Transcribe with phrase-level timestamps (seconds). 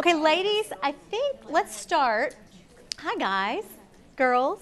[0.00, 2.34] Okay, ladies, I think let's start.
[2.98, 3.62] Hi, guys,
[4.16, 4.60] girls.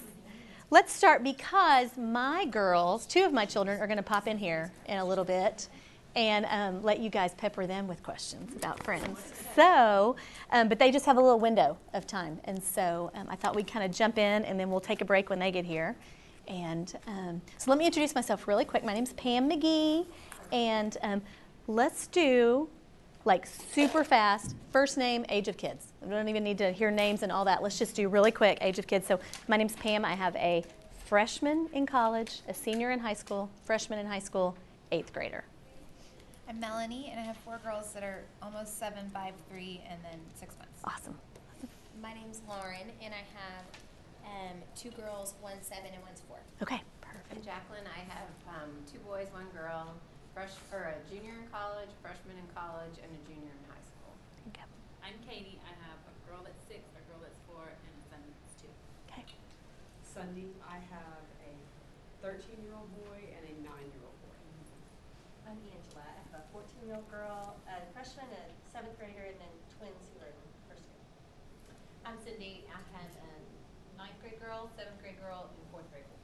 [0.71, 4.71] Let's start because my girls, two of my children, are going to pop in here
[4.87, 5.69] in a little bit
[6.15, 9.33] and um, let you guys pepper them with questions about friends.
[9.57, 10.17] So,
[10.51, 12.39] um, but they just have a little window of time.
[12.45, 15.07] And so um, I thought we'd kind of jump in and then we'll take a
[15.07, 15.97] break when they get here.
[16.47, 18.85] And um, so let me introduce myself really quick.
[18.85, 20.07] My name's Pam McGee.
[20.53, 21.23] And um,
[21.67, 22.69] let's do
[23.25, 25.89] like super fast first name, age of kids.
[26.01, 27.63] We don't even need to hear names and all that.
[27.63, 29.07] Let's just do really quick age of kids.
[29.07, 30.05] So my name's Pam.
[30.05, 30.65] I have a
[31.05, 34.57] freshman in college, a senior in high school, freshman in high school,
[34.91, 35.45] eighth grader.
[36.49, 40.19] I'm Melanie, and I have four girls that are almost seven, five, three, and then
[40.35, 40.81] six months.
[40.85, 41.17] Awesome.
[42.03, 43.65] My name's Lauren, and I have
[44.25, 46.39] um, two girls, one's seven and one's four.
[46.63, 47.45] Okay, I'm perfect.
[47.45, 47.85] Jacqueline.
[47.87, 49.95] I have um, two boys, one girl,
[50.35, 54.13] fresh or a junior in college, freshman in college, and a junior in high school.
[54.49, 54.65] Okay.
[55.05, 55.61] I'm Katie.
[55.69, 58.73] I have a girl that's six, a girl that's four, and a son that's two.
[59.13, 59.29] okay.
[60.01, 61.53] Sunday, I have a
[62.25, 64.39] 13-year-old boy and a nine-year-old boy.
[64.41, 65.53] Mm-hmm.
[65.53, 66.01] I'm Angela.
[66.01, 70.33] I have a 14-year-old girl, a freshman, a seventh grader, and then twins who are
[70.33, 71.13] in first grade.
[72.09, 72.65] I'm Cindy.
[72.73, 73.33] I have a
[74.01, 76.23] ninth grade girl, seventh grade girl, and fourth grade girl.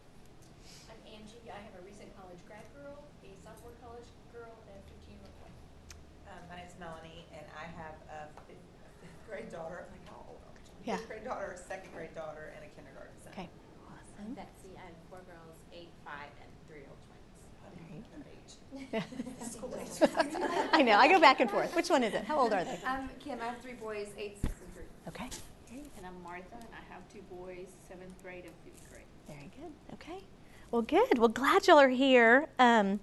[0.88, 1.48] I'm Angie.
[1.52, 5.24] I have a recent college grad girl, a sophomore college girl, and a 15 year
[5.24, 5.52] old boy.
[6.28, 9.84] Um, my name's Melanie, and I have a fifth, a fifth grade daughter.
[9.84, 10.60] I'm like, how old are we?
[10.84, 10.96] Yeah.
[11.00, 13.32] Fifth grade daughter, a second grade daughter, and a kindergarten son.
[13.32, 13.48] Okay.
[13.84, 14.32] Awesome.
[14.34, 14.72] Betsy.
[14.76, 17.28] I have four girls, eight, five, and three-year-old twins.
[17.60, 19.52] How do you know age?
[19.52, 19.74] School
[20.72, 20.96] I know.
[20.96, 21.74] I go back and forth.
[21.76, 22.24] Which one is it?
[22.24, 22.78] How old are they?
[22.86, 23.38] I'm Kim.
[23.42, 24.84] I have three boys, eight, six, and three.
[25.08, 25.28] Okay.
[25.96, 29.04] And I'm Martha, and I have two boys, seventh grade and fifth grade.
[29.26, 29.72] Very good.
[29.94, 30.24] Okay.
[30.70, 31.18] Well, good.
[31.18, 32.48] Well, glad y'all are here.
[32.58, 33.00] Um,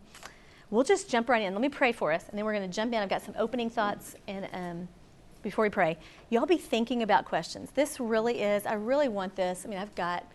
[0.71, 1.53] we'll just jump right in.
[1.53, 3.01] Let me pray for us, and then we're going to jump in.
[3.01, 4.87] I've got some opening thoughts, and um,
[5.45, 5.95] before we pray,
[6.31, 7.69] y'all be thinking about questions.
[7.75, 8.65] This really is.
[8.65, 9.61] I really want this.
[9.63, 10.25] I mean, I've got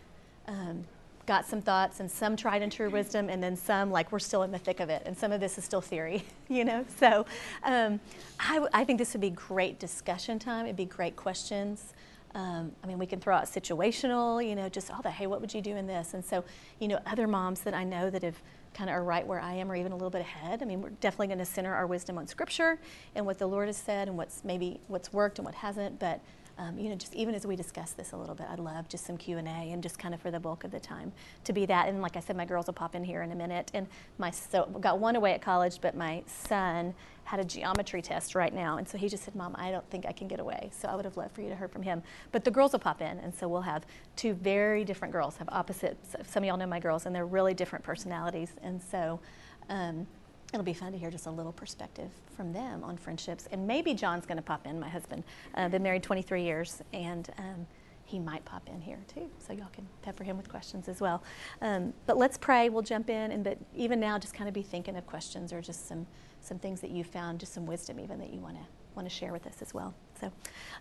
[0.47, 0.85] um,
[1.27, 4.45] got some thoughts, and some tried and true wisdom, and then some like we're still
[4.45, 6.25] in the thick of it, and some of this is still theory.
[6.49, 7.27] You know, so
[7.63, 8.01] um,
[8.41, 10.67] I, think this would be great discussion time.
[10.67, 11.95] It'd be great questions.
[12.35, 15.41] Um, I mean, we can throw out situational, you know, just all the, hey, what
[15.41, 16.13] would you do in this?
[16.15, 16.43] And so,
[16.81, 18.43] you know, other moms that I know that have
[18.75, 20.63] kind of are right where I am or even a little bit ahead.
[20.63, 22.79] I mean, we're definitely going to center our wisdom on Scripture
[23.15, 25.99] and what the Lord has said and what's maybe what's worked and what hasn't.
[25.99, 26.21] But
[26.61, 29.07] um, you know, just even as we discuss this a little bit, I'd love just
[29.07, 31.11] some Q and A and just kind of for the bulk of the time
[31.45, 31.89] to be that.
[31.89, 33.71] And like I said, my girls will pop in here in a minute.
[33.73, 33.87] And
[34.19, 36.95] my so got one away at college, but my son
[37.31, 40.05] had a geometry test right now, and so he just said, "Mom, I don't think
[40.05, 42.03] I can get away." So I would have loved for you to hear from him.
[42.33, 43.87] But the girls will pop in, and so we'll have
[44.17, 46.17] two very different girls, have opposites.
[46.27, 49.21] Some of y'all know my girls, and they're really different personalities, and so.
[49.69, 50.07] Um,
[50.53, 53.47] It'll be fun to hear just a little perspective from them on friendships.
[53.53, 55.23] And maybe John's going to pop in, my husband.
[55.55, 57.69] Uh, been married 23 years, and um,
[58.05, 59.31] he might pop in here too.
[59.39, 61.23] So y'all can pepper him with questions as well.
[61.63, 62.69] Um, but let's pray.
[62.69, 63.31] We'll jump in.
[63.31, 66.07] And but even now, just kind of be thinking of questions or just some,
[66.41, 68.63] some things that you found, just some wisdom even that you want to
[68.95, 69.95] want to share with us as well.
[70.21, 70.33] So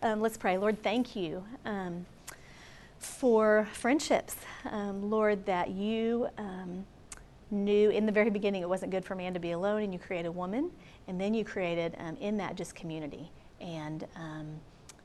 [0.01, 0.57] um, let's pray.
[0.57, 2.05] Lord, thank you um,
[2.97, 4.35] for friendships.
[4.69, 6.85] Um, Lord, that you um,
[7.51, 9.99] knew in the very beginning it wasn't good for man to be alone, and you
[9.99, 10.71] created woman,
[11.07, 13.29] and then you created um, in that just community
[13.61, 14.47] and um,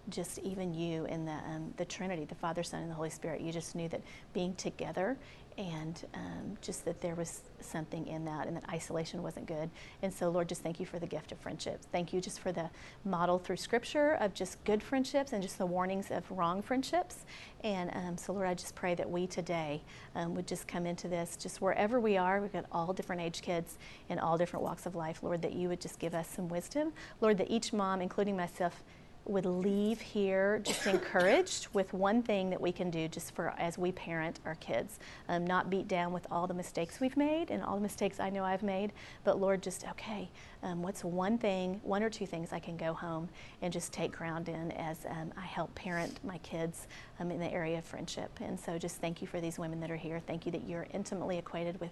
[0.09, 3.41] just even you in the um, the Trinity, the Father, Son, and the Holy Spirit.
[3.41, 5.17] You just knew that being together
[5.57, 9.71] and um, just that there was something in that and that isolation wasn't good.
[10.03, 11.87] And so, Lord, just thank you for the gift of friendships.
[11.93, 12.69] Thank you just for the
[13.05, 17.25] model through Scripture of just good friendships and just the warnings of wrong friendships.
[17.63, 19.83] And um, so, Lord, I just pray that we today
[20.15, 22.41] um, would just come into this, just wherever we are.
[22.41, 23.79] We've got all different age kids
[24.09, 26.93] in all different walks of life, Lord, that you would just give us some wisdom.
[27.21, 28.83] Lord, that each mom, including myself,
[29.27, 33.79] would leave here just encouraged with one thing that we can do just for as
[33.79, 34.99] we parent our kids.
[35.29, 38.31] Um, not beat down with all the mistakes we've made and all the mistakes i
[38.31, 38.93] know i've made
[39.25, 40.29] but lord just okay
[40.63, 43.29] um, what's one thing one or two things i can go home
[43.63, 46.87] and just take ground in as um, i help parent my kids
[47.21, 48.31] um, in the area of friendship.
[48.41, 50.21] And so just thank you for these women that are here.
[50.27, 51.91] Thank you that you're intimately acquainted with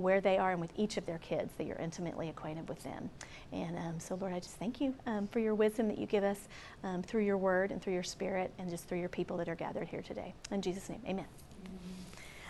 [0.00, 3.10] where they are and with each of their kids, that you're intimately acquainted with them.
[3.52, 6.24] And um, so, Lord, I just thank you um, for your wisdom that you give
[6.24, 6.48] us
[6.82, 9.54] um, through your word and through your spirit and just through your people that are
[9.54, 10.34] gathered here today.
[10.50, 11.26] In Jesus' name, amen.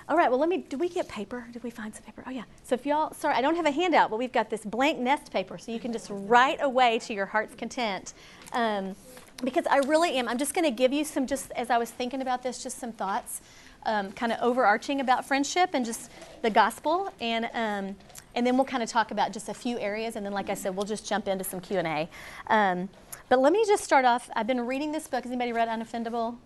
[0.08, 1.47] All right, well, let me, did we get paper?
[1.52, 2.25] Did we find some paper?
[2.26, 2.43] Oh, yeah.
[2.64, 5.32] So if y'all, sorry, I don't have a handout, but we've got this blank nest
[5.32, 8.12] paper, so you can just write away to your heart's content.
[8.53, 8.96] Um,
[9.44, 11.91] because I really am, I'm just going to give you some, just as I was
[11.91, 13.41] thinking about this, just some thoughts
[13.85, 16.11] um, kind of overarching about friendship and just
[16.43, 17.12] the gospel.
[17.21, 17.97] And um,
[18.35, 20.55] and then we'll kind of talk about just a few areas, and then, like I
[20.55, 22.09] said, we'll just jump into some Q and A.
[22.47, 22.88] Um,
[23.29, 24.31] but let me just start off.
[24.37, 25.25] I've been reading this book.
[25.25, 26.37] Has anybody read Unoffendable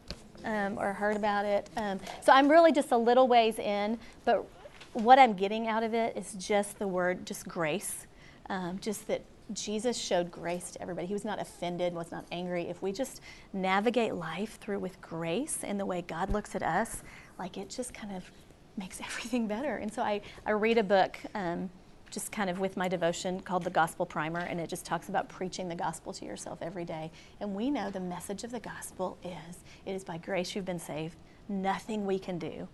[0.44, 1.68] um, or heard about it?
[1.76, 4.46] Um, so I'm really just a little ways in, but
[4.94, 8.06] what I'm getting out of it is just the word, just grace,
[8.48, 9.22] um, just that
[9.52, 11.06] Jesus showed grace to everybody.
[11.06, 12.68] He was not offended, was not angry.
[12.68, 13.20] If we just
[13.52, 17.02] navigate life through with grace in the way God looks at us,
[17.38, 18.30] like it just kind of
[18.76, 19.76] makes everything better.
[19.76, 21.70] And so I, I read a book um,
[22.10, 25.28] just kind of with my devotion called The Gospel Primer, and it just talks about
[25.28, 27.10] preaching the gospel to yourself every day.
[27.40, 30.78] And we know the message of the gospel is it is by grace you've been
[30.78, 31.16] saved,
[31.48, 32.68] nothing we can do.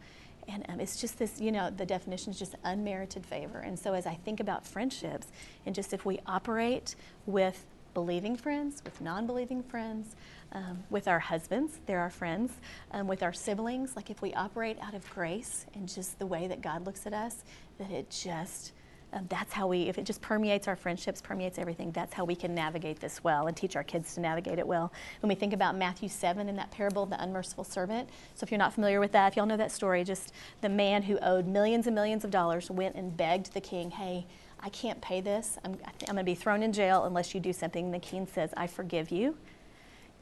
[0.46, 3.58] And um, it's just this, you know, the definition is just unmerited favor.
[3.58, 5.28] And so as I think about friendships,
[5.64, 7.64] and just if we operate with
[7.94, 10.16] believing friends, with non believing friends,
[10.52, 12.52] um, with our husbands, they're our friends,
[12.92, 16.48] um, with our siblings, like if we operate out of grace and just the way
[16.48, 17.44] that God looks at us,
[17.78, 18.72] that it just,
[19.12, 22.34] um, that's how we, if it just permeates our friendships, permeates everything, that's how we
[22.34, 24.92] can navigate this well and teach our kids to navigate it well.
[25.20, 28.50] When we think about Matthew 7 in that parable of the unmerciful servant, so if
[28.50, 30.32] you're not familiar with that, if y'all know that story, just
[30.62, 34.26] the man who owed millions and millions of dollars went and begged the king, hey,
[34.62, 35.58] I can't pay this.
[35.64, 37.86] I'm, I'm going to be thrown in jail unless you do something.
[37.86, 39.36] And the king says, I forgive you.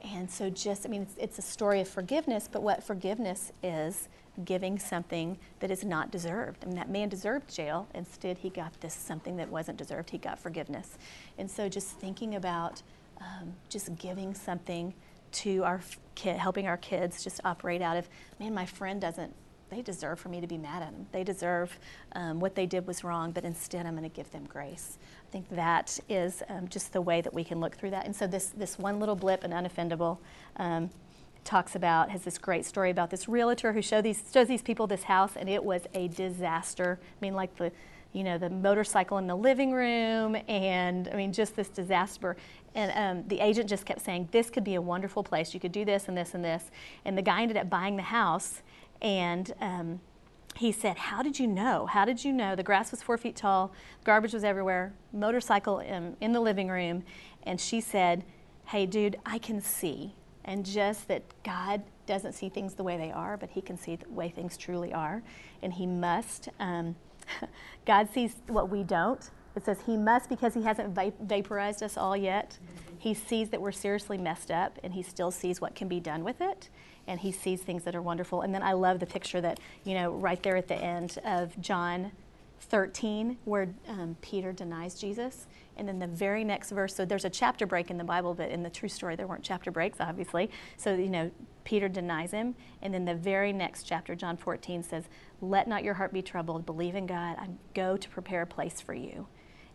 [0.04, 4.08] And so, just, I mean, it's, it's, a story of forgiveness, but what forgiveness is
[4.44, 6.62] giving something that is not deserved.
[6.62, 7.88] I mean, that man deserved jail.
[7.94, 10.10] Instead, he got this something that wasn't deserved.
[10.10, 10.98] He got forgiveness.
[11.36, 12.82] And so, just thinking about
[13.20, 14.94] um, just giving something
[15.30, 15.80] to our
[16.14, 18.08] kid, helping our kids just operate out of,
[18.38, 19.34] man, my friend doesn't
[19.70, 21.06] they deserve for me to be mad at them.
[21.12, 21.78] They deserve
[22.12, 24.98] um, what they did was wrong, but instead I'm going to give them grace.
[25.28, 28.06] I think that is um, just the way that we can look through that.
[28.06, 30.18] And so this this one little blip and unoffendable
[30.56, 30.90] um,
[31.44, 34.86] talks about has this great story about this realtor who showed these shows these people
[34.86, 36.98] this house, and it was a disaster.
[37.02, 37.72] I mean, like the
[38.12, 42.36] you know the motorcycle in the living room, and I mean just this disaster.
[42.74, 45.52] And um, the agent just kept saying, "This could be a wonderful place.
[45.52, 46.70] You could do this and this and this."
[47.04, 48.62] And the guy ended up buying the house
[49.00, 50.00] and um,
[50.56, 51.86] he said, How did you know?
[51.86, 52.56] How did you know?
[52.56, 53.72] The grass was four feet tall,
[54.04, 57.04] garbage was everywhere, motorcycle in, in the living room.
[57.44, 58.24] And she said,
[58.66, 60.14] Hey, dude, I can see.
[60.44, 63.96] And just that God doesn't see things the way they are, but He can see
[63.96, 65.22] the way things truly are.
[65.62, 66.48] And He must.
[66.58, 66.96] Um,
[67.86, 69.30] God sees what we don't.
[69.54, 72.58] It says He must because He hasn't vaporized us all yet.
[72.98, 76.24] He sees that we're seriously messed up, and He still sees what can be done
[76.24, 76.68] with it
[77.08, 78.42] and he sees things that are wonderful.
[78.42, 81.58] And then I love the picture that, you know, right there at the end of
[81.60, 82.12] John
[82.60, 85.46] 13, where um, Peter denies Jesus.
[85.76, 88.50] And then the very next verse, so there's a chapter break in the Bible, but
[88.50, 90.50] in the true story, there weren't chapter breaks, obviously.
[90.76, 91.30] So, you know,
[91.64, 92.54] Peter denies him.
[92.82, 95.04] And then the very next chapter, John 14, says,
[95.40, 96.66] Let not your heart be troubled.
[96.66, 97.36] Believe in God.
[97.38, 99.26] I go to prepare a place for you.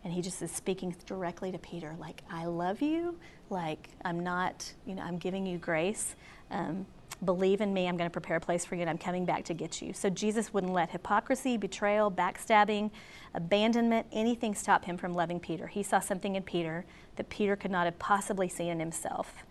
[0.04, 3.18] And he just is speaking directly to Peter, like, I love you.
[3.48, 6.14] Like, I'm not, you know, I'm giving you grace.
[6.50, 6.84] Um,
[7.22, 9.44] Believe in me, I'm going to prepare a place for you, and I'm coming back
[9.44, 9.92] to get you.
[9.92, 12.90] So Jesus wouldn't let hypocrisy, betrayal, backstabbing,
[13.34, 15.66] abandonment, anything stop him from loving Peter.
[15.68, 16.84] He saw something in Peter
[17.16, 19.44] that Peter could not have possibly seen in himself.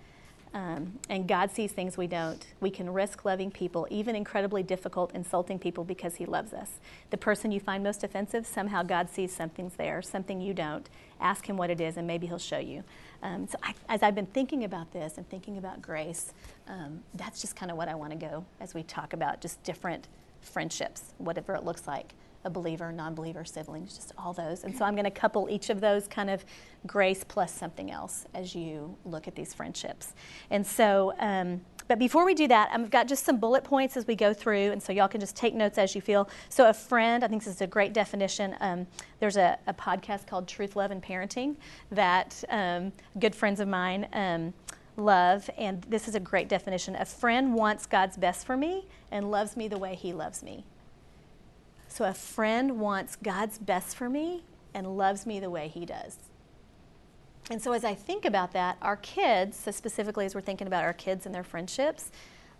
[0.53, 2.45] Um, and God sees things we don't.
[2.61, 6.79] We can risk loving people, even incredibly difficult, insulting people, because He loves us.
[7.09, 10.87] The person you find most offensive, somehow God sees something's there, something you don't.
[11.19, 12.83] Ask Him what it is, and maybe He'll show you.
[13.23, 16.33] Um, so, I, as I've been thinking about this and thinking about grace,
[16.67, 19.63] um, that's just kind of what I want to go as we talk about just
[19.63, 20.07] different
[20.41, 22.13] friendships, whatever it looks like
[22.45, 24.63] a believer, non believer, siblings, just all those.
[24.63, 26.43] And so I'm going to couple each of those kind of
[26.85, 30.13] grace plus something else as you look at these friendships.
[30.49, 34.07] And so, um, but before we do that, I've got just some bullet points as
[34.07, 36.29] we go through, and so y'all can just take notes as you feel.
[36.49, 38.55] So, a friend, I think this is a great definition.
[38.61, 38.87] Um,
[39.19, 41.55] there's a, a, podcast called Truth, Love, and Parenting
[41.91, 44.53] that um, good friends of mine um,
[44.95, 46.95] love, and this is a great definition.
[46.95, 50.65] A friend wants God's best for me and loves me the way he loves me.
[51.93, 56.17] So a friend wants God's best for me and loves me the way he does.
[57.51, 60.83] And so as I think about that, our kids, so specifically as we're thinking about
[60.83, 62.09] our kids and their friendships,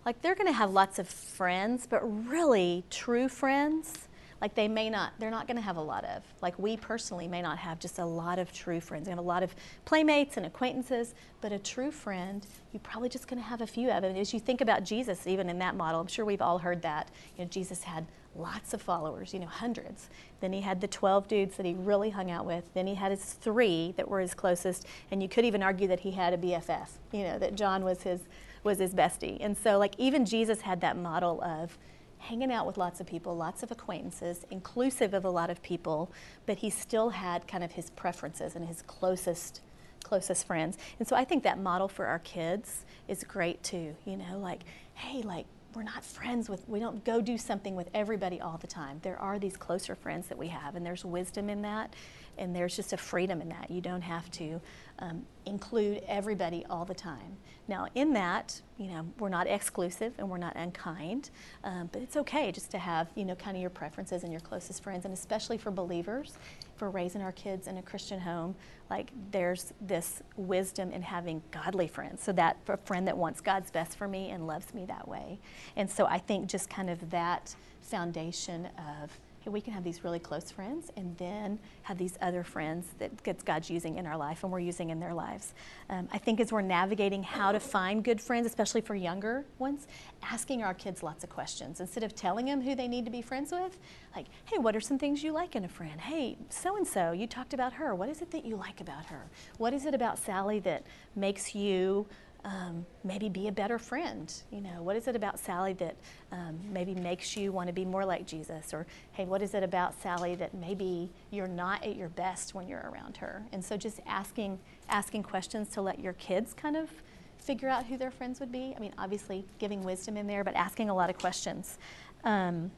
[0.06, 1.98] like they're going to have lots of friends, but
[2.28, 4.06] really true friends
[4.40, 6.22] like they may not, they're not going to have a lot of.
[6.40, 9.06] Like we personally may not have just a lot of true friends.
[9.06, 13.26] We have a lot of playmates and acquaintances, but a true friend, you're probably just
[13.26, 14.04] going to have a few of.
[14.04, 16.82] And as you think about Jesus, even in that model, I'm sure we've all heard
[16.82, 17.08] that.
[17.38, 20.08] You know, Jesus had lots of followers, you know, hundreds.
[20.40, 22.72] Then he had the 12 dudes that he really hung out with.
[22.74, 24.86] Then he had his three that were his closest.
[25.10, 28.02] And you could even argue that he had a BFF, you know, that John was
[28.02, 28.20] his,
[28.62, 29.38] was his bestie.
[29.40, 31.78] And so, like, even Jesus had that model of,
[32.24, 36.10] hanging out with lots of people, lots of acquaintances, inclusive of a lot of people,
[36.46, 39.60] but he still had kind of his preferences and his closest
[40.02, 40.76] closest friends.
[40.98, 43.96] And so I think that model for our kids is great too.
[44.04, 44.60] You know, like,
[44.92, 48.66] hey, like we're not friends with, we don't go do something with everybody all the
[48.66, 49.00] time.
[49.02, 51.94] There are these closer friends that we have, and there's wisdom in that,
[52.38, 53.70] and there's just a freedom in that.
[53.70, 54.60] You don't have to
[54.98, 57.36] um, include everybody all the time.
[57.66, 61.30] Now, in that, you know, we're not exclusive and we're not unkind,
[61.62, 64.40] um, but it's okay just to have, you know, kind of your preferences and your
[64.40, 66.34] closest friends, and especially for believers,
[66.76, 68.54] for raising our kids in a Christian home,
[68.90, 72.22] like there's this wisdom in having godly friends.
[72.22, 75.38] So that a friend that wants God's best for me and loves me that way.
[75.76, 78.68] And so I think just kind of that foundation
[79.02, 79.10] of
[79.52, 83.70] we can have these really close friends and then have these other friends that God's
[83.70, 85.54] using in our life and we're using in their lives.
[85.90, 89.86] Um, I think as we're navigating how to find good friends, especially for younger ones,
[90.22, 93.22] asking our kids lots of questions instead of telling them who they need to be
[93.22, 93.78] friends with.
[94.16, 96.00] Like, hey, what are some things you like in a friend?
[96.00, 97.94] Hey, so and so, you talked about her.
[97.94, 99.22] What is it that you like about her?
[99.58, 100.84] What is it about Sally that
[101.16, 102.06] makes you
[102.44, 104.32] um, maybe be a better friend.
[104.50, 105.96] You know, what is it about Sally that
[106.30, 108.74] um, maybe makes you want to be more like Jesus?
[108.74, 112.68] Or, hey, what is it about Sally that maybe you're not at your best when
[112.68, 113.42] you're around her?
[113.52, 114.58] And so just asking,
[114.88, 116.90] asking questions to let your kids kind of
[117.38, 118.74] figure out who their friends would be.
[118.76, 121.78] I mean, obviously giving wisdom in there, but asking a lot of questions.
[122.24, 122.70] Um,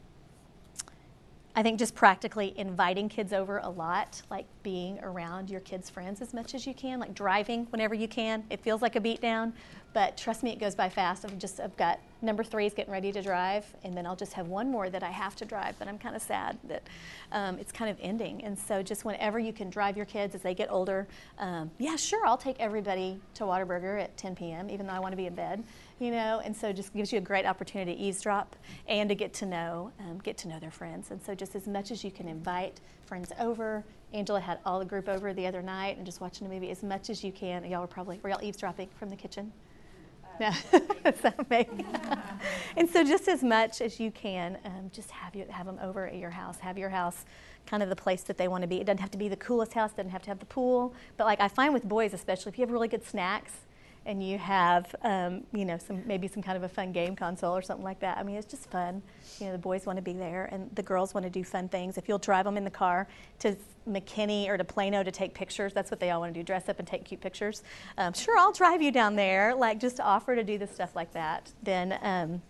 [1.58, 6.20] I think just practically inviting kids over a lot, like being around your kids' friends
[6.20, 8.44] as much as you can, like driving whenever you can.
[8.50, 9.54] It feels like a beat down,
[9.94, 11.24] but trust me, it goes by fast.
[11.24, 14.34] I've just I've got number three is getting ready to drive, and then I'll just
[14.34, 15.78] have one more that I have to drive.
[15.78, 16.82] But I'm kind of sad that
[17.32, 18.44] um, it's kind of ending.
[18.44, 21.08] And so just whenever you can drive your kids as they get older,
[21.38, 24.68] um, yeah, sure, I'll take everybody to Whataburger at 10 p.m.
[24.68, 25.64] even though I want to be in bed
[25.98, 28.54] you know, and so just gives you a great opportunity to eavesdrop
[28.86, 31.10] and to get to know, um, get to know their friends.
[31.10, 33.84] And so just as much as you can invite friends over.
[34.12, 36.82] Angela had all the group over the other night and just watching a movie as
[36.82, 37.64] much as you can.
[37.64, 39.52] Y'all were probably were y'all eavesdropping from the kitchen?
[40.40, 41.46] Uh, no.
[42.76, 46.06] and so just as much as you can, um, just have you have them over
[46.06, 46.58] at your house.
[46.58, 47.24] Have your house
[47.66, 48.80] kind of the place that they want to be.
[48.80, 49.92] It doesn't have to be the coolest house.
[49.92, 50.94] Doesn't have to have the pool.
[51.16, 53.52] But like I find with boys, especially if you have really good snacks
[54.06, 57.54] and you have, um, you know, some maybe some kind of a fun game console
[57.54, 58.16] or something like that.
[58.16, 59.02] I mean, it's just fun.
[59.38, 61.68] You know, the boys want to be there, and the girls want to do fun
[61.68, 61.98] things.
[61.98, 63.08] If you'll drive them in the car
[63.40, 63.56] to
[63.88, 66.68] McKinney or to Plano to take pictures, that's what they all want to do: dress
[66.68, 67.62] up and take cute pictures.
[67.98, 69.54] Um, sure, I'll drive you down there.
[69.54, 71.52] Like, just to offer to do the stuff like that.
[71.62, 71.98] Then.
[72.02, 72.42] Um,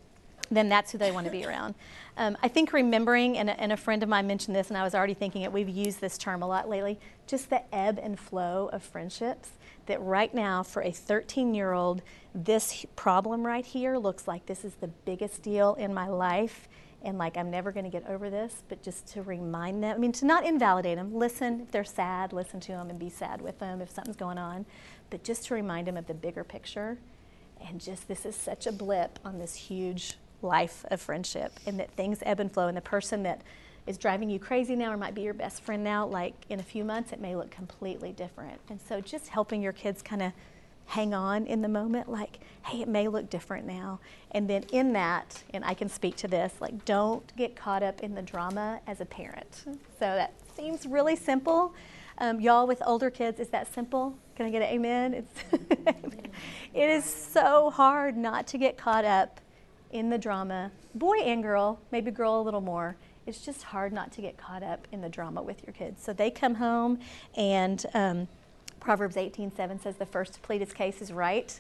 [0.49, 1.75] then that's who they want to be around.
[2.17, 4.85] Um, I think remembering, and a, and a, friend of mine mentioned this, and I
[4.85, 8.17] was already thinking it, we've used this term a lot lately, just the ebb and
[8.17, 9.51] flow of friendships
[9.87, 12.03] that right now for a 13 year old,
[12.35, 16.69] this problem right here looks like this is the biggest deal in my life
[17.03, 19.99] and like I'm never going to get over this, but just to remind them, I
[19.99, 23.41] mean, to not invalidate them, listen if they're sad, listen to them and be sad
[23.41, 24.67] with them if something's going on,
[25.11, 26.99] but just to remind them of the bigger picture
[27.65, 31.91] and just this is such a blip on this huge life of friendship and that
[31.93, 33.41] things ebb and flow and the person that
[33.87, 36.63] is driving you crazy now or might be your best friend now, like in a
[36.63, 38.61] few months, it may look completely different.
[38.69, 40.33] And so just helping your kids kind of
[40.87, 43.99] hang on in the moment, like, hey, it may look different now.
[44.31, 48.01] And then in that, and I can speak to this, like, don't get caught up
[48.01, 49.63] in the drama as a parent.
[49.65, 51.75] So that seems really simple.
[52.19, 54.17] Um, y'all with older kids, is that simple?
[54.37, 55.15] Can I get an amen?
[55.15, 55.45] It's
[56.75, 59.41] it is so hard not to get caught up
[59.91, 64.13] in the drama, boy and girl, maybe girl a little more, it's just hard not
[64.13, 66.03] to get caught up in the drama with your kids.
[66.03, 67.01] So they come home,
[67.37, 68.29] and um,
[68.81, 71.59] Proverbs 18:7 says, "The first to plead his case is right,"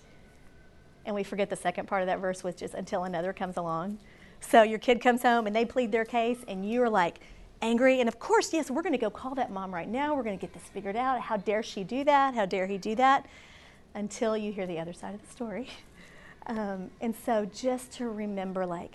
[1.05, 3.99] and we forget the second part of that verse, which is until another comes along.
[4.41, 7.21] So your kid comes home and they plead their case, and you're like
[7.63, 8.01] angry.
[8.01, 10.15] And of course, yes, we're going to go call that mom right now.
[10.15, 11.21] We're going to get this figured out.
[11.21, 12.35] How dare she do that?
[12.35, 13.27] How dare he do that?
[13.95, 15.69] Until you hear the other side of the story.
[16.49, 18.93] Um, and so just to remember, like,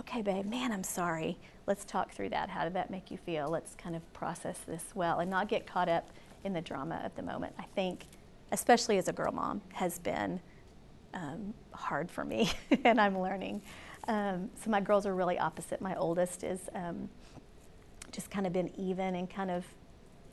[0.00, 2.48] okay, babe, man, I'm sorry let's talk through that.
[2.48, 3.48] How did that make you feel?
[3.48, 6.10] Let's kind of process this well and not get caught up
[6.44, 7.54] in the drama of the moment.
[7.58, 8.06] I think,
[8.50, 10.40] especially as a girl mom, has been
[11.14, 12.50] um, hard for me,
[12.84, 13.62] and I'm learning.
[14.08, 15.80] Um, so my girls are really opposite.
[15.80, 17.08] My oldest is um,
[18.10, 19.64] just kind of been even and kind of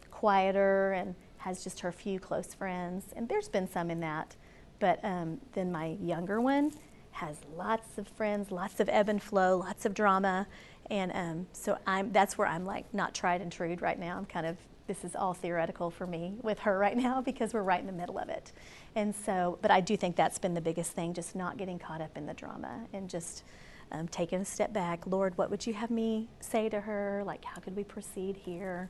[0.09, 4.35] quieter and has just her few close friends, and there's been some in that.
[4.79, 6.71] But um, then my younger one
[7.11, 10.47] has lots of friends, lots of ebb and flow, lots of drama,
[10.89, 14.17] and um, so I'm, that's where I'm like not tried and true right now.
[14.17, 17.63] I'm kind of, this is all theoretical for me with her right now because we're
[17.63, 18.51] right in the middle of it.
[18.95, 22.01] And so, but I do think that's been the biggest thing, just not getting caught
[22.01, 23.43] up in the drama and just
[23.91, 25.05] um, taking a step back.
[25.05, 27.23] Lord, what would you have me say to her?
[27.25, 28.89] Like, how could we proceed here?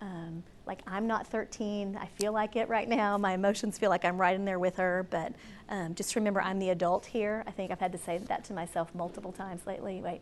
[0.00, 1.98] Um, like, I'm not 13.
[2.00, 3.16] I feel like it right now.
[3.16, 5.06] My emotions feel like I'm right in there with her.
[5.10, 5.32] But
[5.70, 7.42] um, just remember, I'm the adult here.
[7.46, 10.02] I think I've had to say that to myself multiple times lately.
[10.02, 10.20] Wait,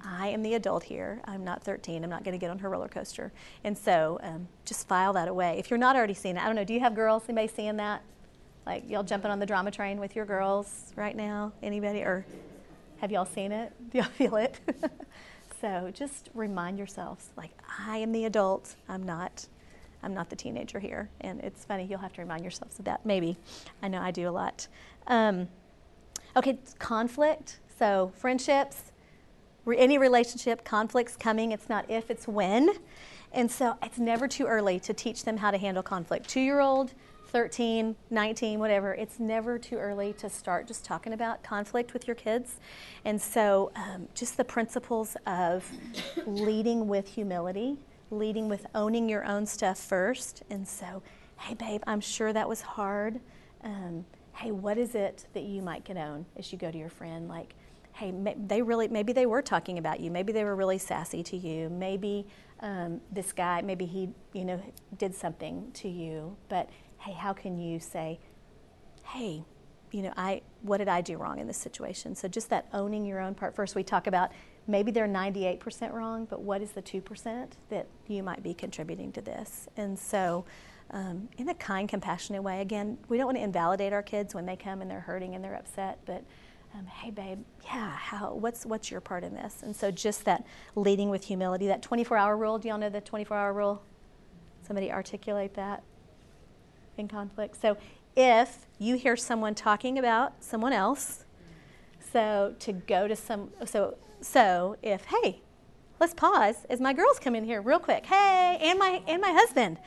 [0.00, 1.20] I am the adult here.
[1.24, 2.04] I'm not 13.
[2.04, 3.32] I'm not going to get on her roller coaster.
[3.64, 5.56] And so um, just file that away.
[5.58, 7.24] If you're not already seeing it, I don't know, do you have girls?
[7.28, 8.02] Anybody seeing that?
[8.64, 11.52] Like, y'all jumping on the drama train with your girls right now?
[11.62, 12.02] Anybody?
[12.02, 12.24] Or
[13.00, 13.72] have y'all seen it?
[13.90, 14.60] Do y'all feel it?
[15.60, 17.50] so just remind yourselves, like,
[17.80, 18.76] I am the adult.
[18.88, 19.46] I'm not.
[20.02, 21.08] I'm not the teenager here.
[21.20, 23.36] And it's funny, you'll have to remind yourselves of that, maybe.
[23.82, 24.68] I know I do a lot.
[25.06, 25.48] Um,
[26.36, 27.58] okay, conflict.
[27.78, 28.92] So, friendships,
[29.64, 31.52] re- any relationship, conflict's coming.
[31.52, 32.70] It's not if, it's when.
[33.32, 36.28] And so, it's never too early to teach them how to handle conflict.
[36.28, 36.94] Two year old,
[37.28, 42.14] 13, 19, whatever, it's never too early to start just talking about conflict with your
[42.14, 42.56] kids.
[43.04, 45.70] And so, um, just the principles of
[46.26, 47.76] leading with humility,
[48.10, 50.42] leading with owning your own stuff first.
[50.50, 51.02] And so,
[51.38, 53.20] hey, babe, I'm sure that was hard.
[53.62, 56.88] Um, hey, what is it that you might can own as you go to your
[56.88, 57.28] friend?
[57.28, 57.54] Like,
[57.94, 58.14] hey,
[58.46, 60.10] they really, maybe they were talking about you.
[60.10, 61.68] Maybe they were really sassy to you.
[61.68, 62.26] Maybe
[62.60, 64.62] um, this guy, maybe he, you know,
[64.96, 66.36] did something to you.
[66.48, 68.20] But hey, how can you say,
[69.04, 69.44] hey,
[69.90, 72.14] you know, I what did I do wrong in this situation?
[72.14, 73.74] So just that owning your own part first.
[73.74, 74.30] We talk about
[74.68, 79.20] maybe they're 98% wrong, but what is the 2% that you might be contributing to
[79.20, 79.66] this?
[79.76, 80.44] And so,
[80.90, 84.46] um, in a kind, compassionate way, again, we don't want to invalidate our kids when
[84.46, 86.22] they come and they're hurting and they're upset, but
[86.74, 89.62] um, hey, babe, yeah, how, what's, what's your part in this?
[89.62, 90.44] And so, just that
[90.74, 92.58] leading with humility, that 24 hour rule.
[92.58, 93.82] Do y'all know the 24 hour rule?
[94.66, 95.82] Somebody articulate that
[96.98, 97.60] in conflict.
[97.60, 97.78] So,
[98.16, 101.24] if you hear someone talking about someone else,
[102.12, 105.40] so to go to some, so so if hey,
[106.00, 108.06] let's pause as my girls come in here real quick.
[108.06, 109.78] Hey, and my and my husband,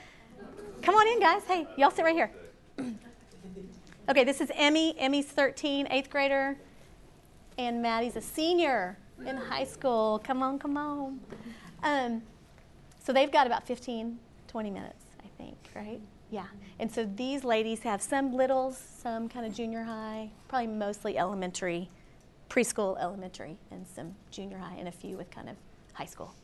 [0.81, 1.43] come on in, guys.
[1.43, 2.31] Hey, y'all sit right here.
[4.09, 4.97] okay, this is Emmy.
[4.97, 6.57] Emmy's 13, eighth grader,
[7.57, 10.19] and Maddie's a senior in high school.
[10.23, 11.19] Come on, come on.
[11.83, 12.21] Um,
[13.03, 14.17] so they've got about 15,
[14.47, 15.99] 20 minutes, I think, right?
[16.29, 16.45] Yeah.
[16.79, 21.89] And so these ladies have some littles, some kind of junior high, probably mostly elementary,
[22.51, 25.55] preschool, elementary, and some junior high, and a few with kind of
[25.93, 26.35] high school.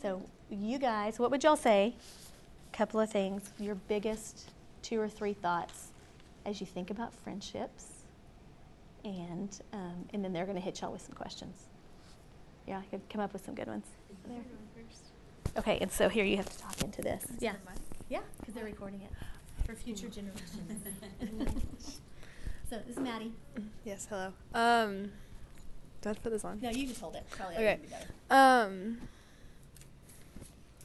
[0.00, 1.94] So, you guys, what would y'all say?
[2.72, 3.50] A couple of things.
[3.58, 4.50] Your biggest
[4.82, 5.88] two or three thoughts
[6.46, 8.04] as you think about friendships,
[9.04, 11.64] and um, and then they're going to hit y'all with some questions.
[12.68, 13.86] Yeah, I could come up with some good ones.
[14.28, 14.38] There.
[15.58, 17.24] Okay, and so here you have to talk into this.
[17.40, 17.54] Yeah.
[18.08, 19.10] Yeah, because they're recording it
[19.66, 20.84] for future generations.
[22.70, 23.32] so this is Maddie.
[23.84, 24.32] Yes, hello.
[24.54, 25.10] Um,
[26.02, 26.60] do I put this on?
[26.60, 27.24] No, you just hold it.
[27.30, 27.78] Probably okay.
[28.30, 28.98] Um,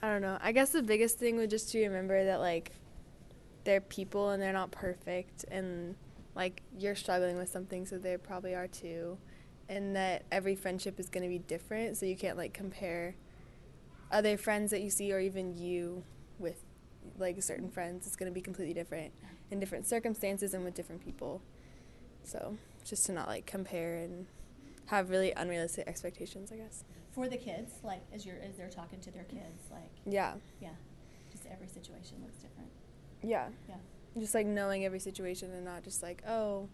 [0.02, 0.38] I don't know.
[0.42, 2.72] I guess the biggest thing would just to remember that like
[3.64, 5.96] they're people and they're not perfect and
[6.36, 9.18] like you're struggling with something so they probably are too
[9.68, 13.16] and that every friendship is going to be different so you can't like compare
[14.12, 16.04] other friends that you see or even you
[16.38, 16.64] with
[17.18, 19.12] like certain friends it's going to be completely different
[19.50, 21.42] in different circumstances and with different people
[22.24, 24.28] so just to not like compare and
[24.88, 26.84] have really unrealistic expectations i guess.
[27.14, 30.34] For the kids like as you're as they're talking to their kids like yeah.
[30.62, 30.70] yeah
[31.32, 32.70] just every situation looks different.
[33.22, 33.48] Yeah.
[33.68, 33.76] Yeah.
[34.18, 36.70] Just like knowing every situation and not just like oh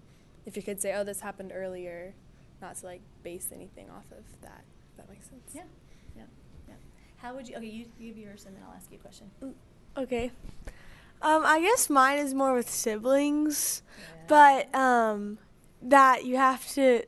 [0.46, 2.14] if your kids say oh this happened earlier
[2.62, 5.52] not to like base anything off of that if that makes sense.
[5.54, 5.64] Yeah.
[6.16, 6.24] Yeah.
[6.68, 6.76] Yeah.
[7.18, 9.30] How would you okay you give yours and then i'll ask you a question.
[9.98, 10.32] Okay.
[11.24, 14.24] Um, I guess mine is more with siblings, yeah.
[14.28, 15.38] but um,
[15.84, 17.04] that you have to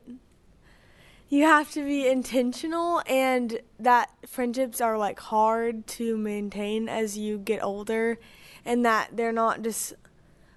[1.34, 7.39] you have to be intentional and that friendships are like hard to maintain as you
[7.39, 8.19] get older
[8.63, 9.93] and that they're not just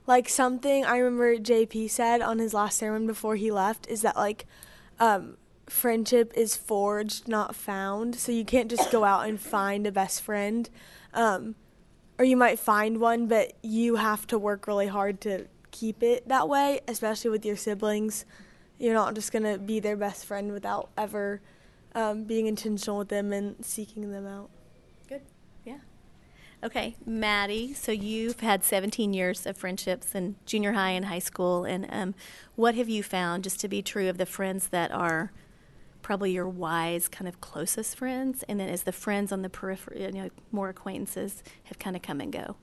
[0.07, 4.17] like something I remember JP said on his last sermon before he left is that
[4.17, 4.45] like
[5.01, 8.15] um, friendship is forged, not found.
[8.15, 10.69] So you can't just go out and find a best friend.
[11.15, 11.55] Um,
[12.19, 16.29] or you might find one, but you have to work really hard to keep it
[16.29, 18.27] that way, especially with your siblings.
[18.79, 21.41] You're not just going to be their best friend without ever
[21.95, 24.51] um, being intentional with them and seeking them out.
[25.09, 25.23] Good.
[25.65, 25.79] Yeah.
[26.63, 31.65] Okay, Maddie, so you've had 17 years of friendships in junior high and high school,
[31.65, 32.15] and um,
[32.55, 35.33] what have you found just to be true of the friends that are
[36.03, 40.03] probably your wise, kind of closest friends, and then as the friends on the periphery,
[40.03, 42.57] you know, more acquaintances have kind of come and go.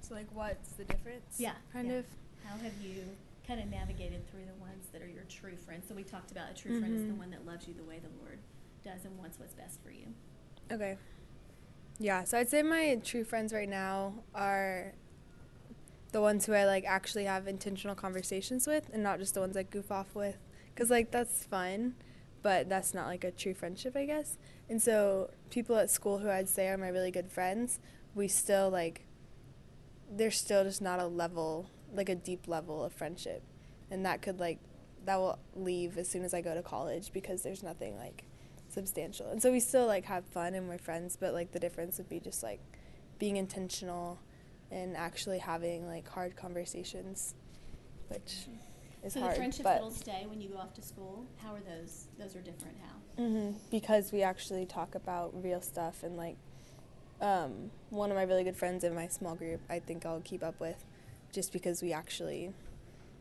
[0.00, 1.36] So, like, what's the difference?
[1.38, 1.98] Yeah, kind yeah.
[1.98, 2.04] of.
[2.44, 3.02] How have you
[3.46, 5.86] kind of navigated through the ones that are your true friends.
[5.88, 7.18] So we talked about a true friend is the Mhm.
[7.18, 8.40] one that loves you the way the Lord
[8.82, 10.14] does and wants what's best for you.
[10.70, 10.98] Okay.
[11.98, 14.92] Yeah, so I'd say my true friends right now are
[16.12, 19.56] the ones who I like actually have intentional conversations with and not just the ones
[19.56, 20.38] I goof off with
[20.74, 21.94] cuz like that's fun,
[22.42, 24.38] but that's not like a true friendship, I guess.
[24.68, 27.78] And so people at school who I'd say are my really good friends,
[28.14, 29.02] we still like
[30.10, 33.42] there's still just not a level like a deep level of friendship.
[33.90, 34.58] And that could like
[35.04, 38.24] that will leave as soon as I go to college because there's nothing like
[38.68, 39.30] substantial.
[39.30, 42.08] And so we still like have fun and we're friends, but like the difference would
[42.08, 42.60] be just like
[43.18, 44.18] being intentional
[44.70, 47.34] and actually having like hard conversations,
[48.08, 48.46] which
[49.04, 49.32] is so hard.
[49.32, 52.08] the friendships that'll stay when you go off to school, how are those?
[52.18, 52.76] Those are different.
[52.82, 53.22] How?
[53.22, 56.36] hmm because we actually talk about real stuff and like
[57.20, 60.42] um, one of my really good friends in my small group, I think I'll keep
[60.42, 60.84] up with,
[61.32, 62.52] just because we actually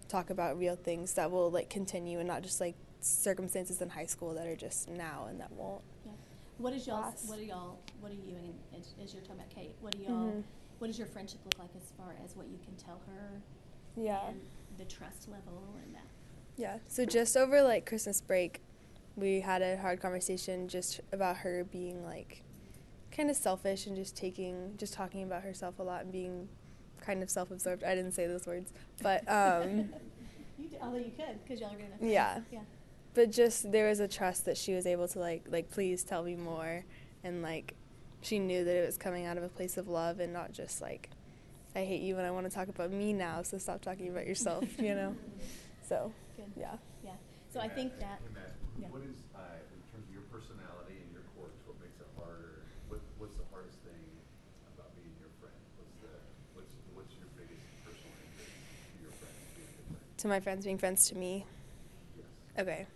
[0.07, 4.05] talk about real things that will like continue and not just like circumstances in high
[4.05, 5.81] school that are just now and that won't.
[6.05, 6.11] Yeah.
[6.57, 7.01] What is y'all?
[7.01, 7.27] Last.
[7.27, 7.79] What are y'all?
[7.99, 9.75] What are you and as, as you're talking about Kate?
[9.81, 10.11] What do y'all?
[10.11, 10.43] Mhm.
[10.79, 13.41] What does your friendship look like as far as what you can tell her?
[13.95, 14.27] Yeah.
[14.27, 14.41] And
[14.77, 16.07] the trust level and that.
[16.57, 16.77] Yeah.
[16.87, 18.61] So just over like Christmas break,
[19.15, 22.43] we had a hard conversation just about her being like
[23.11, 26.49] kind of selfish and just taking just talking about herself a lot and being
[27.05, 27.83] kind of self-absorbed.
[27.83, 29.89] I didn't say those words, but um
[30.57, 31.99] You did, although you could, because y'all are good enough.
[32.01, 32.39] Yeah.
[32.51, 32.61] Yeah.
[33.13, 36.23] but just there was a trust that she was able to like like please tell
[36.23, 36.85] me more
[37.23, 37.73] and like
[38.21, 40.81] she knew that it was coming out of a place of love and not just
[40.81, 41.09] like
[41.75, 44.25] I hate you and I want to talk about me now, so stop talking about
[44.25, 45.15] yourself, you know.
[45.87, 46.49] So, Good.
[46.57, 46.77] yeah.
[47.03, 47.11] Yeah.
[47.53, 48.17] So I think that.
[48.33, 48.87] Hey, Yeah.
[48.89, 52.63] what is, uh, in terms of your personality and your quirks, what makes it harder?
[52.89, 54.01] What, what's the hardest thing
[54.73, 55.53] about being your friend?
[55.77, 56.09] What's the,
[56.57, 60.14] what's, what's your biggest personal interest to your friends being your friend?
[60.25, 61.45] To my friends being friends to me.
[62.57, 62.87] Okay.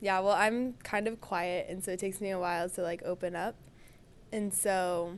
[0.00, 3.04] Yeah, well, I'm kind of quiet and so it takes me a while to like
[3.04, 3.54] open up.
[4.32, 5.16] And so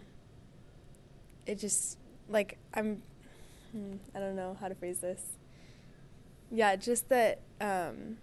[1.47, 1.97] it just
[2.29, 3.01] like I'm
[3.73, 5.23] hmm, I don't know how to phrase this.
[6.51, 8.19] Yeah, just that um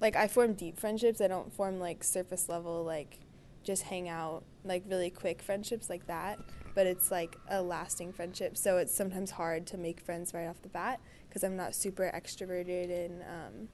[0.00, 1.20] like I form deep friendships.
[1.20, 3.18] I don't form like surface level like
[3.62, 6.38] just hang out like really quick friendships like that,
[6.74, 8.56] but it's like a lasting friendship.
[8.56, 10.98] So it's sometimes hard to make friends right off the bat
[11.38, 13.68] because I'm not super extroverted and um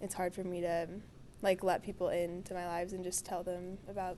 [0.00, 0.88] it's hard for me to
[1.42, 4.16] like let people into my lives and just tell them about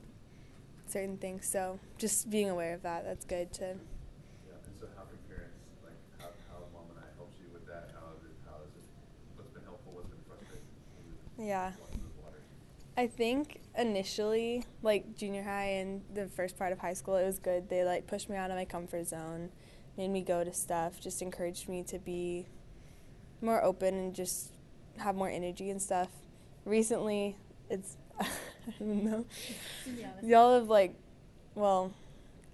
[0.87, 1.45] certain things.
[1.47, 5.59] So just being aware of that, that's good to Yeah, and so how can parents,
[5.83, 7.91] like, how, how Mom and I helps you with that?
[7.93, 8.87] How is it, how is it,
[9.35, 10.65] what's been helpful, what's been frustrating?
[11.37, 11.71] Yeah.
[11.79, 12.41] Walking through the water.
[12.95, 17.39] I think initially, like junior high and the first part of high school, it was
[17.39, 17.69] good.
[17.69, 19.49] They like pushed me out of my comfort zone,
[19.97, 22.47] made me go to stuff, just encouraged me to be
[23.41, 24.51] more open and just
[24.97, 26.09] have more energy and stuff.
[26.65, 27.37] Recently,
[27.69, 28.27] it's I
[28.79, 29.25] don't know.
[29.87, 30.23] honest.
[30.23, 30.95] Y'all have like,
[31.55, 31.93] well,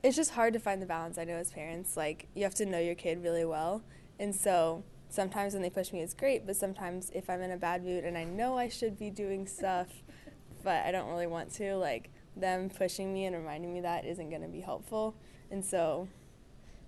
[0.04, 1.18] it's just hard to find the balance.
[1.18, 3.82] I know as parents, like you have to know your kid really well,
[4.20, 6.46] and so sometimes when they push me, it's great.
[6.46, 9.48] But sometimes if I'm in a bad mood and I know I should be doing
[9.48, 9.88] stuff,
[10.64, 14.30] but I don't really want to, like them pushing me and reminding me that isn't
[14.30, 15.16] going to be helpful,
[15.50, 16.08] and so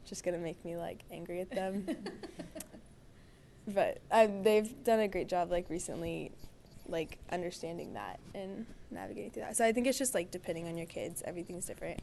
[0.07, 1.85] just gonna make me like angry at them.
[3.67, 6.31] but um, they've done a great job like recently
[6.87, 9.57] like understanding that and navigating through that.
[9.57, 11.99] So i think it's just like depending on your kids everything's different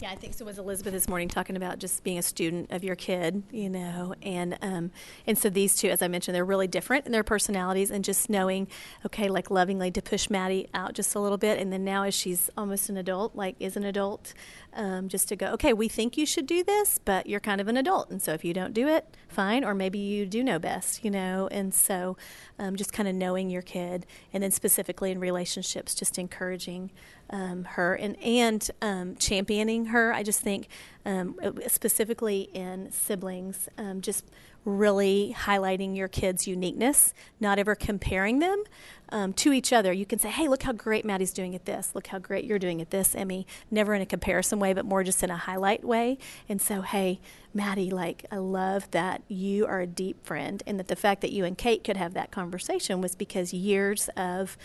[0.00, 0.44] Yeah, I think so.
[0.44, 4.14] Was Elizabeth this morning talking about just being a student of your kid, you know,
[4.22, 4.92] and um,
[5.26, 8.30] and so these two, as I mentioned, they're really different in their personalities, and just
[8.30, 8.68] knowing,
[9.04, 12.14] okay, like lovingly to push Maddie out just a little bit, and then now as
[12.14, 14.34] she's almost an adult, like is an adult,
[14.74, 17.66] um, just to go, okay, we think you should do this, but you're kind of
[17.66, 20.60] an adult, and so if you don't do it, fine, or maybe you do know
[20.60, 22.16] best, you know, and so
[22.60, 26.92] um, just kind of knowing your kid, and then specifically in relationships, just encouraging
[27.30, 30.12] um, her and and um, championing her.
[30.12, 30.68] I just think
[31.04, 31.36] um,
[31.66, 34.24] specifically in siblings, um, just
[34.64, 38.62] really highlighting your kid's uniqueness, not ever comparing them
[39.10, 39.92] um, to each other.
[39.92, 41.92] You can say, "Hey, look how great Maddie's doing at this.
[41.94, 45.02] Look how great you're doing at this, Emmy." Never in a comparison way, but more
[45.02, 46.18] just in a highlight way.
[46.48, 47.20] And so, hey,
[47.54, 51.32] Maddie, like I love that you are a deep friend, and that the fact that
[51.32, 54.58] you and Kate could have that conversation was because years of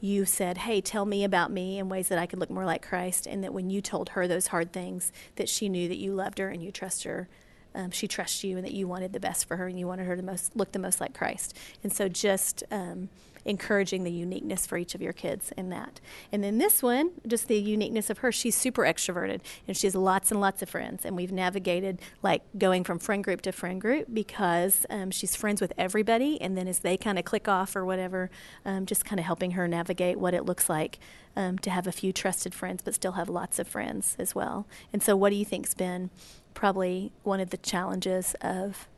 [0.00, 2.86] you said, "Hey, tell me about me in ways that I could look more like
[2.86, 6.12] Christ," and that when you told her those hard things, that she knew that you
[6.12, 7.28] loved her and you trust her.
[7.74, 10.06] Um, she trusts you, and that you wanted the best for her, and you wanted
[10.06, 11.56] her to most look the most like Christ.
[11.82, 13.08] And so, just um,
[13.50, 16.00] encouraging the uniqueness for each of your kids in that.
[16.32, 19.94] And then this one, just the uniqueness of her, she's super extroverted and she has
[19.94, 21.04] lots and lots of friends.
[21.04, 25.60] And we've navigated like going from friend group to friend group because um, she's friends
[25.60, 26.40] with everybody.
[26.40, 28.30] And then as they kind of click off or whatever,
[28.64, 30.98] um, just kind of helping her navigate what it looks like
[31.36, 34.66] um, to have a few trusted friends, but still have lots of friends as well.
[34.92, 36.10] And so, what do you think's been
[36.54, 38.88] probably one of the challenges of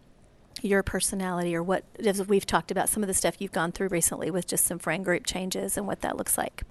[0.60, 3.88] your personality, or what as we've talked about some of the stuff you've gone through
[3.88, 6.62] recently with just some friend group changes and what that looks like?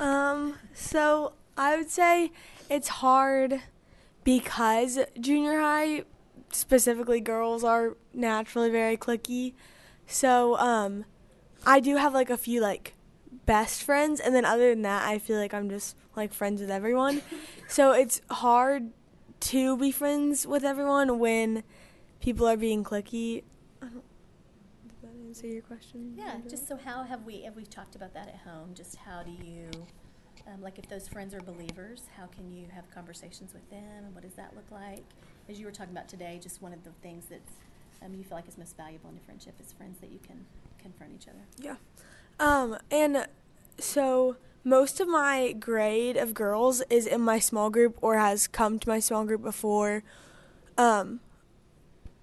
[0.00, 2.32] Um, so I would say
[2.68, 3.60] it's hard
[4.24, 6.04] because junior high,
[6.50, 9.54] specifically girls, are naturally very cliquey.
[10.06, 11.04] So um,
[11.64, 12.94] I do have like a few like
[13.46, 16.70] best friends, and then other than that, I feel like I'm just like friends with
[16.70, 17.22] everyone.
[17.68, 18.90] so it's hard
[19.42, 21.64] to be friends with everyone when
[22.20, 23.42] people are being cliquey.
[23.80, 24.04] I don't-
[24.86, 26.14] Did that answer your question?
[26.16, 28.74] Yeah, just so how have we, have we talked about that at home?
[28.74, 29.68] Just how do you,
[30.46, 34.04] um, like if those friends are believers, how can you have conversations with them?
[34.04, 35.02] And what does that look like?
[35.48, 37.40] As you were talking about today, just one of the things that
[38.04, 40.46] um, you feel like is most valuable in a friendship is friends that you can
[40.78, 41.38] confront each other.
[41.58, 41.76] Yeah.
[42.38, 43.26] Um, and
[43.78, 48.78] so most of my grade of girls is in my small group or has come
[48.78, 50.04] to my small group before.
[50.78, 51.20] Um,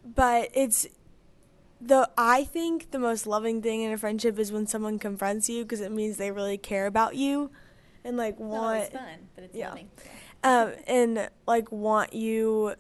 [0.04, 0.88] but it's
[1.82, 5.64] the I think the most loving thing in a friendship is when someone confronts you
[5.64, 7.52] because it means they really care about you
[8.04, 9.70] and like want always fun, but it's yeah.
[9.70, 9.90] loving.
[10.44, 12.76] um, and like want you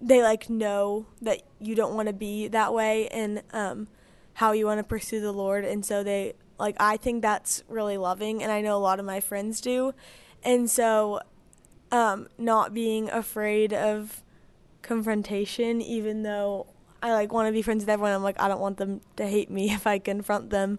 [0.00, 3.88] they like know that you don't want to be that way and um,
[4.34, 7.96] how you want to pursue the lord and so they like i think that's really
[7.96, 9.92] loving and i know a lot of my friends do
[10.42, 11.20] and so
[11.90, 14.22] um, not being afraid of
[14.80, 16.66] confrontation even though
[17.02, 19.26] i like want to be friends with everyone i'm like i don't want them to
[19.26, 20.78] hate me if i confront them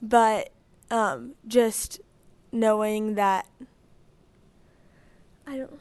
[0.00, 0.50] but
[0.90, 2.00] um, just
[2.52, 3.46] knowing that
[5.46, 5.80] I don't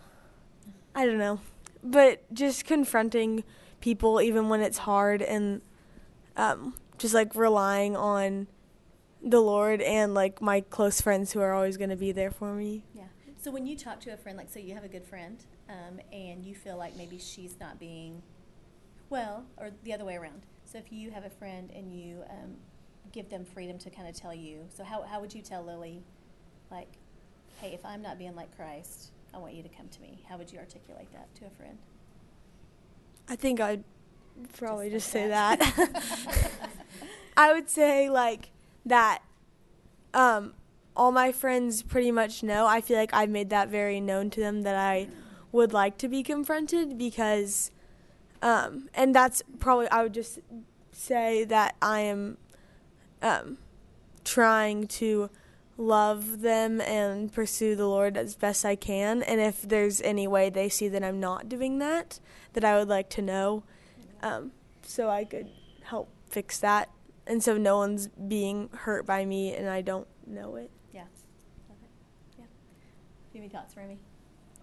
[0.95, 1.39] I don't know.
[1.83, 3.43] But just confronting
[3.81, 5.61] people even when it's hard and
[6.37, 8.47] um, just like relying on
[9.23, 12.53] the Lord and like my close friends who are always going to be there for
[12.53, 12.83] me.
[12.93, 13.03] Yeah.
[13.41, 15.99] So when you talk to a friend, like say you have a good friend, um,
[16.11, 18.21] and you feel like maybe she's not being
[19.09, 20.45] well, or the other way around.
[20.65, 22.55] So if you have a friend and you um,
[23.11, 26.03] give them freedom to kind of tell you, so how how would you tell Lily,
[26.71, 26.89] like,
[27.59, 30.23] hey, if I'm not being like Christ, I want you to come to me.
[30.27, 31.77] How would you articulate that to a friend?
[33.27, 33.83] I think I'd
[34.57, 35.59] probably just, Just say that.
[35.59, 36.49] that.
[37.37, 38.52] I would say like
[38.85, 39.21] that
[40.13, 40.53] um
[40.95, 42.67] all my friends pretty much know.
[42.67, 45.07] I feel like I've made that very known to them that I
[45.51, 47.71] would like to be confronted because
[48.41, 50.39] um and that's probably I would just
[50.91, 52.37] say that I am
[53.21, 53.57] um
[54.23, 55.29] trying to
[55.77, 59.23] love them and pursue the Lord as best I can.
[59.23, 62.19] And if there's any way they see that I'm not doing that,
[62.53, 63.63] that I would like to know,
[64.21, 64.51] um,
[64.83, 65.49] so I could
[65.83, 66.89] help fix that.
[67.25, 70.69] And so no one's being hurt by me and I don't know it.
[70.93, 71.01] Yeah.
[71.69, 71.89] Love it.
[72.37, 72.45] Yeah.
[72.45, 73.97] Do you have any thoughts, Remy?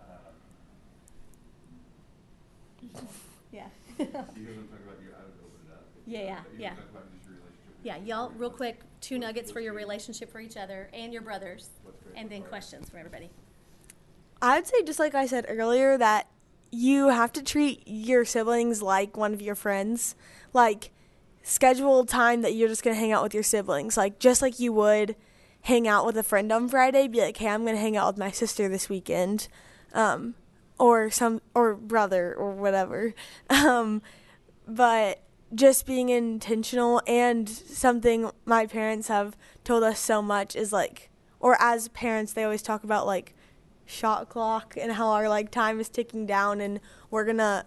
[0.01, 0.07] Um,
[3.51, 3.67] yeah.
[3.99, 5.85] You guys want about your, I would open it up.
[6.07, 6.69] Yeah, yeah, yeah.
[6.71, 7.75] can talk about just your relationship.
[7.75, 11.23] with Yeah, y'all, real quick, two nuggets for your relationship for each other and your
[11.23, 11.71] brothers,
[12.15, 13.31] and then about questions for everybody.
[14.43, 16.29] I'd say, just like I said earlier, that
[16.71, 20.15] you have to treat your siblings like one of your friends.
[20.53, 20.93] Like,
[21.51, 23.97] schedule time that you're just going to hang out with your siblings.
[23.97, 25.17] Like, just like you would
[25.63, 28.07] hang out with a friend on Friday, be like, hey, I'm going to hang out
[28.07, 29.49] with my sister this weekend.
[29.93, 30.37] Um,
[30.79, 33.15] or some, or brother, or whatever.
[33.51, 34.01] Um,
[34.67, 35.21] but
[35.53, 41.11] just being intentional and something my parents have told us so much is like,
[41.41, 43.35] or as parents, they always talk about like,
[43.85, 46.79] shot clock and how our like time is ticking down and
[47.11, 47.67] we're gonna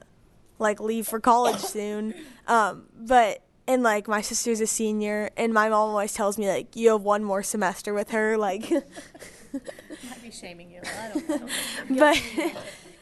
[0.58, 2.13] like leave for college soon
[2.48, 6.76] um but and like my sister's a senior and my mom always tells me like
[6.76, 8.69] you have one more semester with her like
[9.54, 10.82] Might be shaming you.
[10.84, 11.47] I don't know.
[11.99, 12.21] but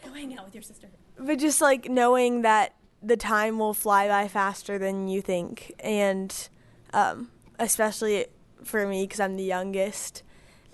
[0.04, 0.88] Go hang out with your sister.
[1.18, 6.50] but just like knowing that the time will fly by faster than you think and
[6.94, 8.26] um especially
[8.64, 10.22] for me because i'm the youngest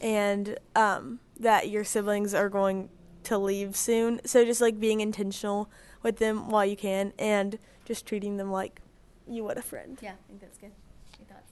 [0.02, 2.90] and um that your siblings are going
[3.24, 5.70] to leave soon so just like being intentional
[6.04, 8.82] with them while you can and just treating them like
[9.30, 10.72] you would a friend Yeah, I think that's good.
[11.18, 11.52] Any thoughts?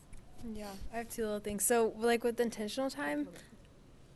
[0.53, 1.63] Yeah, I have two little things.
[1.63, 3.27] So, like with intentional time,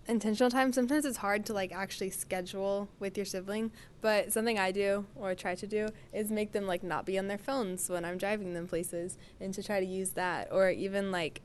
[0.10, 4.72] intentional time sometimes it's hard to like actually schedule with your sibling but something i
[4.72, 8.04] do or try to do is make them like not be on their phones when
[8.04, 11.42] i'm driving them places and to try to use that or even like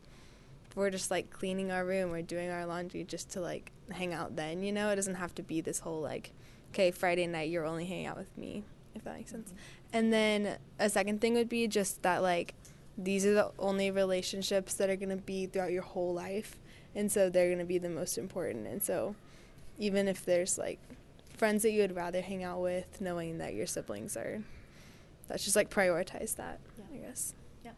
[0.74, 4.34] we're just like cleaning our room or doing our laundry just to like hang out
[4.34, 6.32] then you know it doesn't have to be this whole like
[6.70, 9.52] okay friday night you're only hanging out with me if that makes sense
[9.94, 12.54] and then a second thing would be just that like
[12.98, 16.58] these are the only relationships that are going to be throughout your whole life
[16.94, 19.14] and so they're going to be the most important and so
[19.78, 20.78] even if there's like
[21.36, 24.42] friends that you would rather hang out with knowing that your siblings are
[25.28, 26.84] that's just like prioritize that yeah.
[26.92, 27.72] i guess Yeah,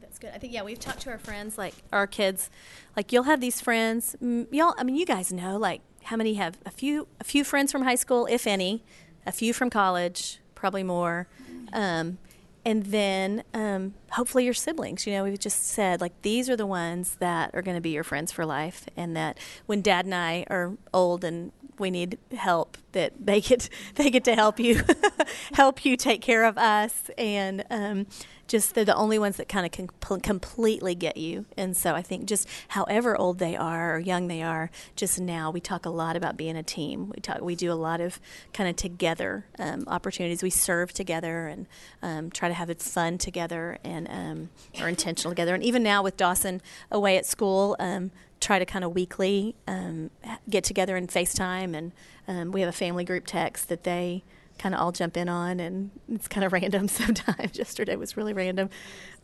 [0.00, 0.30] that's good.
[0.34, 2.48] I think yeah, we've talked to our friends, like our kids,
[2.96, 4.16] like you'll have these friends.
[4.20, 7.70] Y'all, I mean, you guys know like how many have a few a few friends
[7.70, 8.82] from high school, if any,
[9.26, 11.26] a few from college, probably more,
[11.72, 12.18] um,
[12.64, 15.06] and then um, hopefully your siblings.
[15.06, 17.90] You know, we've just said like these are the ones that are going to be
[17.90, 22.18] your friends for life, and that when Dad and I are old and we need
[22.36, 24.82] help that they get they get to help you
[25.52, 27.10] help you take care of us.
[27.16, 28.06] And um,
[28.46, 31.46] just they're the only ones that kind of can pl- completely get you.
[31.56, 35.50] And so i think just however old they are or young they are just now
[35.50, 37.08] we talk a lot about being a team.
[37.08, 38.20] We talk we do a lot of
[38.52, 40.42] kind of together um, opportunities.
[40.42, 41.66] We serve together and
[42.02, 45.54] um, try to have it fun together and um, are intentional together.
[45.54, 50.10] And even now with dawson away at school um, try to kind of weekly um,
[50.48, 51.92] get together and FaceTime, and
[52.26, 54.24] um, we have a family group text that they
[54.58, 57.58] kind of all jump in on, and it's kind of random sometimes.
[57.58, 58.70] Yesterday was really random.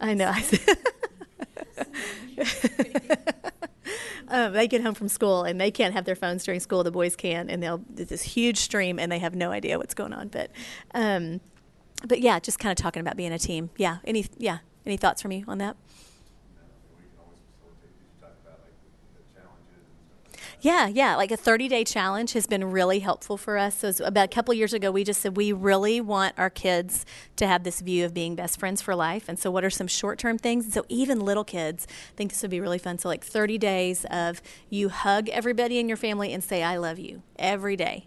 [0.00, 0.32] I know.
[4.28, 6.84] um, they get home from school and they can't have their phones during school.
[6.84, 10.12] The boys can, and they'll this huge stream, and they have no idea what's going
[10.12, 10.28] on.
[10.28, 10.50] But,
[10.94, 11.40] um,
[12.06, 13.70] but yeah, just kind of talking about being a team.
[13.76, 13.98] Yeah.
[14.04, 14.58] Any yeah.
[14.84, 15.76] Any thoughts from you on that?
[20.60, 21.16] Yeah, yeah.
[21.16, 23.76] Like a 30 day challenge has been really helpful for us.
[23.76, 27.04] So, about a couple years ago, we just said we really want our kids
[27.36, 29.28] to have this view of being best friends for life.
[29.28, 30.72] And so, what are some short term things?
[30.72, 32.98] So, even little kids think this would be really fun.
[32.98, 34.40] So, like 30 days of
[34.70, 38.06] you hug everybody in your family and say, I love you every day.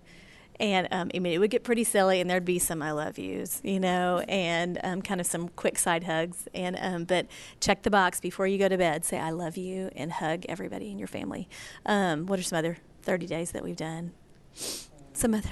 [0.59, 3.17] And um, I mean, it would get pretty silly, and there'd be some "I love
[3.17, 6.47] yous," you know, and um, kind of some quick side hugs.
[6.53, 7.27] And um, but
[7.61, 9.05] check the box before you go to bed.
[9.05, 11.47] Say "I love you" and hug everybody in your family.
[11.85, 14.11] Um, what are some other 30 days that we've done?
[15.13, 15.49] Some other,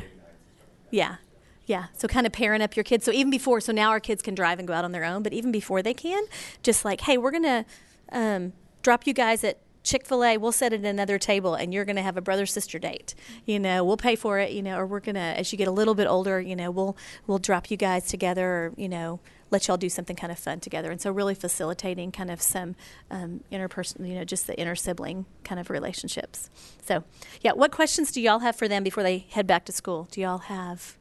[0.91, 1.17] yeah,
[1.65, 1.85] yeah.
[1.93, 3.05] So kind of pairing up your kids.
[3.05, 5.23] So even before, so now our kids can drive and go out on their own.
[5.23, 6.23] But even before they can,
[6.63, 7.65] just like, hey, we're gonna
[8.11, 11.73] um, drop you guys at Chick fil A, we'll set it at another table and
[11.73, 13.15] you're going to have a brother sister date.
[13.45, 15.67] You know, we'll pay for it, you know, or we're going to, as you get
[15.67, 19.21] a little bit older, you know, we'll, we'll drop you guys together or, you know,
[19.49, 20.91] let y'all do something kind of fun together.
[20.91, 22.75] And so, really facilitating kind of some
[23.09, 26.49] um, interpersonal, you know, just the inner sibling kind of relationships.
[26.85, 27.05] So,
[27.41, 30.09] yeah, what questions do y'all have for them before they head back to school?
[30.11, 30.97] Do y'all have?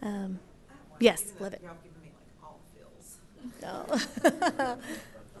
[0.00, 0.38] Um,
[0.98, 1.60] yes, love it.
[1.62, 3.18] Y'all giving me like all feels.
[3.66, 4.78] Oh.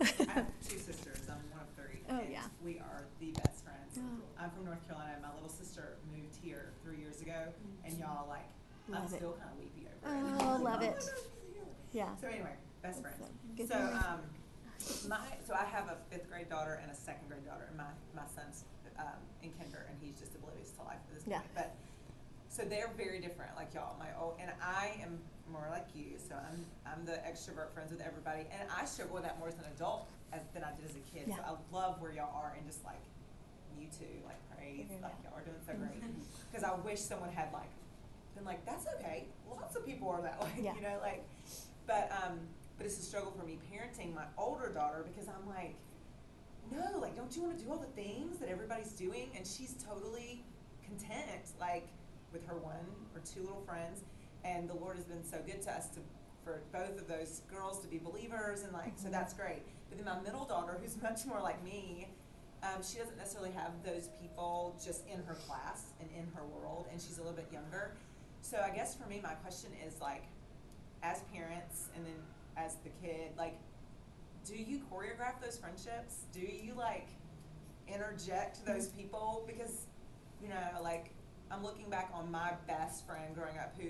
[0.00, 1.20] I have two sisters.
[1.28, 2.00] I'm one of three.
[2.10, 2.42] Oh, yeah.
[2.64, 3.98] We are the best friends.
[3.98, 4.02] Oh.
[4.42, 5.12] I'm from North Carolina.
[5.22, 7.52] My little sister moved here three years ago,
[7.84, 8.44] and y'all like,
[8.88, 9.16] I'm Love it.
[9.16, 10.42] still kind of weepy over it.
[10.42, 11.04] Oh, love it.
[11.92, 12.14] Yeah.
[12.20, 13.22] So anyway, best friends.
[13.56, 14.20] Good So um,
[15.08, 17.92] my so I have a fifth grade daughter and a second grade daughter, and my
[18.14, 18.64] my son's
[18.98, 21.38] um, in kinder, and he's just oblivious to life at this Yeah.
[21.38, 21.50] point.
[21.54, 21.74] But
[22.48, 23.96] so they're very different, like y'all.
[23.98, 25.18] My old and I am
[25.52, 26.18] more like you.
[26.18, 29.54] So I'm I'm the extrovert friends with everybody, and I struggle with that more as
[29.54, 31.28] an adult as, than I did as a kid.
[31.28, 31.36] Yeah.
[31.36, 33.02] So I love where y'all are, and just like
[33.78, 36.02] you two, like praise, like y'all are doing so great.
[36.50, 37.70] Because I wish someone had like
[38.34, 39.26] been like, that's okay.
[39.50, 40.74] Lots of people are that way, Yeah.
[40.74, 41.24] you know, like.
[41.86, 42.38] But um,
[42.76, 45.74] but it's a struggle for me parenting my older daughter because I'm like,
[46.72, 49.30] no, like, don't you want to do all the things that everybody's doing?
[49.36, 50.42] And she's totally
[50.84, 51.86] content, like,
[52.32, 52.74] with her one
[53.14, 54.00] or two little friends.
[54.44, 56.00] And the Lord has been so good to us to
[56.42, 59.12] for both of those girls to be believers, and like, so Mhm.
[59.12, 59.62] that's great.
[59.88, 62.08] But then my middle daughter, who's much more like me,
[62.62, 66.86] um, she doesn't necessarily have those people just in her class and in her world,
[66.90, 67.92] and she's a little bit younger.
[68.44, 70.24] So I guess for me, my question is like,
[71.02, 72.12] as parents and then
[72.58, 73.58] as the kid, like,
[74.44, 76.26] do you choreograph those friendships?
[76.30, 77.08] Do you like
[77.88, 79.44] interject those people?
[79.46, 79.86] Because,
[80.42, 81.10] you know, like,
[81.50, 83.88] I'm looking back on my best friend growing up who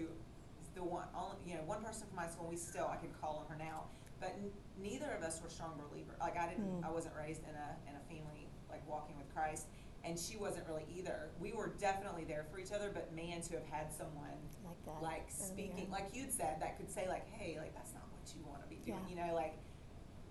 [0.62, 3.10] is the one, only, you know, one person from my school, we still, I could
[3.20, 3.84] call on her now.
[4.20, 6.14] But n- neither of us were strong believers.
[6.20, 6.86] Like, I didn't, Mm.
[6.86, 9.66] I wasn't raised in a, in a family, like, walking with Christ.
[10.04, 11.30] And she wasn't really either.
[11.40, 15.02] We were definitely there for each other, but man, to have had someone Like that.
[15.02, 18.44] like speaking, like you'd said, that could say like, "Hey, like that's not what you
[18.44, 19.08] want to be doing," Yeah.
[19.08, 19.54] you know, like.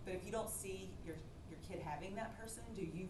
[0.06, 1.16] But if you don't see your
[1.50, 3.10] your kid having that person, do you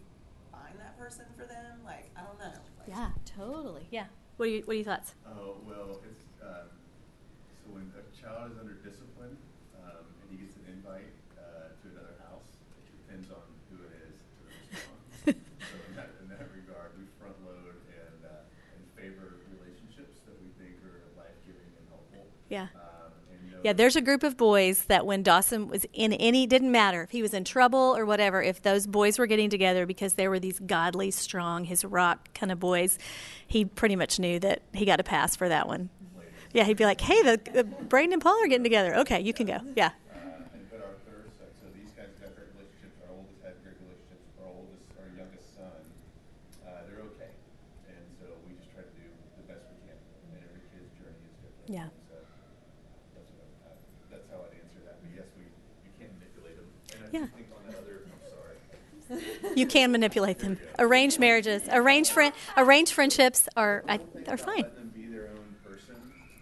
[0.52, 1.84] find that person for them?
[1.84, 2.54] Like, I don't know.
[2.78, 3.86] Like, Yeah, totally.
[3.90, 4.06] Yeah.
[4.36, 5.14] What are you, what are your thoughts?
[5.26, 6.66] Oh, well, it's, um,
[7.62, 9.38] so when a child is under discipline,
[9.78, 12.50] um, and he gets an invite, uh, to another house,
[12.82, 14.98] it depends on who it is to respond.
[15.70, 20.34] So in that, in that regard, we front load and, uh, and favor relationships that
[20.42, 22.26] we think are life-giving and helpful.
[22.50, 22.74] Yeah.
[22.74, 26.46] Um, and know Yeah, there's a group of boys that when Dawson was in any,
[26.46, 29.86] didn't matter if he was in trouble or whatever, if those boys were getting together
[29.86, 32.98] because they were these godly, strong, his rock kind of boys,
[33.46, 35.88] he pretty much knew that he got a pass for that one.
[36.52, 38.96] Yeah, he'd be like, hey, the, the Braden and Paul are getting together.
[38.98, 39.58] Okay, you can go.
[39.74, 39.86] Yeah.
[40.12, 40.20] Uh,
[40.52, 43.00] and but our third son, so these guys got great relationships.
[43.08, 44.28] Our oldest had great relationships.
[44.44, 45.72] Our oldest, our youngest son,
[46.68, 47.32] uh, they're okay.
[47.88, 49.08] And so we just try to do
[49.40, 49.96] the best we can.
[50.36, 51.66] And every kid's journey is different.
[51.74, 51.88] Yeah.
[52.06, 52.22] So
[53.18, 55.02] that's, what, I- uh, that's how I'd answer that.
[55.02, 56.70] But yes, we, we can't manipulate them.
[56.94, 57.26] And I Yeah.
[57.26, 58.62] just think on that other, I'm sorry.
[59.54, 60.58] You can manipulate them.
[60.78, 63.84] Arranged marriages, arranged friend, arranged friendships are
[64.28, 64.62] are fine.
[64.62, 65.96] Let them be their own person.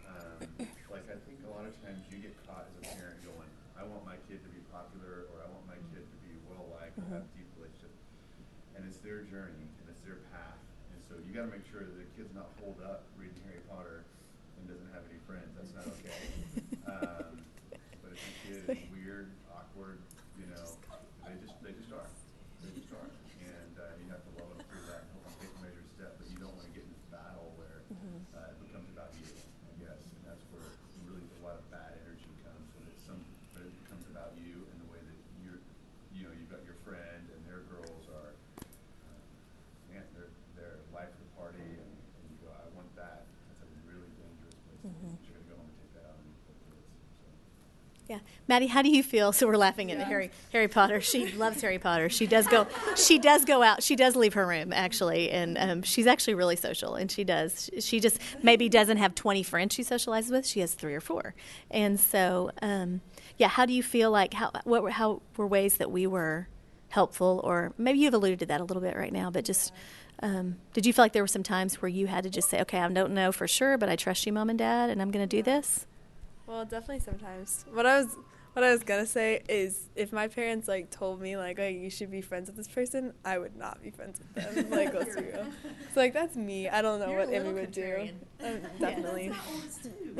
[0.08, 3.50] Um, like I think a lot of times you get caught as a parent going,
[3.78, 6.64] I want my kid to be popular or I want my kid to be well
[6.80, 8.00] liked or have deep relationships.
[8.76, 10.56] And it's their journey and it's their path.
[10.96, 13.60] And so you got to make sure that the kid's not holed up reading Harry
[13.68, 14.04] Potter
[14.56, 15.52] and doesn't have any friends.
[15.58, 16.16] That's not okay.
[16.88, 17.44] um,
[18.00, 20.00] but if your kid is weird, awkward,
[20.40, 20.64] you know,
[21.28, 22.08] they just they just are.
[22.62, 23.10] They just are.
[23.42, 25.88] And uh, you have to love them through that and help them take a measured
[25.98, 26.12] step.
[26.18, 29.26] But you don't want to get in this battle where uh, it becomes about you,
[29.34, 29.98] I guess.
[29.98, 30.68] And that's where
[31.08, 33.18] really a lot of bad energy comes when it's some
[33.56, 35.58] when it becomes about you and the way that you're
[36.14, 38.30] you know, you've got your friend and their girls are
[38.62, 39.18] uh,
[39.90, 43.26] man, they're they're life of the party and, and you go, I want that.
[43.50, 44.80] That's a really dangerous place.
[44.86, 45.10] to be.
[45.26, 46.62] You're gonna go home and take that out on your kids.
[47.18, 47.26] So
[48.12, 49.32] Yeah, Maddie, how do you feel?
[49.42, 51.00] So we're laughing at the Harry Harry Potter.
[51.00, 52.08] She loves Harry Potter.
[52.08, 52.66] She does go.
[52.96, 53.82] She does go out.
[53.82, 56.94] She does leave her room actually, and um, she's actually really social.
[56.94, 57.70] And she does.
[57.80, 60.46] She just maybe doesn't have twenty friends she socializes with.
[60.46, 61.34] She has three or four.
[61.70, 63.00] And so, um,
[63.38, 63.48] yeah.
[63.48, 66.46] How do you feel like how what were how were ways that we were
[66.90, 69.72] helpful, or maybe you've alluded to that a little bit right now, but just.
[70.24, 72.60] Um, did you feel like there were some times where you had to just say,
[72.60, 75.10] "Okay, I don't know for sure, but I trust you, mom and dad, and I'm
[75.10, 75.86] going to do this"?
[76.46, 77.64] Well, definitely sometimes.
[77.72, 78.16] What I was
[78.52, 81.88] what I was gonna say is if my parents like told me like oh you
[81.88, 84.70] should be friends with this person, I would not be friends with them.
[84.70, 85.46] like let's be real.
[85.94, 86.68] So like that's me.
[86.68, 88.10] I don't know You're what Emmy would do.
[88.44, 89.32] Um, definitely.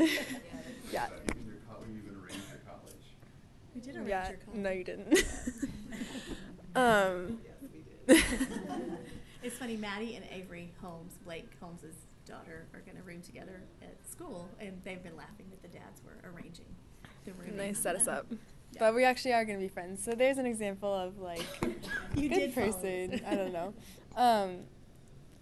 [0.92, 1.08] yeah.
[1.30, 1.56] even your
[1.88, 2.94] you even arranged your college.
[3.74, 4.38] We did arrange your college.
[4.54, 4.60] Yeah.
[4.60, 5.24] No, you didn't.
[6.74, 7.38] um.
[9.42, 13.96] It's funny, Maddie and Avery Holmes, Blake Holmes's daughter, are going to room together at
[14.08, 16.66] school, and they've been laughing that the dads were arranging
[17.24, 17.56] the room.
[17.56, 18.26] Nice set us up.
[18.78, 20.02] But we actually are gonna be friends.
[20.02, 21.44] So there's an example of like
[22.16, 23.20] You good person.
[23.26, 23.74] I don't know.
[24.14, 24.64] Um,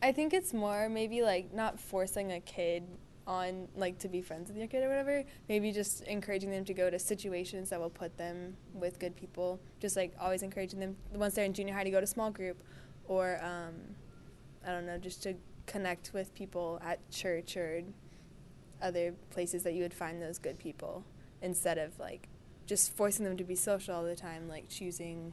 [0.00, 2.84] I think it's more maybe like not forcing a kid
[3.26, 5.24] on like to be friends with your kid or whatever.
[5.48, 9.60] Maybe just encouraging them to go to situations that will put them with good people.
[9.80, 12.62] Just like always encouraging them once they're in junior high to go to small group,
[13.08, 13.74] or um,
[14.64, 15.34] I don't know, just to
[15.66, 17.82] connect with people at church or
[18.80, 21.04] other places that you would find those good people
[21.42, 22.28] instead of like
[22.66, 25.32] just forcing them to be social all the time, like choosing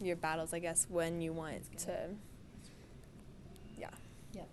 [0.00, 2.08] your battles, I guess, when you want to.
[3.78, 3.88] Yeah.
[4.32, 4.48] Yep.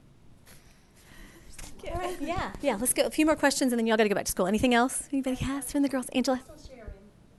[1.93, 2.77] All right, yeah, yeah.
[2.79, 3.03] Let's go.
[3.05, 4.47] A few more questions, and then y'all got to go back to school.
[4.47, 5.07] Anything else?
[5.11, 6.09] Anybody has from the girls?
[6.09, 6.41] Angela.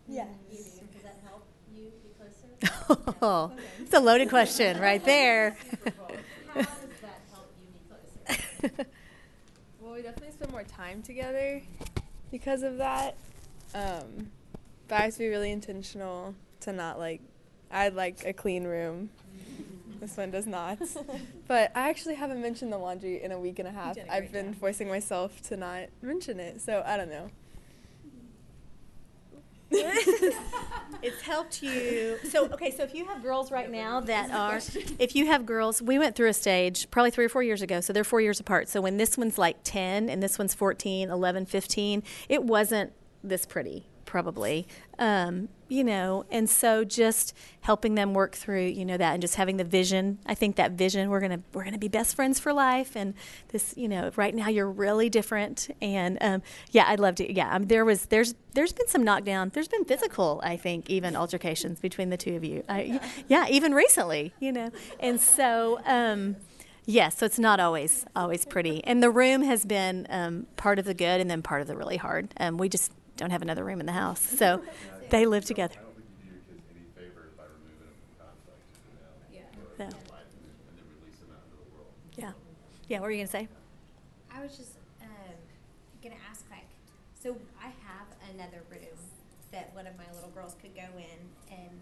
[0.09, 0.26] Yes.
[0.51, 3.12] Does that help you be closer?
[3.22, 5.57] Oh, it's a loaded question right there.
[6.49, 6.66] How does
[7.01, 8.86] that help you be closer?
[9.80, 11.62] Well, we definitely spend more time together
[12.30, 13.16] because of that.
[13.74, 14.30] Um,
[14.88, 17.20] but I have to be really intentional to not like.
[17.70, 19.10] I'd like a clean room.
[19.98, 20.78] This one does not.
[21.48, 23.96] but I actually haven't mentioned the laundry in a week and a half.
[23.96, 24.60] done a I've been job.
[24.60, 27.30] forcing myself to not mention it, so I don't know.
[31.02, 32.16] It's helped you.
[32.28, 34.60] So, okay, so if you have girls right now that are,
[35.00, 37.80] if you have girls, we went through a stage probably three or four years ago.
[37.80, 38.68] So they're four years apart.
[38.68, 42.92] So when this one's like 10 and this one's 14, 11, 15, it wasn't
[43.22, 44.66] this pretty, probably.
[44.98, 49.36] Um, you know, and so just helping them work through, you know, that and just
[49.36, 50.18] having the vision.
[50.26, 52.94] I think that vision, we're to, we're to be best friends for life.
[52.94, 53.14] And
[53.48, 55.74] this, you know, right now you're really different.
[55.80, 56.42] And um,
[56.72, 57.32] yeah, I'd love to.
[57.32, 59.50] Yeah, um, there was, there's, there's been some knockdown.
[59.54, 62.64] There's been physical, I think, even altercations between the two of you.
[62.68, 64.70] I, yeah, even recently, you know.
[65.00, 66.36] And so, um,
[66.84, 68.84] yes, so it's not always always pretty.
[68.84, 71.76] And the room has been um, part of the good and then part of the
[71.76, 72.34] really hard.
[72.38, 72.92] Um, we just
[73.22, 74.60] don't have another room in the house, so
[75.10, 75.76] they live together.
[75.78, 78.66] I don't think you do your kids any favors by removing them from conflict.
[78.90, 79.90] You know?
[82.18, 82.32] Yeah.
[82.88, 83.48] Yeah, what were you gonna say?
[84.30, 85.38] I was just um,
[86.02, 86.66] gonna ask, like,
[87.14, 88.98] so I have another room
[89.52, 91.18] that one of my little girls could go in,
[91.48, 91.78] and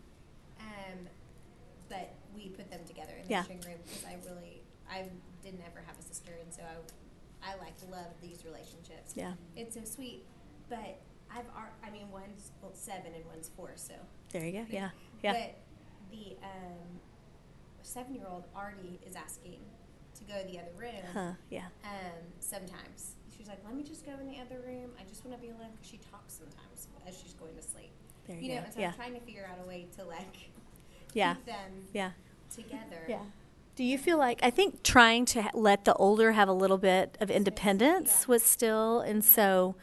[0.61, 0.99] um,
[1.88, 3.43] but we put them together in the Yeah.
[3.45, 4.61] string room because I really,
[4.91, 5.09] I
[5.43, 9.14] didn't ever have a sister, and so I, I like love these relationships.
[9.16, 9.32] Yeah.
[9.57, 10.22] it's so sweet,
[10.68, 11.01] but
[11.35, 13.95] I've, ar- I mean, one's well, seven and one's four, so.
[14.33, 14.66] There you go.
[14.70, 14.91] Yeah,
[15.22, 15.33] yeah.
[15.33, 15.57] But
[16.11, 17.01] the um,
[17.83, 19.59] seven-year-old Artie is asking
[20.16, 21.03] to go to the other room.
[21.12, 21.66] Huh, yeah.
[21.85, 24.91] Um, sometimes she's like, "Let me just go in the other room.
[25.01, 27.91] I just want to be alone." Because she talks sometimes as she's going to sleep.
[28.26, 28.64] There you you know, go.
[28.66, 28.89] and so Yeah.
[28.89, 30.51] I'm trying to figure out a way to like
[31.14, 31.35] Yeah.
[31.35, 32.11] keep them Yeah.
[32.55, 33.05] together.
[33.09, 33.22] Yeah.
[33.76, 36.76] Do you feel like I think trying to ha- let the older have a little
[36.76, 39.74] bit of independence was still, and so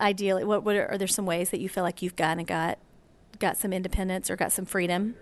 [0.00, 2.46] ideally, what, what are, are there some ways that you feel like you've kind of
[2.46, 2.78] got
[3.38, 5.14] got some independence or got some freedom?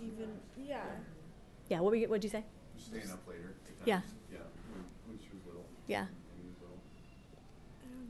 [0.00, 0.80] Even yeah.
[1.68, 1.80] Yeah.
[1.80, 2.44] What were you, what'd you say?
[2.78, 3.54] Staying up later.
[3.84, 3.96] Yeah.
[3.96, 4.06] times.
[4.32, 4.38] Yeah,
[4.72, 5.64] when, when she was little.
[5.86, 6.00] Yeah.
[6.00, 6.08] When
[6.42, 6.78] he was little.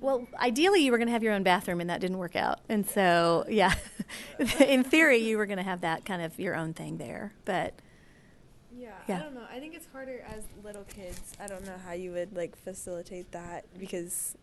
[0.00, 2.60] Well, ideally, you were going to have your own bathroom, and that didn't work out.
[2.68, 3.74] And so, yeah,
[4.60, 7.32] in theory, you were going to have that kind of your own thing there.
[7.44, 7.74] But
[8.76, 9.18] Yeah, Yeah.
[9.18, 9.46] I don't know.
[9.50, 11.32] I think it's harder as little kids.
[11.40, 14.36] I don't know how you would like facilitate that because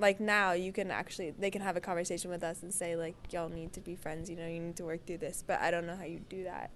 [0.00, 3.14] like now you can actually they can have a conversation with us and say like
[3.30, 5.44] y'all need to be friends, you know, you need to work through this.
[5.46, 6.70] But I don't know how you do that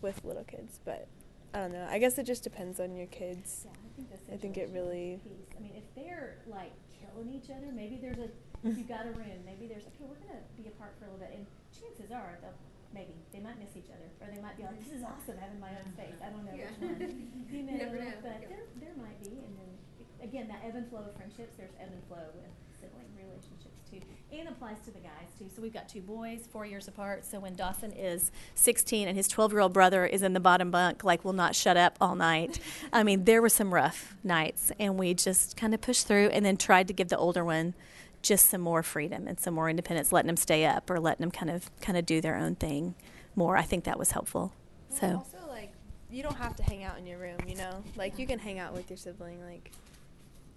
[0.00, 1.08] with little kids, but
[1.52, 1.86] I don't know.
[1.90, 3.66] I guess it just depends on your kids.
[3.66, 5.56] Yeah, I think I think it really piece.
[5.58, 8.28] I mean, if they're like killing each other, maybe there's a
[8.64, 11.34] you've got a room, maybe there's okay, we're gonna be apart for a little bit,
[11.34, 11.44] and
[11.74, 12.54] chances are they'll
[12.94, 15.58] maybe they might miss each other, or they might be like, this is awesome having
[15.58, 16.14] my own space.
[16.22, 17.00] I don't know which one,
[17.50, 18.16] you know, never know.
[18.22, 18.48] but Yeah.
[18.54, 19.70] there there might be, and then
[20.22, 21.54] again that ebb and flow of friendships.
[21.56, 22.50] There's ebb and flow with
[22.80, 24.00] sibling relationships too,
[24.32, 25.46] and applies to the guys too.
[25.54, 27.24] So we've got two boys, four years apart.
[27.24, 30.70] So when Dawson is 16 and his 12 year old brother is in the bottom
[30.70, 32.60] bunk, like will not shut up all night.
[32.92, 36.44] I mean, there were some rough nights, and we just kind of pushed through, and
[36.44, 37.74] then tried to give the older one
[38.22, 41.30] just some more freedom and some more independence, letting them stay up or letting them
[41.30, 42.94] kind of kind of do their own thing
[43.34, 43.56] more.
[43.56, 44.52] I think that was helpful.
[44.90, 45.72] Well, So also like
[46.10, 47.82] you don't have to hang out in your room, you know?
[47.96, 49.72] Like you can hang out with your sibling like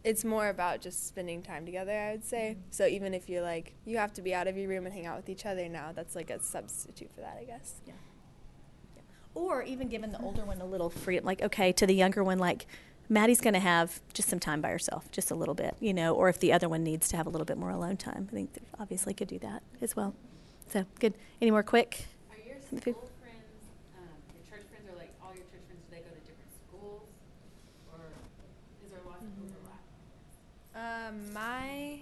[0.05, 2.57] it's more about just spending time together, I would say.
[2.69, 5.05] So even if you're like you have to be out of your room and hang
[5.05, 7.75] out with each other now, that's like a substitute for that, I guess.
[7.87, 7.93] Yeah.
[9.33, 12.39] or even giving the older one a little free, like okay, to the younger one,
[12.39, 12.65] like
[13.09, 16.13] Maddie's going to have just some time by herself, just a little bit, you know,
[16.15, 18.33] or if the other one needs to have a little bit more alone time, I
[18.33, 20.15] think they obviously could do that as well.
[20.71, 21.13] So good.
[21.41, 22.05] Any more quick?
[22.31, 23.61] Are your school friends,
[23.97, 26.53] um, your church friends, or like all your church friends, do they go to different
[26.65, 27.05] schools?
[27.93, 28.01] Or
[28.83, 29.83] is there lots of overlap?
[30.75, 31.99] Um, my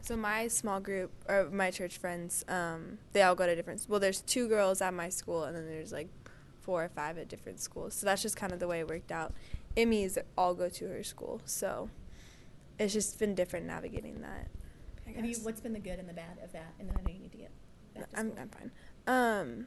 [0.00, 3.86] so my small group or my church friends, um, they all go to different.
[3.88, 6.08] Well, there's two girls at my school, and then there's like
[6.60, 7.94] four or five at different schools.
[7.94, 9.32] So that's just kind of the way it worked out.
[9.76, 11.88] Emmy's all go to her school, so
[12.78, 14.48] it's just been different navigating that.
[15.06, 16.74] I Have you, what's been the good and the bad of that?
[16.78, 17.50] And then I know you need to get
[17.94, 18.42] back to I'm school.
[18.42, 18.70] I'm fine.
[19.06, 19.66] Um,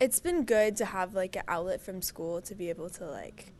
[0.00, 3.52] it's been good to have like an outlet from school to be able to like,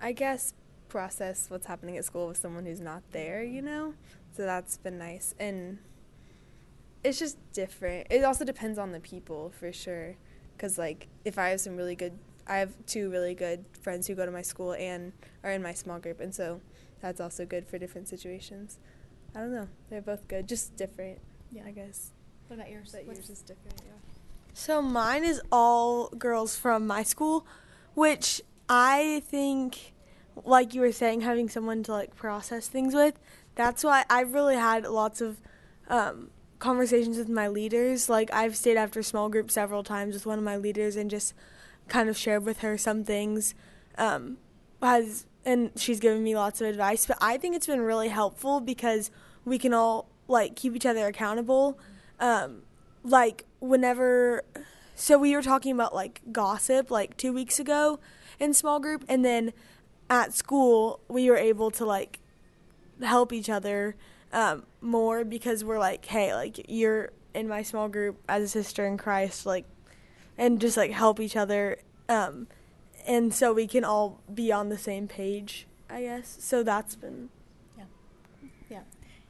[0.00, 0.52] I guess,
[0.98, 3.42] process what's happening at school with someone who's not there.
[3.42, 3.94] You know,
[4.36, 5.78] so that's been nice and.
[7.06, 8.06] It's just different.
[8.08, 10.16] It also depends on the people for sure,
[10.56, 12.14] because like if I have some really good,
[12.46, 15.74] I have two really good friends who go to my school and are in my
[15.74, 16.62] small group, and so
[17.02, 18.78] that's also good for different situations.
[19.36, 19.68] I don't know.
[19.90, 21.18] They're both good, just different.
[21.52, 21.64] Yeah.
[21.66, 22.12] I guess.
[22.46, 22.90] What about yours?
[22.92, 23.92] But What's- yours is different, yeah.
[24.54, 27.46] So mine is all girls from my school,
[27.94, 29.92] which I think,
[30.44, 33.18] like you were saying, having someone to like process things with.
[33.54, 35.40] That's why I've really had lots of
[35.88, 38.08] um, conversations with my leaders.
[38.08, 41.34] Like I've stayed after small group several times with one of my leaders and just
[41.88, 43.54] kind of shared with her some things.
[43.96, 44.38] Um,
[44.82, 47.06] has and she's given me lots of advice.
[47.06, 49.10] But I think it's been really helpful because
[49.44, 51.78] we can all like keep each other accountable.
[52.18, 52.62] Um,
[53.02, 54.42] like whenever
[54.94, 57.98] so we were talking about like gossip like two weeks ago
[58.38, 59.52] in small group and then
[60.14, 62.20] at school we were able to like
[63.02, 63.96] help each other
[64.32, 68.86] um, more because we're like hey like you're in my small group as a sister
[68.86, 69.64] in christ like
[70.38, 72.46] and just like help each other um,
[73.06, 77.28] and so we can all be on the same page i guess so that's been.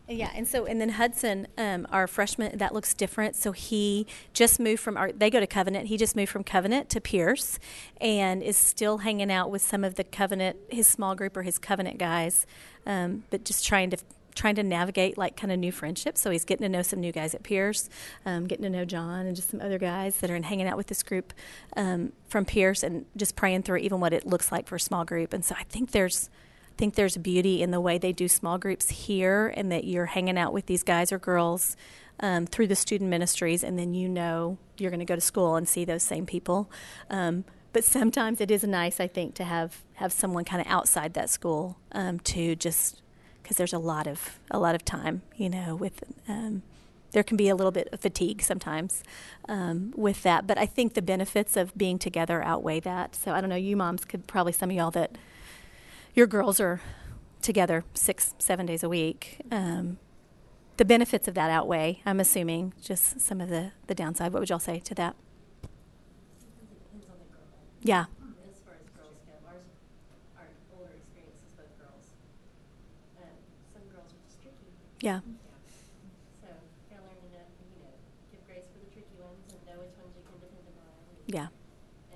[0.07, 3.37] Yeah, and so and then Hudson, um, our freshman, that looks different.
[3.37, 5.11] So he just moved from our.
[5.11, 5.87] They go to Covenant.
[5.87, 7.59] He just moved from Covenant to Pierce,
[8.03, 11.59] and is still hanging out with some of the Covenant, his small group or his
[11.59, 12.47] Covenant guys,
[12.85, 13.97] um, but just trying to
[14.35, 16.21] trying to navigate like kind of new friendships.
[16.21, 17.89] So he's getting to know some new guys at Pierce,
[18.27, 20.77] um, getting to know John and just some other guys that are in hanging out
[20.77, 21.33] with this group
[21.77, 25.07] um, from Pierce, and just praying through even what it looks like for a small
[25.07, 25.33] group.
[25.33, 26.29] And so I think there's
[26.77, 30.39] think there's beauty in the way they do small groups here, and that you're hanging
[30.39, 31.77] out with these guys or girls
[32.21, 35.57] um, through the student ministries, and then you know you're going to go to school
[35.57, 36.71] and see those same people.
[37.11, 41.15] Um, but sometimes it is nice, I think, to have have someone kind of outside
[41.15, 43.03] that school um, to just
[43.43, 46.03] because there's a lot of a lot of time, you know, with.
[46.29, 46.63] Um,
[47.13, 49.05] there can be a little bit of fatigue sometimes
[49.49, 53.15] um, with that, but I think the benefits of being together outweigh that.
[53.15, 55.17] So I don't know, you moms could probably some of y'all that
[56.15, 56.81] your girls are
[57.43, 59.41] together six, seven days a week.
[59.51, 59.99] Um,
[60.77, 64.33] the benefits of that outweigh, I'm assuming, just some of the, the downside.
[64.33, 65.15] What would y'all say to that?
[67.83, 68.07] Yeah.
[68.49, 69.69] As far as girls go, ours,
[70.41, 72.17] our older experiences with girls,
[73.21, 73.29] um,
[73.77, 74.73] some girls are just tricky.
[75.05, 75.21] Yeah.
[76.41, 76.49] So,
[76.89, 77.93] gotta learn to know, you know,
[78.33, 80.89] give grace for the tricky ones and know which ones you can depend upon.
[81.29, 81.49] Yeah,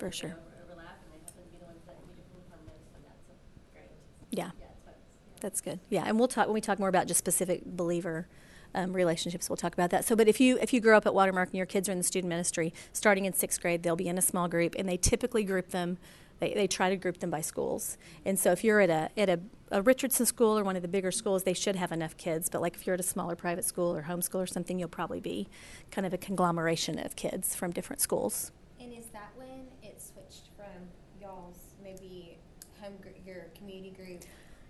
[0.00, 0.34] for they sure.
[0.40, 3.02] over- overlap and they happen to be the ones that you depend upon most, then
[3.04, 3.36] that's a
[3.76, 3.92] great.
[4.32, 4.50] Yeah.
[4.56, 4.96] Yeah, it's fun.
[5.40, 5.80] That's good.
[5.88, 8.26] Yeah, and we'll talk when we talk more about just specific believer
[8.74, 9.48] um, relationships.
[9.48, 10.04] We'll talk about that.
[10.04, 11.98] So, but if you if you grow up at Watermark and your kids are in
[11.98, 14.96] the student ministry, starting in sixth grade, they'll be in a small group, and they
[14.96, 15.98] typically group them.
[16.40, 17.98] They, they try to group them by schools.
[18.24, 20.88] And so, if you're at a at a, a Richardson school or one of the
[20.88, 22.48] bigger schools, they should have enough kids.
[22.48, 25.20] But like if you're at a smaller private school or homeschool or something, you'll probably
[25.20, 25.48] be
[25.90, 28.52] kind of a conglomeration of kids from different schools.
[28.80, 30.88] And is that when it switched from
[31.20, 32.38] y'all's maybe
[32.80, 34.22] home gr- your community group,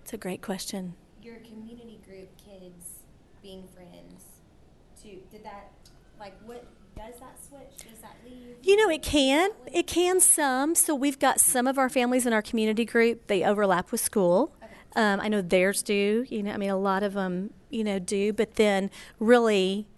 [0.08, 0.94] It's a great question.
[1.20, 3.00] your community group kids
[3.42, 4.24] being friends
[5.02, 5.70] to did that
[6.18, 6.64] like what
[6.96, 7.86] does that switch?
[7.86, 8.56] Does that leave?
[8.62, 9.50] You know, it can.
[9.70, 10.74] It can some.
[10.74, 13.26] So we've got some of our families in our community group.
[13.26, 14.54] They overlap with school.
[14.96, 16.24] Um, I know theirs do.
[16.26, 18.32] You know, I mean, a lot of them, you know, do.
[18.32, 18.90] But then,
[19.20, 19.88] really,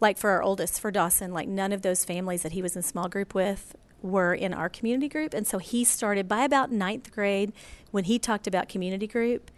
[0.00, 2.82] like for our oldest, for Dawson, like none of those families that he was in
[2.82, 7.12] small group with were in our community group, and so he started by about ninth
[7.12, 7.52] grade
[7.92, 9.52] when he talked about community group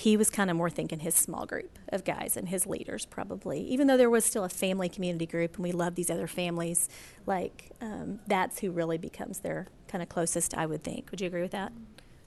[0.00, 3.60] he was kind of more thinking his small group of guys and his leaders probably
[3.60, 6.88] even though there was still a family community group and we love these other families
[7.26, 11.10] like um, that's who really becomes their kind of closest i would think.
[11.10, 11.72] Would you agree with that?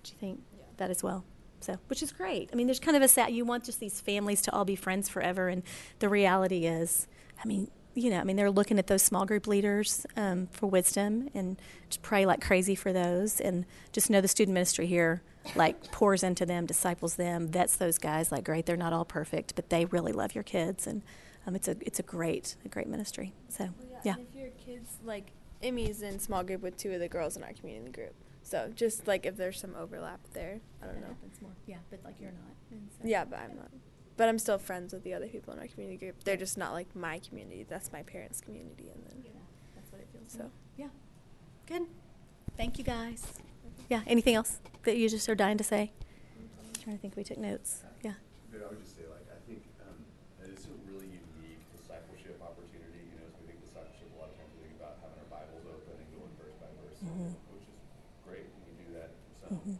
[0.04, 0.42] Do you think
[0.78, 1.26] that as well?
[1.62, 2.50] So which is great.
[2.54, 4.76] I mean there's kind of a sad you want just these families to all be
[4.76, 5.64] friends forever and
[6.00, 7.08] the reality is
[7.44, 10.68] i mean you know i mean they're looking at those small group leaders um, for
[10.68, 15.22] wisdom and just pray like crazy for those and just know the student ministry here
[15.56, 18.32] like pours into them, disciples them, vets those guys.
[18.32, 21.02] Like, great, they're not all perfect, but they really love your kids, and
[21.46, 23.34] um, it's a it's a great a great ministry.
[23.50, 23.70] So,
[24.04, 24.14] yeah.
[24.14, 25.32] And if your kids like
[25.62, 29.08] Emmy's in small group with two of the girls in our community group, so just
[29.08, 31.08] like if there's some overlap there, I don't know.
[31.08, 31.52] happens more.
[31.68, 32.56] Yeah, but like you're not.
[32.72, 33.70] And so- Yeah, but I'm not.
[34.16, 36.24] But I'm still friends with the other people in our community group.
[36.24, 37.66] They're just not like my community.
[37.68, 39.32] That's my parents' community, and then yeah,
[39.76, 40.52] that's what it feels so.
[40.78, 40.90] Yeah.
[41.66, 41.84] Good.
[42.56, 43.26] Thank you guys.
[43.90, 44.02] Yeah.
[44.06, 45.92] Anything else that you just are dying to say?
[46.38, 47.16] I'm trying to think.
[47.16, 47.82] We took notes.
[48.04, 48.14] Yeah.
[48.52, 49.98] But I would just say, like, I think um,
[50.46, 53.10] it's a really unique discipleship opportunity.
[53.10, 55.30] You know, as we think discipleship, a lot of times we think about having our
[55.34, 57.34] Bibles open and going verse by verse, Mhm.
[57.58, 57.82] which is
[58.30, 58.46] great.
[58.46, 59.58] We can do that for some.
[59.58, 59.78] Mhm.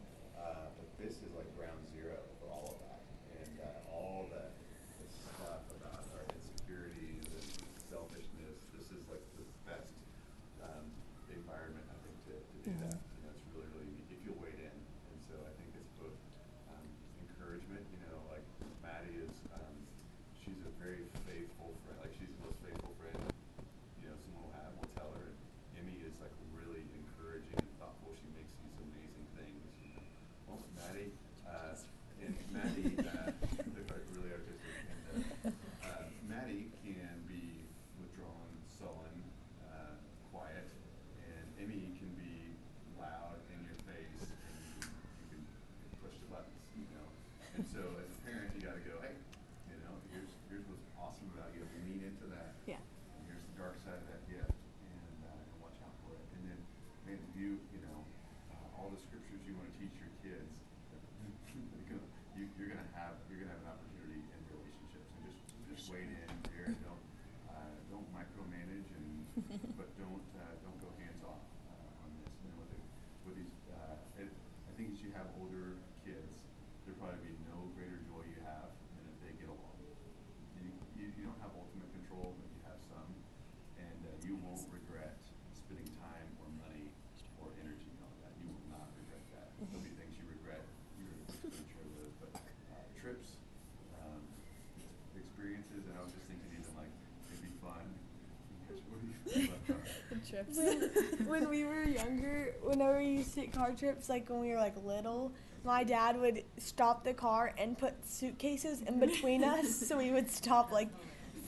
[100.44, 100.56] Trips.
[100.58, 104.50] when, when we were younger, whenever we used to take car trips, like when we
[104.50, 105.32] were like little,
[105.64, 110.30] my dad would stop the car and put suitcases in between us, so we would
[110.30, 110.88] stop like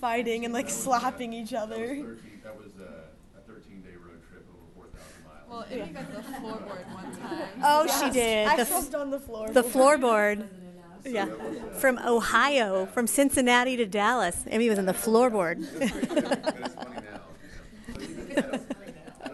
[0.01, 1.87] fighting and like slapping each That was other.
[1.87, 5.49] thirteen, that was a thirteen-day road trip over four thousand miles.
[5.49, 7.49] Well, Amy got the floorboard one time.
[7.63, 8.47] Oh, she did.
[8.49, 9.49] I The, slept on the floor.
[9.51, 10.47] the floorboard.
[11.05, 11.27] Yeah.
[11.27, 14.43] was, uh, From Ohio, from Cincinnati to Dallas.
[14.49, 15.65] Amy was in the floorboard.
[15.79, 15.83] But
[16.59, 17.21] it's funny now,
[17.87, 17.95] you know.
[17.95, 18.63] But even, I don't,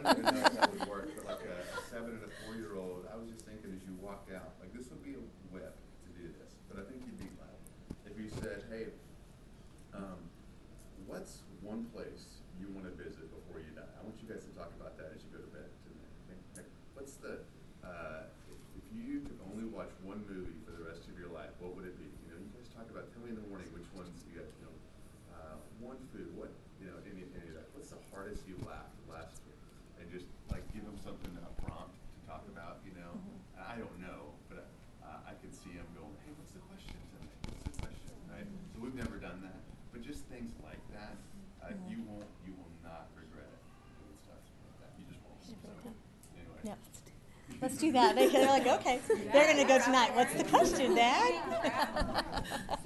[0.06, 2.44] I don't even know if that would work, but like a, a seven and a
[2.44, 5.72] four-year-old, I was just thinking as you walked out, like this would be a whip
[6.04, 7.56] to do this, but I think you'd be glad.
[8.04, 8.92] If you said, hey,
[9.96, 10.20] um,
[11.06, 11.38] what's
[11.73, 13.89] one place you wanna visit before you die?
[13.97, 16.12] I want you guys to talk about that as you go to bed tonight.
[16.29, 17.41] Think- think, What's the,
[17.81, 21.49] uh, if if you could only watch one movie for the rest of your life,
[21.64, 22.05] what would it be?
[22.29, 24.49] You know, you guys talk about, tell me in the morning which ones you got,
[24.61, 24.77] you know,
[25.33, 27.73] uh, one food, what, you know, any, any of that.
[27.73, 29.57] What's the hardest you laughed last year?
[29.97, 33.16] And just like give them something, a prompt to talk about, you know?
[33.16, 33.57] Mm-hmm.
[33.57, 34.68] And I don't know, but
[35.01, 37.37] uh, I can see them going, hey, what's the question tonight?
[37.49, 38.49] What's the question, right?
[38.77, 41.16] So we've never done that, but just things like that,
[41.64, 41.89] uh, Mm-hmm.
[41.95, 43.62] you won't, you will not regret it.
[44.03, 45.39] Doing stuff like that, you just won't.
[45.47, 45.55] So,
[46.35, 46.59] anyway.
[46.66, 46.79] Yep.
[47.62, 48.16] Let's do that.
[48.16, 48.98] They, they're like, okay,
[49.32, 50.14] they're going to go tonight.
[50.16, 51.40] What's the question, Dad?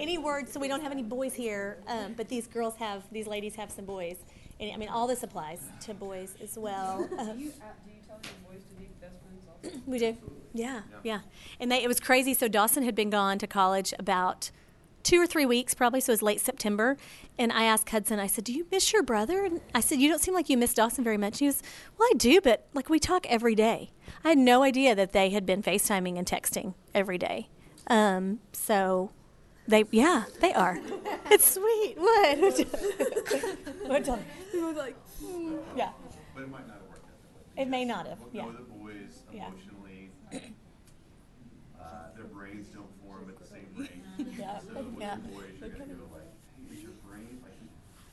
[0.00, 0.52] any words?
[0.52, 3.70] So we don't have any boys here, um, but these girls have, these ladies have
[3.70, 4.16] some boys.
[4.58, 7.08] And I mean, all this applies to boys as well.
[7.08, 9.80] Do Um, you, uh, do you tell your boys to be best friends also?
[9.86, 10.16] we do.
[10.52, 11.20] Yeah, yeah.
[11.60, 12.34] And they, it was crazy.
[12.34, 14.50] So Dawson had been gone to college about
[15.02, 16.00] two or three weeks, probably.
[16.00, 16.96] So it was late September.
[17.38, 19.44] And I asked Hudson, I said, Do you miss your brother?
[19.44, 21.38] And I said, You don't seem like you miss Dawson very much.
[21.38, 21.62] he was,
[21.98, 23.90] Well, I do, but like we talk every day.
[24.24, 27.48] I had no idea that they had been FaceTiming and texting every day.
[27.88, 29.10] Um, so
[29.66, 30.78] they, yeah, they are.
[31.30, 31.94] it's sweet.
[31.96, 32.38] What?
[33.86, 34.04] what?
[34.04, 34.22] Tell me.
[34.52, 35.90] He was like, "Hmm." Yeah.
[36.34, 37.62] But it might not have worked out that.
[37.62, 38.18] It may not have.
[38.20, 38.46] Know Yeah.
[38.56, 39.48] the boys Yeah.
[39.48, 40.10] emotionally,
[41.80, 41.84] uh,
[42.16, 43.90] their brains don't form at the same rate.
[45.02, 45.18] Yeah.
[45.18, 45.34] Yeah.
[45.34, 46.30] boys, you're gonna go like,
[46.70, 47.58] hey, is your brain, like,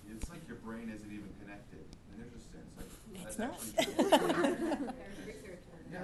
[0.09, 1.85] it's like your brain isn't even connected.
[2.09, 3.53] And there's a sense like, It's that's not.
[3.77, 4.89] actually.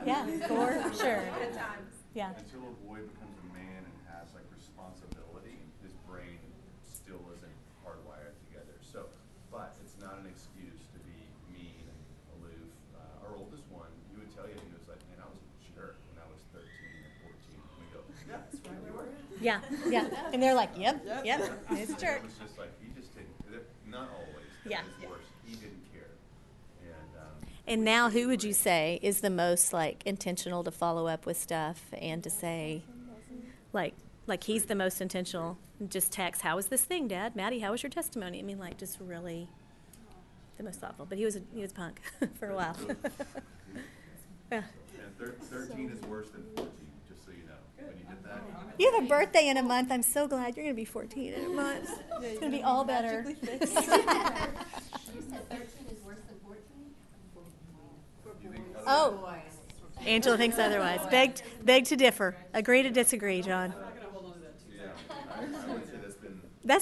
[0.05, 1.21] Yeah, for sure.
[2.13, 2.33] Yeah.
[2.37, 6.41] Until a boy becomes a man and has like responsibility, his brain
[6.89, 8.73] still isn't hardwired together.
[8.81, 9.05] So,
[9.53, 11.17] but it's not an excuse to be
[11.53, 12.01] mean and
[12.37, 12.69] aloof.
[12.97, 15.49] Uh, our oldest one, he would tell you, he was like, man, I was a
[15.73, 17.61] jerk when I was thirteen or fourteen.
[17.61, 19.09] And we go, yeah, that's right, we were.
[19.45, 20.07] Yeah, yeah.
[20.33, 21.39] And they're like, Yep, yep,
[21.71, 22.17] it's a jerk.
[22.17, 24.81] It was just like, he just didn't, that- not always, that Yeah.
[25.01, 25.25] was worse.
[25.45, 26.09] He didn't care.
[26.83, 31.05] And, um, And now, who would you say is the most like intentional to follow
[31.07, 32.81] up with stuff and to say,
[33.71, 33.93] like,
[34.25, 35.57] like he's the most intentional?
[35.89, 37.35] Just text, "How was this thing, Dad?
[37.35, 39.47] Maddie, how was your testimony?" I mean, like, just really
[40.57, 41.05] the most thoughtful.
[41.05, 41.99] But he was a, he was a punk
[42.39, 42.77] for a while.
[44.51, 44.63] yeah.
[45.03, 47.59] and thir- thirteen is worse than fourteen, just so you know.
[47.87, 48.41] When you did that.
[48.77, 49.91] You have a birthday in a month.
[49.91, 51.89] I'm so glad you're going to be 14 in a month.
[52.21, 53.25] It's going to be all better.
[55.15, 56.93] You said thirteen is worse than fourteen?
[58.43, 59.29] You think Oh.
[60.05, 60.99] Angela thinks otherwise.
[61.09, 62.35] Beg, beg to differ.
[62.53, 63.73] Agree to disagree, John.
[64.75, 66.15] Yeah, I, I would say that's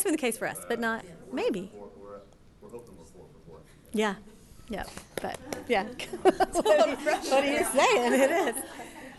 [0.04, 0.12] been.
[0.12, 1.72] The case for us, but not maybe.
[1.74, 2.20] We're, we're,
[2.62, 3.06] we're hoping for
[3.48, 3.60] four.
[3.94, 4.16] Yeah,
[4.70, 4.84] yeah,
[5.22, 5.38] but
[5.68, 5.84] yeah.
[6.24, 8.14] what, what are you saying?
[8.14, 8.56] It is.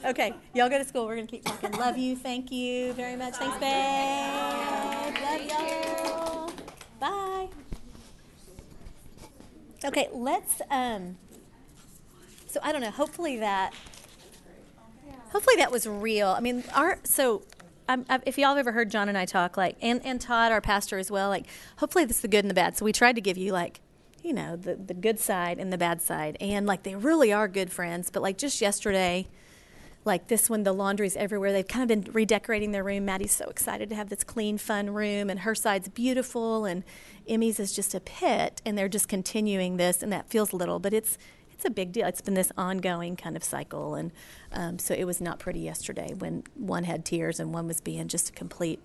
[0.05, 1.07] Okay, y'all go to school.
[1.07, 1.73] We're gonna keep talking.
[1.73, 2.15] Love you.
[2.15, 3.37] Thank you very much.
[3.37, 5.15] Thanks, babe.
[5.23, 6.53] Love y'all.
[7.01, 7.49] Bye.
[9.85, 10.61] Okay, let's.
[10.71, 11.17] Um,
[12.47, 12.91] so I don't know.
[12.91, 13.73] Hopefully that.
[15.33, 16.29] Hopefully that was real.
[16.29, 17.43] I mean, our so.
[17.87, 20.51] Um, I've- if y'all have ever heard John and I talk, like, and, and Todd,
[20.53, 21.45] our pastor as well, like,
[21.77, 22.79] hopefully this is the good and the bad.
[22.79, 23.81] So we tried to give you, like,
[24.23, 26.39] you know, the, the good side and the bad side.
[26.41, 28.09] And, like, they really are good friends.
[28.11, 29.29] But, like, just yesterday,
[30.05, 31.53] like this one, the laundry's everywhere.
[31.53, 33.05] They've kind of been redecorating their room.
[33.05, 36.85] Maddie's so excited to have this clean, fun room, and her side's beautiful, and
[37.27, 38.61] Emmy's is just a pit.
[38.67, 41.17] And they're just continuing this, and that feels little, but it's
[41.53, 42.07] it's a big deal.
[42.07, 44.11] It's been this ongoing kind of cycle, and
[44.53, 48.09] um, so it was not pretty yesterday when one had tears and one was being
[48.09, 48.81] just a complete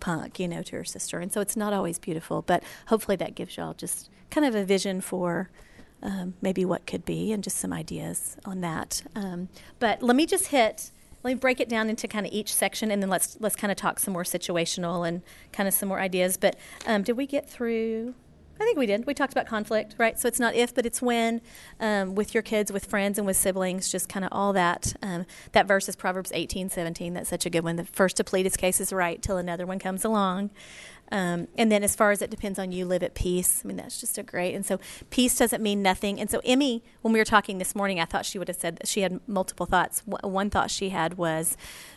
[0.00, 1.18] punk, you know, to her sister.
[1.18, 4.64] And so it's not always beautiful, but hopefully that gives y'all just kind of a
[4.64, 5.50] vision for
[6.02, 9.02] um, maybe what could be and just some ideas on that.
[9.14, 10.90] Um, but let me just hit.
[11.24, 13.72] Let me break it down into kind of each section, and then let's let's kind
[13.72, 15.22] of talk some more situational and
[15.52, 16.36] kind of some more ideas.
[16.36, 18.14] But um, did we get through?
[18.60, 19.06] I think we did.
[19.06, 20.18] We talked about conflict, right?
[20.18, 21.40] So it's not if, but it's when,
[21.78, 23.90] um, with your kids, with friends, and with siblings.
[23.90, 24.94] Just kind of all that.
[25.00, 27.14] Um, that verse is Proverbs eighteen seventeen.
[27.14, 27.76] That's such a good one.
[27.76, 30.50] The first to plead his case is right till another one comes along.
[31.10, 33.62] Um, and then as far as it depends on you, live at peace.
[33.64, 34.54] I mean, that's just a great.
[34.54, 34.78] And so
[35.10, 36.20] peace doesn't mean nothing.
[36.20, 38.76] And so Emmy, when we were talking this morning, I thought she would have said
[38.76, 40.02] that she had multiple thoughts.
[40.06, 41.56] One thought she had was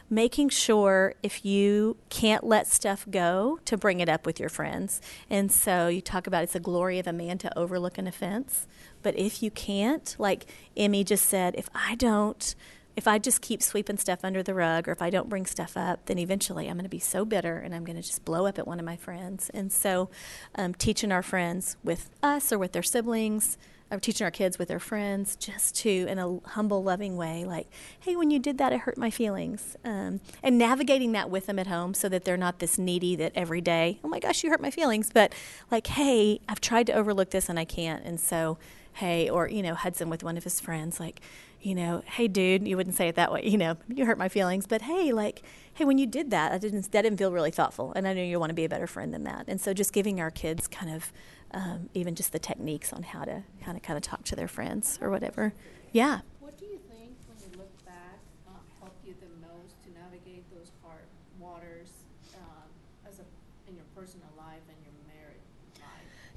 [0.09, 5.01] making sure if you can't let stuff go to bring it up with your friends.
[5.29, 8.67] And so you talk about it's the glory of a man to overlook an offense.
[9.03, 10.45] But if you can't, like
[10.75, 12.55] Emmy just said, if I don't
[12.95, 15.77] if I just keep sweeping stuff under the rug or if I don't bring stuff
[15.77, 18.45] up, then eventually I'm going to be so bitter and I'm going to just blow
[18.45, 19.49] up at one of my friends.
[19.53, 20.09] And so,
[20.55, 23.57] um, teaching our friends with us or with their siblings,
[23.91, 27.67] or teaching our kids with their friends, just to, in a humble, loving way, like,
[27.99, 29.75] hey, when you did that, it hurt my feelings.
[29.83, 33.33] Um, and navigating that with them at home so that they're not this needy that
[33.35, 35.11] every day, oh my gosh, you hurt my feelings.
[35.13, 35.33] But
[35.69, 38.03] like, hey, I've tried to overlook this and I can't.
[38.05, 38.57] And so,
[38.93, 41.19] hey, or, you know, Hudson with one of his friends, like,
[41.61, 44.29] you know, hey, dude, you wouldn't say it that way, you know, you hurt my
[44.29, 45.43] feelings, but hey, like,
[45.75, 48.23] hey, when you did that, I didn't, that didn't feel really thoughtful, and I know
[48.23, 49.45] you want to be a better friend than that.
[49.47, 51.13] And so, just giving our kids kind of,
[51.51, 54.47] um, even just the techniques on how to, how to kind of talk to their
[54.47, 55.53] friends or whatever.
[55.91, 56.21] Yeah.
[56.39, 60.43] What do you think when you look back uh, helped you the most to navigate
[60.55, 61.05] those hard
[61.39, 61.89] waters
[62.35, 62.69] um,
[63.07, 63.23] as a
[63.69, 65.41] in your personal life and your married
[65.77, 65.85] life?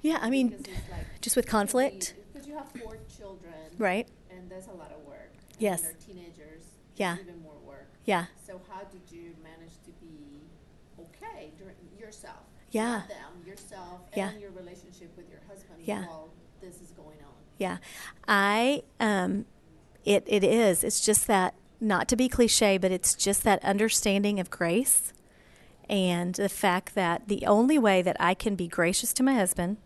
[0.03, 0.51] Yeah, I mean,
[0.91, 2.15] like just with conflict.
[2.33, 4.07] Because you have four children, right?
[4.31, 5.04] And there's a lot of.
[5.59, 5.83] Yes.
[5.83, 6.63] they're teenagers.
[6.97, 7.17] Yeah.
[7.21, 7.89] Even more work.
[8.05, 8.27] Yeah.
[8.47, 10.43] So how did you manage to be
[10.99, 12.45] okay during yourself?
[12.71, 13.03] Yeah.
[13.09, 14.31] Them, yourself, Yeah.
[14.31, 16.07] and your relationship with your husband Yeah.
[16.07, 16.31] while
[16.61, 17.33] this is going on.
[17.59, 17.79] Yeah,
[18.27, 19.45] I um,
[20.05, 20.83] it it is.
[20.83, 25.13] It's just that not to be cliche, but it's just that understanding of grace,
[25.89, 29.77] and the fact that the only way that I can be gracious to my husband,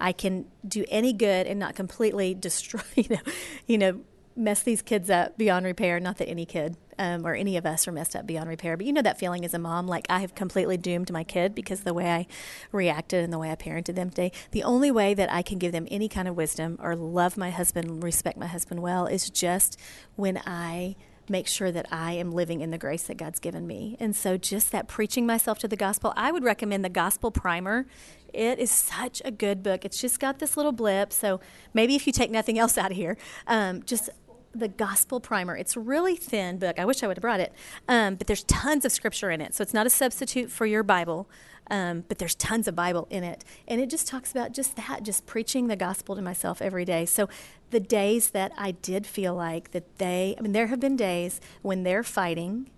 [0.00, 3.32] I can do any good and not completely destroy, you know,
[3.66, 4.00] you know,
[4.40, 6.00] mess these kids up beyond repair.
[6.00, 8.86] Not that any kid um, or any of us are messed up beyond repair, but
[8.86, 11.80] you know that feeling as a mom, like I have completely doomed my kid because
[11.80, 12.26] the way I
[12.72, 14.32] reacted and the way I parented them today.
[14.50, 17.50] The only way that I can give them any kind of wisdom or love my
[17.50, 19.78] husband, respect my husband well, is just
[20.16, 20.96] when I
[21.30, 23.96] make sure that I am living in the grace that God's given me.
[24.00, 27.86] And so, just that preaching myself to the gospel, I would recommend the Gospel Primer.
[28.34, 29.84] It is such a good book.
[29.84, 31.12] It's just got this little blip.
[31.12, 31.40] So,
[31.72, 33.16] maybe if you take nothing else out of here,
[33.46, 34.10] um, just
[34.54, 35.56] the Gospel Primer.
[35.56, 36.78] It's a really thin book.
[36.78, 37.52] I wish I would have brought it,
[37.88, 39.54] um, but there's tons of scripture in it.
[39.54, 41.28] So, it's not a substitute for your Bible.
[41.72, 43.44] Um, but there's tons of Bible in it.
[43.68, 47.06] And it just talks about just that, just preaching the gospel to myself every day.
[47.06, 47.28] So
[47.70, 51.40] the days that I did feel like that they, I mean, there have been days
[51.62, 52.70] when they're fighting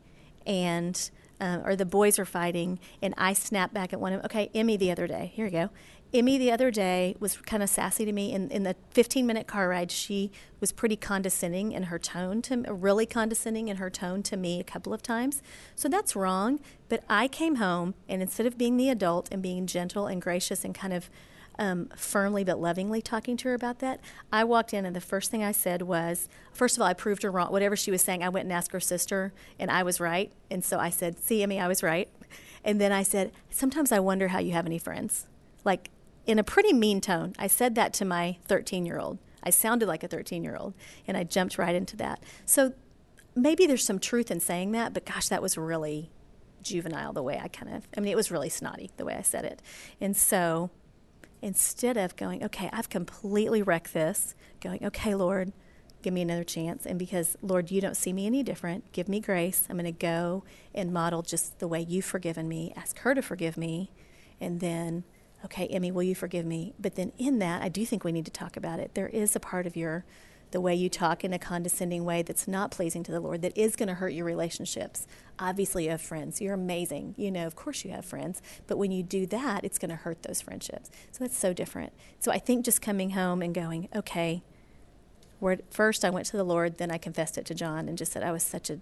[0.46, 1.10] and,
[1.40, 4.26] uh, or the boys are fighting, and I snap back at one of them.
[4.26, 5.70] Okay, Emmy the other day, here we go.
[6.14, 8.32] Emmy the other day was kind of sassy to me.
[8.32, 12.56] In, in the 15 minute car ride, she was pretty condescending in her tone to
[12.70, 15.42] really condescending in her tone to me a couple of times.
[15.74, 16.60] So that's wrong.
[16.90, 20.64] But I came home, and instead of being the adult and being gentle and gracious
[20.64, 21.08] and kind of
[21.58, 24.00] um, firmly but lovingly talking to her about that,
[24.30, 27.22] I walked in, and the first thing I said was, first of all, I proved
[27.22, 27.50] her wrong.
[27.50, 30.30] Whatever she was saying, I went and asked her sister, and I was right.
[30.50, 32.10] And so I said, See, Emmy, I was right.
[32.64, 35.26] And then I said, Sometimes I wonder how you have any friends.
[35.64, 35.90] Like,
[36.26, 37.34] in a pretty mean tone.
[37.38, 39.18] I said that to my 13 year old.
[39.42, 40.74] I sounded like a 13 year old,
[41.06, 42.22] and I jumped right into that.
[42.46, 42.74] So
[43.34, 46.10] maybe there's some truth in saying that, but gosh, that was really
[46.62, 49.22] juvenile the way I kind of, I mean, it was really snotty the way I
[49.22, 49.60] said it.
[50.00, 50.70] And so
[51.40, 55.52] instead of going, okay, I've completely wrecked this, going, okay, Lord,
[56.02, 56.86] give me another chance.
[56.86, 59.66] And because, Lord, you don't see me any different, give me grace.
[59.68, 60.44] I'm going to go
[60.74, 63.90] and model just the way you've forgiven me, ask her to forgive me,
[64.40, 65.04] and then
[65.45, 66.74] okay, Emmy, will you forgive me?
[66.78, 68.95] But then in that, I do think we need to talk about it.
[68.95, 70.05] There is a part of your,
[70.53, 73.57] the way you talk in a condescending way that's not pleasing to the Lord, that
[73.57, 75.07] is going to hurt your relationships.
[75.38, 76.40] Obviously, you have friends.
[76.40, 77.14] You're amazing.
[77.16, 78.40] You know, of course you have friends.
[78.66, 80.90] But when you do that, it's going to hurt those friendships.
[81.11, 81.93] So that's so different.
[82.20, 84.43] So I think just coming home and going, okay,
[85.40, 88.12] word, first I went to the Lord, then I confessed it to John and just
[88.12, 88.78] said I was such a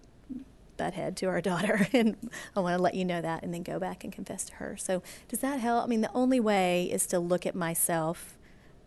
[0.81, 2.17] butthead to our daughter, and
[2.57, 4.77] I want to let you know that, and then go back and confess to her.
[4.77, 5.85] So, does that help?
[5.85, 8.37] I mean, the only way is to look at myself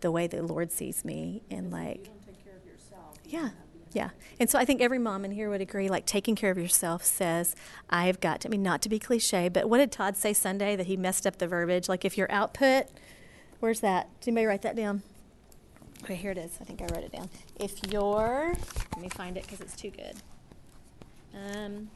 [0.00, 2.10] the way the Lord sees me, and like,
[3.24, 3.50] yeah,
[3.92, 4.10] yeah.
[4.38, 7.04] And so I think every mom in here would agree, like taking care of yourself
[7.04, 7.54] says,
[7.88, 10.32] I have got to, I mean, not to be cliche, but what did Todd say
[10.32, 11.88] Sunday that he messed up the verbiage?
[11.88, 12.86] Like, if your output,
[13.60, 14.08] where's that?
[14.20, 15.02] Did anybody write that down?
[16.02, 16.58] Okay, here it is.
[16.60, 17.30] I think I wrote it down.
[17.58, 18.54] If your,
[18.92, 20.16] let me find it because it's too good.
[21.34, 21.90] Um,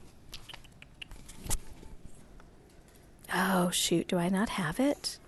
[3.32, 4.08] oh, shoot.
[4.08, 5.18] Do I not have it?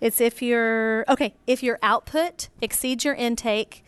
[0.00, 3.84] It's if your, okay, if your output exceeds your intake,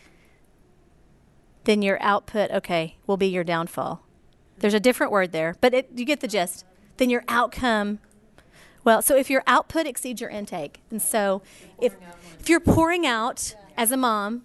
[1.64, 4.04] then your output, okay, will be your downfall.
[4.58, 6.64] There's a different word there, but it, you get the gist.
[6.98, 7.98] Then your outcome
[8.84, 11.40] Well, so if your output exceeds your intake, and so
[11.80, 11.94] if
[12.40, 14.42] if you're pouring out as a mom,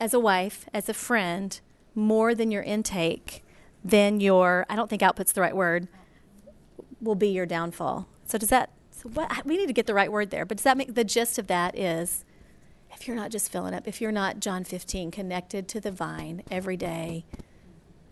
[0.00, 1.60] as a wife, as a friend,
[1.94, 3.44] more than your intake,
[3.84, 5.88] then your I don't think output's the right word
[7.00, 8.08] will be your downfall.
[8.26, 10.64] So does that so what we need to get the right word there, but does
[10.64, 12.24] that make the gist of that is
[12.94, 16.42] if you're not just filling up, if you're not John 15 connected to the vine
[16.50, 17.24] every day,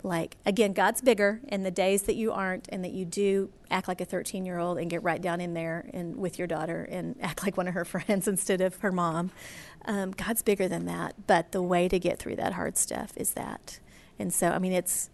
[0.03, 3.88] like again god's bigger and the days that you aren't and that you do act
[3.88, 6.86] like a 13 year old and get right down in there and with your daughter
[6.90, 9.30] and act like one of her friends instead of her mom.
[9.84, 13.32] Um, god's bigger than that but the way to get through that hard stuff is
[13.32, 13.80] that.
[14.18, 15.11] And so i mean it's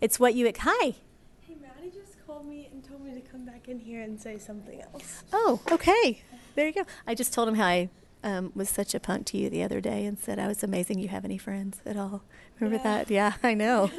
[0.00, 0.94] it's what you hi.
[1.40, 4.38] Hey, Maddie just called me and told me to come back in here and say
[4.38, 5.24] something else.
[5.32, 6.22] oh okay.
[6.54, 6.84] There you go.
[7.06, 7.88] I just told him how i
[8.24, 10.98] um, was such a punk to you the other day and said i was amazing.
[10.98, 12.22] You have any friends at all
[12.60, 12.82] remember Yeah.
[13.04, 13.90] that yeah i know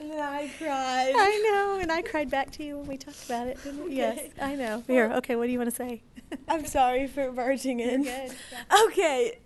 [0.00, 1.12] And then I cried.
[1.16, 3.62] I know, and I cried back to you when we talked about it.
[3.62, 3.94] didn't we?
[3.94, 4.82] Yes, I know.
[4.88, 6.02] Here, okay, what do you want to say?
[6.48, 8.02] I'm sorry for barging in.
[8.02, 8.32] Good,
[8.86, 9.38] Okay.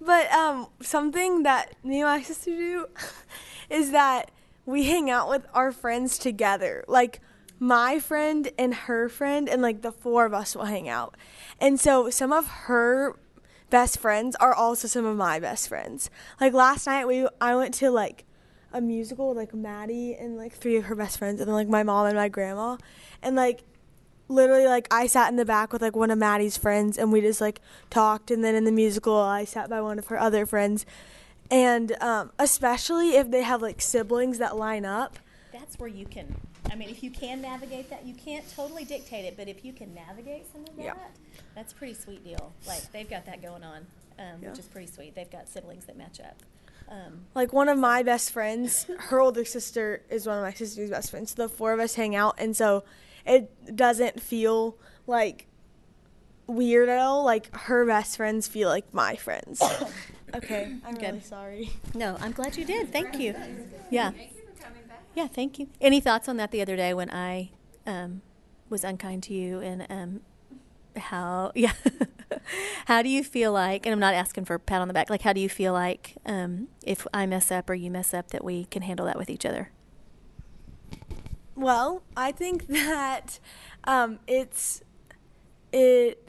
[0.00, 2.86] But um something that me and my sister do
[3.68, 4.30] is that
[4.66, 6.84] we hang out with our friends together.
[6.86, 7.20] Like
[7.58, 11.16] my friend and her friend and like the four of us will hang out.
[11.60, 13.16] And so some of her
[13.70, 16.10] best friends are also some of my best friends.
[16.40, 18.24] Like last night we I went to like
[18.72, 21.68] a musical with like Maddie and like three of her best friends and then like
[21.68, 22.76] my mom and my grandma
[23.22, 23.62] and like
[24.28, 27.20] literally like I sat in the back with like one of Maddie's friends and we
[27.20, 27.60] just like
[27.90, 30.84] talked and then in the musical I sat by one of her other friends
[31.50, 35.18] and um, especially if they have like siblings that line up
[35.52, 36.34] That's where you can.
[36.70, 39.72] I mean, if you can navigate that, you can't totally dictate it, but if you
[39.72, 40.94] can navigate some of that, Yeah.
[41.54, 42.52] that's a pretty sweet deal.
[42.66, 43.86] Like they've got that going on,
[44.18, 44.50] um, Yeah.
[44.50, 45.14] which is pretty sweet.
[45.14, 46.42] They've got siblings that match up.
[46.88, 50.88] Um, like one of my best friends her older sister is one of my sister's
[50.88, 52.84] best friends so the four of us hang out and so
[53.26, 55.48] it doesn't feel like
[56.46, 59.60] weird at all like her best friends feel like my friends
[60.36, 61.02] okay i'm Good.
[61.02, 62.92] really sorry no, I'm glad you did.
[62.92, 63.34] Thank you.
[63.90, 64.12] Yeah.
[65.16, 65.68] Yeah, thank you.
[65.80, 67.50] Any thoughts on that the other day when I
[67.86, 68.20] um,
[68.68, 70.20] was unkind to you and um,
[70.94, 71.72] how, yeah,
[72.84, 75.08] how do you feel like, and I'm not asking for a pat on the back,
[75.08, 78.28] like how do you feel like um, if I mess up or you mess up
[78.32, 79.70] that we can handle that with each other?
[81.54, 83.40] Well, I think that
[83.84, 84.82] um, it's
[85.72, 86.28] it.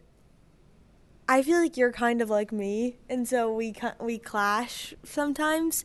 [1.27, 5.83] I feel like you're kind of like me, and so we we clash sometimes.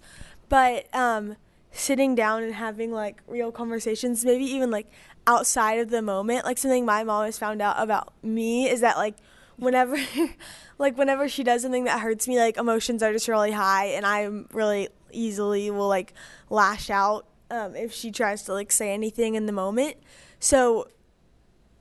[0.49, 1.35] But um,
[1.73, 4.91] sitting down and having like real conversations, maybe even like
[5.27, 8.97] outside of the moment, like something my mom has found out about me is that
[8.97, 9.17] like
[9.57, 9.97] whenever
[10.79, 14.07] like whenever she does something that hurts me, like emotions are just really high, and
[14.07, 16.15] I'm really easily will like
[16.51, 19.97] lash out um, if she tries to like say anything in the moment.
[20.41, 20.89] So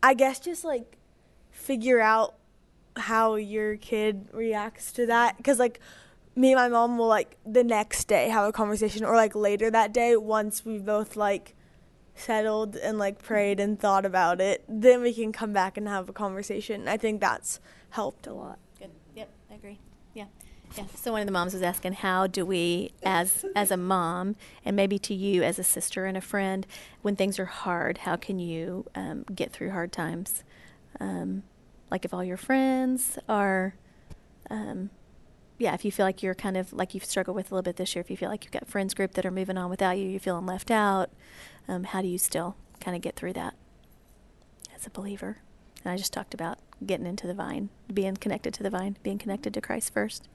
[0.02, 0.98] I guess just like
[1.52, 2.36] figure out
[2.98, 5.80] how your kid reacts to that because like
[6.36, 9.70] me and my mom will like the next day have a conversation or like later
[9.70, 11.56] that day once we've both like
[12.16, 16.08] settled and like prayed and thought about it then we can come back and have
[16.10, 17.60] a conversation i think that's
[17.92, 18.90] helped a lot Good.
[19.16, 19.80] Yep, I agree.
[20.14, 20.26] Yeah.
[20.78, 20.86] Yeah.
[20.96, 24.76] So one of the moms was asking, how do we, as as a mom, and
[24.76, 26.66] maybe to you as a sister and a friend,
[27.02, 30.44] when things are hard, how can you um, get through hard times?
[31.00, 31.44] Um,
[31.90, 33.76] like if all your friends are,
[34.50, 34.90] um,
[35.62, 37.76] yeah, if you feel like you're kind of like you've struggled with a little bit
[37.78, 39.98] this year, if you feel like you've got friends group that are moving on without
[39.98, 41.10] you, you're feeling left out,
[41.68, 43.54] um, how do you still kind of get through that
[44.76, 45.38] as a believer?
[45.84, 49.18] And I just talked about getting into the vine, being connected to the vine, being
[49.18, 50.28] connected to Christ first.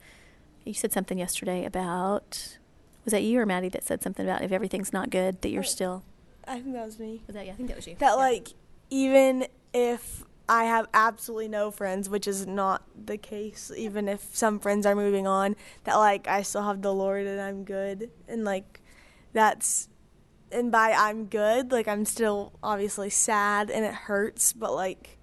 [0.65, 2.59] You said something yesterday about
[3.05, 5.63] was that you or Maddie that said something about if everything's not good that you're
[5.63, 5.67] Oh.
[5.67, 6.03] still
[6.49, 8.15] i think that was me was that yeah I think that was you that Yeah.
[8.15, 8.49] like
[8.91, 14.61] even if I have absolutely no friends, which is not the case, even if some
[14.61, 18.11] friends are moving on, that like I still have the Lord and I'm good.
[18.29, 18.81] And like
[19.33, 19.89] that's
[20.53, 25.19] and by I'm good, like I'm still obviously sad and it hurts, but like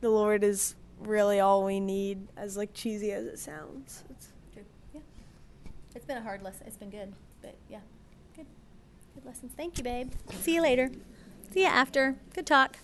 [0.00, 4.04] the Lord is really all we need, as like cheesy as it sounds.
[4.10, 4.64] It's, True.
[4.94, 5.00] Yeah.
[5.94, 6.66] It's been a hard lesson.
[6.66, 7.12] It's been good,
[7.42, 7.80] but yeah,
[8.34, 8.46] good,
[9.14, 9.52] good lessons.
[9.56, 10.12] Thank you, babe.
[10.40, 10.90] See you later.
[11.52, 12.16] See you after.
[12.34, 12.78] Good talk.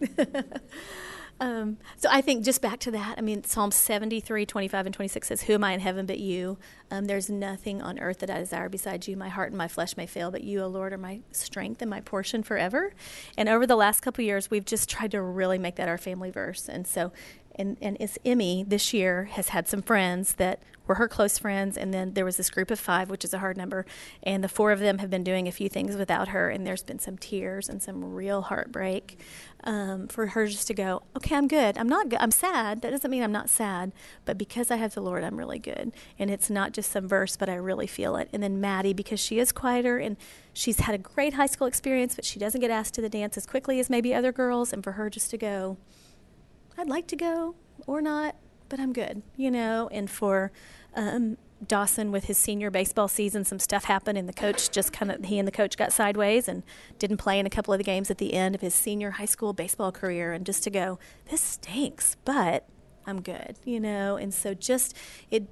[1.40, 3.16] um, so I think just back to that.
[3.18, 6.58] I mean, Psalm 73, 25, and 26 says, Who am I in heaven but you?
[6.90, 9.16] Um, there's nothing on earth that I desire besides you.
[9.16, 11.90] My heart and my flesh may fail, but you, O Lord, are my strength and
[11.90, 12.92] my portion forever.
[13.36, 16.30] And over the last couple years, we've just tried to really make that our family
[16.30, 16.68] verse.
[16.68, 17.12] And so
[17.54, 21.76] and, and it's Emmy this year has had some friends that were her close friends,
[21.76, 23.86] and then there was this group of five, which is a hard number,
[24.24, 26.82] and the four of them have been doing a few things without her, and there's
[26.82, 29.20] been some tears and some real heartbreak
[29.62, 31.78] um, for her just to go, okay, I'm good.
[31.78, 32.18] I'm not good.
[32.20, 32.82] I'm sad.
[32.82, 33.92] That doesn't mean I'm not sad,
[34.24, 35.92] but because I have the Lord, I'm really good.
[36.18, 38.28] And it's not just some verse, but I really feel it.
[38.32, 40.16] And then Maddie, because she is quieter and
[40.52, 43.36] she's had a great high school experience, but she doesn't get asked to the dance
[43.36, 45.76] as quickly as maybe other girls, and for her just to go,
[46.80, 47.56] I'd like to go
[47.86, 48.36] or not,
[48.70, 49.90] but I'm good, you know.
[49.92, 50.50] And for
[50.96, 55.12] um, Dawson with his senior baseball season, some stuff happened, and the coach just kind
[55.12, 56.62] of he and the coach got sideways and
[56.98, 59.26] didn't play in a couple of the games at the end of his senior high
[59.26, 60.32] school baseball career.
[60.32, 60.98] And just to go,
[61.30, 62.66] this stinks, but
[63.06, 64.16] I'm good, you know.
[64.16, 64.96] And so just
[65.30, 65.48] it,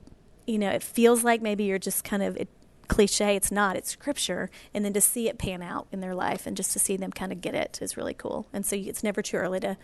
[0.47, 2.49] you know, it feels like maybe you're just kind of it,
[2.89, 3.37] cliche.
[3.37, 3.77] It's not.
[3.77, 6.79] It's scripture, and then to see it pan out in their life, and just to
[6.79, 8.47] see them kind of get it is really cool.
[8.51, 9.77] And so it's never too early to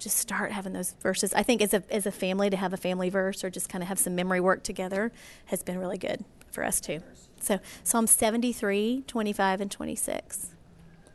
[0.00, 1.32] just start having those verses.
[1.34, 3.82] I think as a as a family to have a family verse or just kind
[3.82, 5.12] of have some memory work together
[5.46, 7.00] has been really good for us too.
[7.40, 10.50] So Psalm 73, 25, and 26.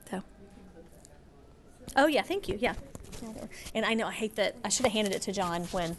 [0.10, 0.24] So.
[1.96, 2.58] Oh yeah, thank you.
[2.60, 2.76] Yeah.
[3.74, 5.98] And I know I hate that I should have handed it to John when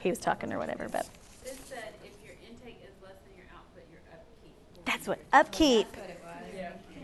[0.00, 1.06] he was talking or whatever, but
[1.44, 4.84] This said if your intake is less than your output, your upkeep.
[4.84, 5.86] that's what upkeep.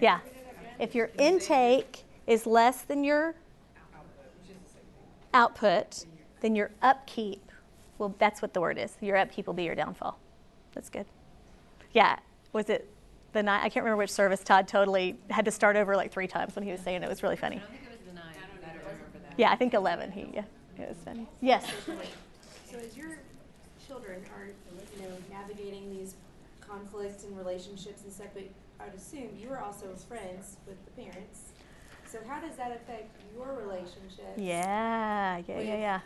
[0.00, 0.20] Yeah.
[0.78, 3.34] If your intake is less than your
[5.35, 6.07] output,
[6.41, 7.51] then your upkeep
[7.99, 8.97] well that's what the word is.
[9.01, 10.18] Your upkeep will be your downfall.
[10.74, 11.07] That's good.
[11.93, 12.18] Yeah.
[12.53, 12.89] Was it
[13.33, 16.26] the night I can't remember which service Todd totally had to start over like three
[16.26, 17.07] times when he was saying it.
[17.07, 17.57] It was really funny.
[17.57, 18.24] I don't think it was the nine.
[18.35, 19.35] I don't remember that.
[19.39, 20.45] Yeah, I think eleven he yeah.
[20.78, 21.28] It was funny.
[21.41, 21.70] Yes.
[22.70, 23.18] So as your
[23.87, 24.49] children are,
[24.97, 26.14] you know, navigating these
[26.61, 28.45] conflicts and relationships and stuff, but
[28.80, 31.53] I'd assume you are also friends with the parents.
[32.12, 34.34] So how does that affect your relationship?
[34.36, 36.00] Yeah, yeah, yeah, yeah.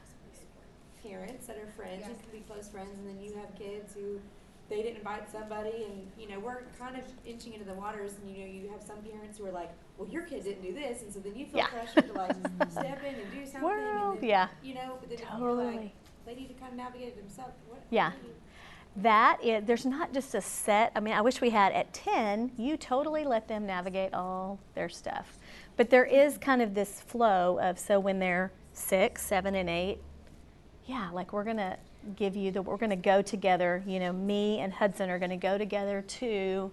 [1.03, 4.21] Parents that are friends, you can be close friends, and then you have kids who
[4.69, 8.31] they didn't invite somebody, and you know we're kind of inching into the waters, and
[8.37, 11.03] you know you have some parents who are like, well, your kid didn't do this,
[11.03, 11.67] and so then you feel Yeah.
[11.67, 12.37] pressure to like
[12.71, 14.49] step in and do something, World, and then, yeah.
[14.63, 15.77] you know, but then you're Totally.
[15.77, 15.91] like,
[16.25, 17.55] they need to kind of navigate it themselves.
[17.67, 18.13] What, what Yeah.
[18.21, 18.35] do you-
[19.03, 20.91] That is, there's not just a set.
[20.97, 24.89] I mean, I wish we had at 10, you totally let them navigate all their
[24.89, 25.39] stuff.
[25.77, 29.99] But there is kind of this flow of so when they're six, seven, and eight,
[30.87, 31.77] yeah, like we're to
[32.15, 33.83] give you the, we're to go together.
[33.87, 36.71] You know, me and Hudson are to go together to,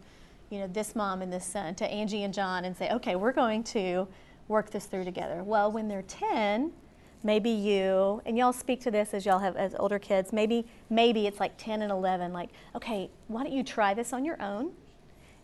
[0.49, 3.33] you know, this mom and this son, to Angie and John, and say, okay, we're
[3.33, 4.07] going to
[4.47, 5.43] work this through together.
[5.43, 6.71] Well, when they're 10,
[7.23, 11.25] maybe you and y'all speak to this as y'all have as older kids maybe maybe
[11.25, 14.71] it's like 10 and 11 like okay why don't you try this on your own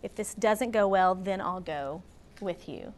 [0.04, 2.04] if this doesn't go well then i'll go
[2.42, 2.94] with you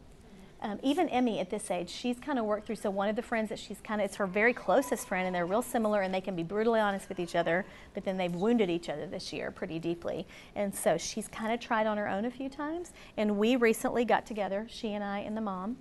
[0.62, 3.22] um, even emmy at this age she's kind of worked through so one of the
[3.22, 6.14] friends that she's kind of it's her very closest friend and they're real similar and
[6.14, 9.32] they can be brutally honest with each other but then they've wounded each other this
[9.34, 12.92] year pretty deeply and so she's kind of tried on her own a few times
[13.18, 15.78] and we recently got together she and i and the mom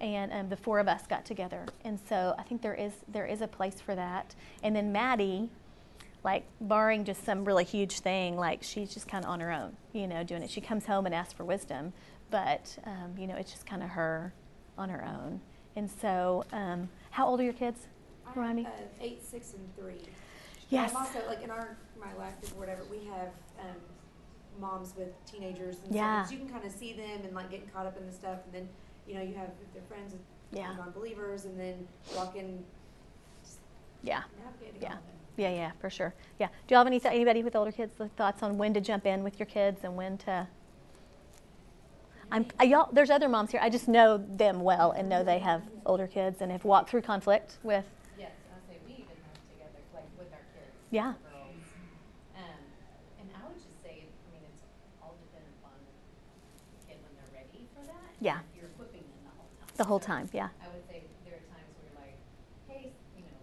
[0.00, 1.66] and um, the four of us got together.
[1.84, 4.34] And so I think there is there is a place for that.
[4.62, 5.50] And then Maddie,
[6.22, 9.76] like barring just some really huge thing, like she's just kind of on her own,
[9.92, 10.50] you know, doing it.
[10.50, 11.92] She comes home and asks for wisdom,
[12.30, 14.32] but um, you know, it's just kind of her
[14.76, 15.40] on her own.
[15.76, 17.86] And so, um, how old are your kids?
[18.26, 18.62] I Remind me.
[18.64, 20.08] have, uh, eight, six, and three.
[20.68, 20.90] Yes.
[20.90, 23.28] I'm also like in our my life group or whatever we have
[23.60, 23.76] um,
[24.60, 26.24] moms with teenagers and Yeah.
[26.24, 28.38] So you can kind of see them and like getting caught up in the stuff,
[28.44, 28.68] and then
[29.08, 30.20] you know you have their friends with
[30.52, 30.74] Yeah.
[30.76, 32.62] non-believers, and then walking.
[34.02, 34.22] Yeah.
[34.80, 34.96] Yeah.
[35.40, 36.12] Yeah, yeah, for sure.
[36.38, 36.48] Yeah.
[36.66, 39.24] Do y'all have any th- anybody with older kids thoughts on when to jump in
[39.24, 40.46] with your kids and when to?
[42.30, 42.90] I'm I, y'all.
[42.92, 43.60] There's other moms here.
[43.62, 47.02] I just know them well and know they have older kids and have walked through
[47.02, 47.86] conflict with.
[48.18, 50.76] Yes, I say we even have together, like with our kids.
[50.90, 51.14] Yeah.
[51.24, 51.64] Girls.
[52.36, 52.44] Um,
[53.18, 54.62] and I would just say, I mean, it's
[55.00, 58.12] all dependent upon the kid when they're ready for that.
[58.20, 58.44] Yeah.
[58.54, 59.72] You're equipping them the whole time.
[59.80, 60.52] The whole time, yeah.
[60.60, 62.18] I would say there are times where you're like,
[62.70, 63.40] hey, you know,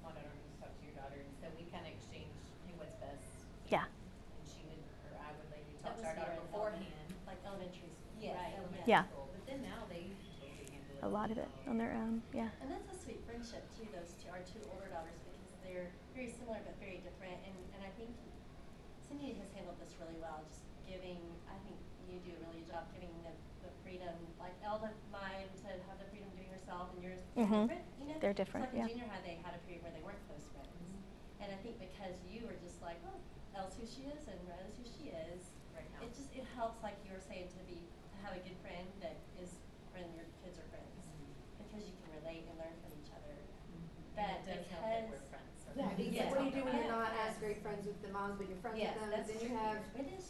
[0.00, 1.20] why don't you talk to your daughter?
[1.20, 2.32] And so we kind of exchange,
[2.64, 3.20] hey, what's best?
[3.68, 3.84] Yeah.
[3.84, 4.80] And she would,
[5.12, 7.08] or I would maybe talk That to was our daughter here in beforehand.
[7.28, 8.32] Like elementary school.
[8.84, 9.02] Yes, Yeah.
[9.08, 9.28] school.
[9.32, 10.04] But then now they
[10.70, 11.00] handle.
[11.02, 12.22] A lot of it on their own.
[12.32, 12.48] Yeah.
[12.60, 16.28] And that's a sweet friendship too, those two, our two older daughters, because they're very
[16.28, 17.36] similar but very different.
[17.44, 18.12] And, and I think
[19.08, 21.76] Cindy has handled this really well, just giving, I think
[22.08, 23.32] you do a really good job giving the,
[23.64, 27.68] the freedom, like Elda mine to have the freedom doing herself and yours is Mhm.
[27.68, 28.16] different, you know?
[28.20, 28.84] They're different, It's yeah.
[28.88, 30.72] like in junior high, they had a period where they weren't close friends.
[31.40, 33.16] And I think because you were just like, oh,
[33.56, 36.06] Elle's who she is and Rose who she is, Right now.
[36.06, 37.93] it just, it helps, like you were saying, to be, to
[38.24, 39.60] have a good friend that is
[39.92, 40.90] when your kids are friends.
[40.96, 41.60] Mm-hmm.
[41.60, 43.36] Because you can relate and learn from each other.
[43.36, 44.16] Mm-hmm.
[44.16, 45.52] that it does help that because we're friends.
[45.74, 46.30] Yeah, because Yeah.
[46.30, 47.02] what do you do when you're Yeah.
[47.02, 49.10] not as great friends with the moms, but you're friends Yes, with them?
[49.10, 49.78] that's Then you have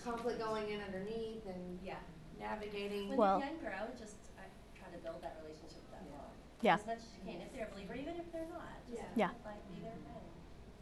[0.03, 0.47] conflict true.
[0.49, 2.01] going in underneath and Yeah.
[2.41, 3.09] navigating.
[3.13, 4.45] When Well- they're younger, I would just I
[4.75, 6.33] try to build that relationship with that mom.
[6.65, 6.75] Yeah.
[6.81, 8.73] As much as you can, if they're a believer, even if they're not.
[8.89, 9.29] Just Yeah.
[9.29, 9.31] Yeah.
[9.45, 10.25] Like be their friend.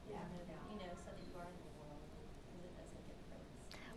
[0.09, 0.23] Yeah.
[0.71, 3.51] You know, so that you are in the world, because it does make a difference.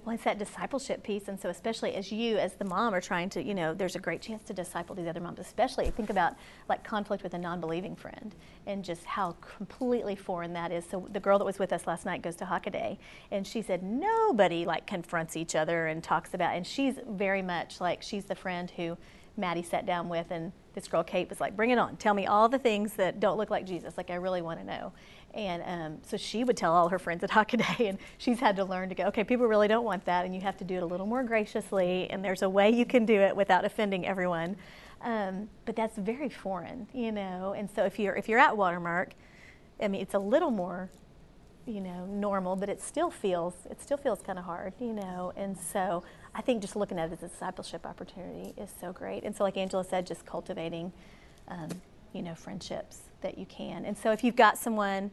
[0.05, 3.27] Well, it's that discipleship piece, and so especially as you, as the mom, are trying
[3.31, 5.39] to, you know, there's a great chance to disciple these other moms.
[5.39, 6.35] Especially think about
[6.69, 8.35] like conflict with a non-believing friend,
[8.67, 10.85] and just how completely foreign that is.
[10.85, 12.99] So the girl that was with us last night goes to Hockaday,
[13.31, 17.81] and she said nobody like confronts each other and talks about, and she's very much
[17.81, 18.95] like she's the friend who
[19.37, 21.97] Maddie sat down with, and this girl Kate was like, "Bring it on!
[21.97, 23.97] Tell me all the things that don't look like Jesus.
[23.97, 24.93] Like I really want to know."
[25.35, 28.63] And um, so she would tell all her friends at Hockaday, and she's had to
[28.63, 30.83] learn to go, okay, people really don't want that, and you have to do it
[30.83, 34.55] a little more graciously, and there's a way you can do it without offending everyone.
[35.01, 37.53] Um, but that's very foreign, you know.
[37.55, 39.13] And so if you're if you're at Watermark,
[39.79, 40.89] I mean, it's a little more,
[41.67, 45.33] you know, normal, but it still feels it still feels kind of hard, you know.
[45.35, 46.03] And so
[46.33, 49.23] I think just looking at it as a discipleship opportunity is so great.
[49.25, 50.91] And so, like Angela said, just cultivating,
[51.49, 51.69] um,
[52.13, 53.83] you know, friendships that you can.
[53.83, 55.11] And so if you've got someone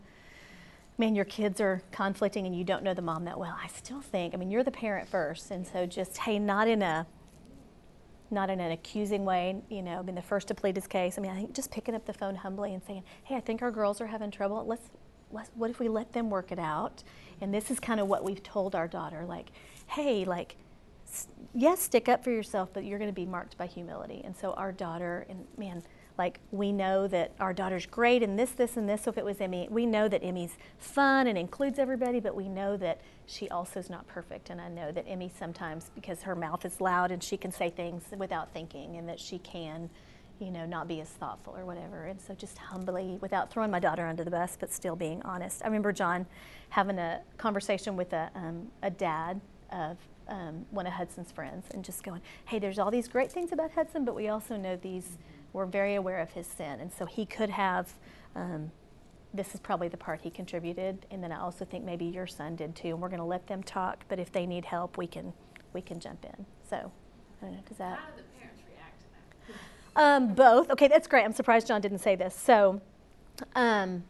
[0.99, 4.01] man, your kids are conflicting and you don't know the mom that well, I still
[4.01, 5.51] think, I mean, you're the parent first.
[5.51, 7.07] And so just, hey, not in a,
[8.31, 11.19] not in an accusing way, you know, I mean, the first to plead his case.
[11.19, 13.63] I mean, I think just picking up the phone humbly and saying, hey, I think
[13.63, 14.65] our girls are having trouble.
[14.67, 14.91] Let's,
[15.31, 17.03] let's what if we let them work it out?
[17.41, 19.49] And this is kind of what we've told our daughter, like,
[19.89, 20.57] hey, like,
[21.55, 24.23] yes, stick up for yourself, but you're going to be marked by humility.
[24.25, 25.83] And so our daughter, and man,
[26.23, 29.03] like we know that our daughter's great and this, this, and this.
[29.03, 32.49] So if it was Emmy, we know that Emmy's fun and includes everybody, but we
[32.49, 34.49] know that she also is not perfect.
[34.49, 37.71] And I know that Emmy sometimes, because her mouth is loud and she can say
[37.71, 39.91] things without thinking, and that she can,
[40.39, 42.05] you know, not be as thoughtful or whatever.
[42.05, 45.61] And so just humbly, without throwing my daughter under the bus, but still being honest.
[45.65, 46.25] I remember John
[46.69, 49.41] having a conversation with a, um, a dad
[49.73, 49.97] of
[50.29, 53.73] um, one of Hudson's friends and just going, hey, there's all these great things about
[53.73, 55.19] Hudson, but we also know these,
[55.53, 56.81] we're very aware of his sin.
[56.81, 57.93] And so he could have,
[58.35, 58.71] um,
[59.35, 61.07] this is probably the part he contributed.
[61.11, 62.89] And then I also think maybe your son did too.
[62.89, 65.33] And we're going to let them talk, but if they need help, we can,
[65.73, 66.47] we can jump in.
[66.69, 66.77] So,
[67.41, 67.99] I don't know, does that?
[67.99, 69.53] How do the parents react to
[69.95, 70.03] that?
[70.03, 70.71] Um, both.
[70.71, 71.25] Okay, that's great.
[71.25, 72.35] I'm surprised John didn't say this.
[72.35, 72.81] So,
[73.55, 74.05] um,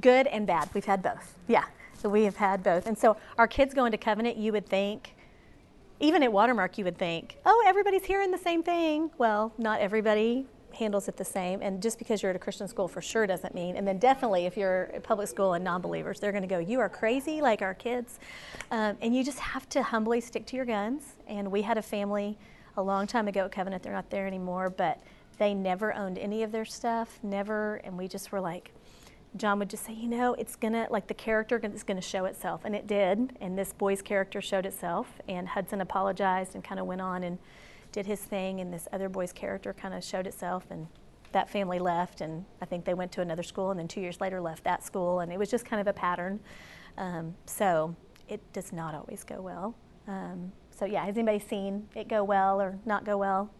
[0.00, 0.68] good and bad.
[0.74, 1.34] We've had both.
[1.48, 1.64] Yeah.
[1.96, 2.86] So we have had both.
[2.86, 5.14] And so our kids go into covenant, you would think,
[6.00, 9.10] even at Watermark, you would think, oh, everybody's hearing the same thing.
[9.18, 11.62] Well, not everybody handles it the same.
[11.62, 14.46] And just because you're at a Christian school for sure doesn't mean, and then definitely
[14.46, 17.40] if you're at public school and non believers, they're going to go, you are crazy,
[17.40, 18.18] like our kids.
[18.70, 21.14] Um, and you just have to humbly stick to your guns.
[21.26, 22.36] And we had a family
[22.76, 25.00] a long time ago at Covenant, they're not there anymore, but
[25.38, 27.76] they never owned any of their stuff, never.
[27.76, 28.72] And we just were like,
[29.36, 32.62] John would just say, you know, it's gonna like the character is gonna show itself,
[32.64, 33.36] and it did.
[33.40, 35.20] And this boy's character showed itself.
[35.28, 37.38] And Hudson apologized and kind of went on and
[37.92, 40.66] did his thing, and this other boy's character kind of showed itself.
[40.70, 40.86] And
[41.32, 44.20] that family left, and I think they went to another school, and then two years
[44.20, 46.40] later left that school, and it was just kind of a pattern.
[46.96, 47.96] Um, so
[48.28, 49.74] it does not always go well.
[50.06, 53.50] Um, so yeah, has anybody seen it go well or not go well?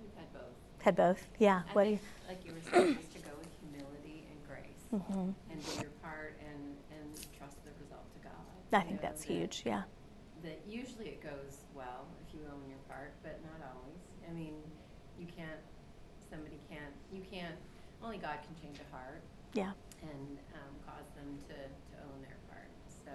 [0.00, 0.82] We've had both.
[0.82, 1.26] Had both.
[1.38, 1.62] Yeah.
[1.68, 1.98] I what do you?
[2.28, 4.24] like you were saying, just to go with humility
[4.94, 5.34] Mhm.
[5.50, 8.32] and do your part and, and trust the result to God.
[8.72, 9.62] I think that's that- huge.
[9.66, 9.82] Yeah.
[10.42, 13.98] That usually it goes well if you own your part, but not always.
[14.28, 14.54] I mean,
[15.18, 15.60] you can't,
[16.30, 17.56] somebody can't, you can't,
[18.02, 19.22] only God can change a heart
[19.54, 19.72] Yeah.
[20.02, 22.68] and um, cause them to, to own their part.
[23.04, 23.10] So.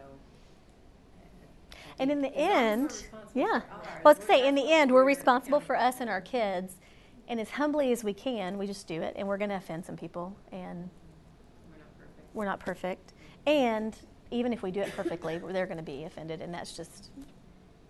[1.19, 3.61] I- I And in the as long as we're end, yeah.
[3.69, 6.77] Well, let's we're- say in the end, we're responsible for us and our kids,
[7.27, 9.85] and as humbly as we can, we just do it, and we're going to offend
[9.85, 10.89] some people, and We're not perfect.
[12.33, 13.13] We're not perfect.
[13.45, 13.95] And
[14.29, 17.11] even if we do it perfectly, they're going to be offended, and that's just.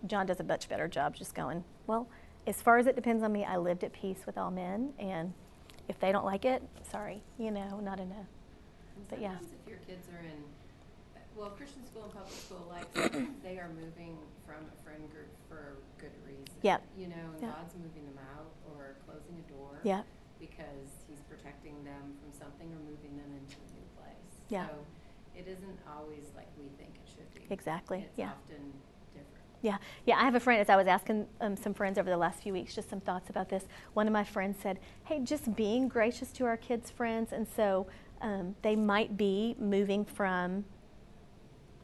[0.06, 2.08] John does a much better job just going, well,
[2.46, 5.32] as far as it depends on me, I lived at peace with all men, and
[5.88, 8.26] if they don't like it, sorry, you know, not in a.
[9.08, 9.36] But yeah.
[9.40, 10.42] if your kids are in,
[11.36, 12.92] well, Christian school and public school, like
[13.42, 16.44] they are moving from a friend group for good reason.
[16.62, 16.82] Yep.
[16.98, 17.54] You know, and Yep.
[17.56, 19.78] God's moving them out or closing a door.
[19.82, 20.04] Yep.
[20.40, 23.71] Because He's protecting them from something or moving them into a new place.
[24.52, 24.66] Yeah.
[24.66, 24.74] So
[25.34, 27.52] it isn't always like we think it should be.
[27.52, 28.26] Exactly, It's yeah.
[28.32, 28.72] often
[29.14, 29.46] different.
[29.62, 30.16] Yeah, yeah.
[30.18, 30.60] I have a friend.
[30.60, 33.30] As I was asking um, some friends over the last few weeks, just some thoughts
[33.30, 33.64] about this.
[33.94, 37.86] One of my friends said, "Hey, just being gracious to our kids' friends, and so
[38.20, 40.64] um, they might be moving from."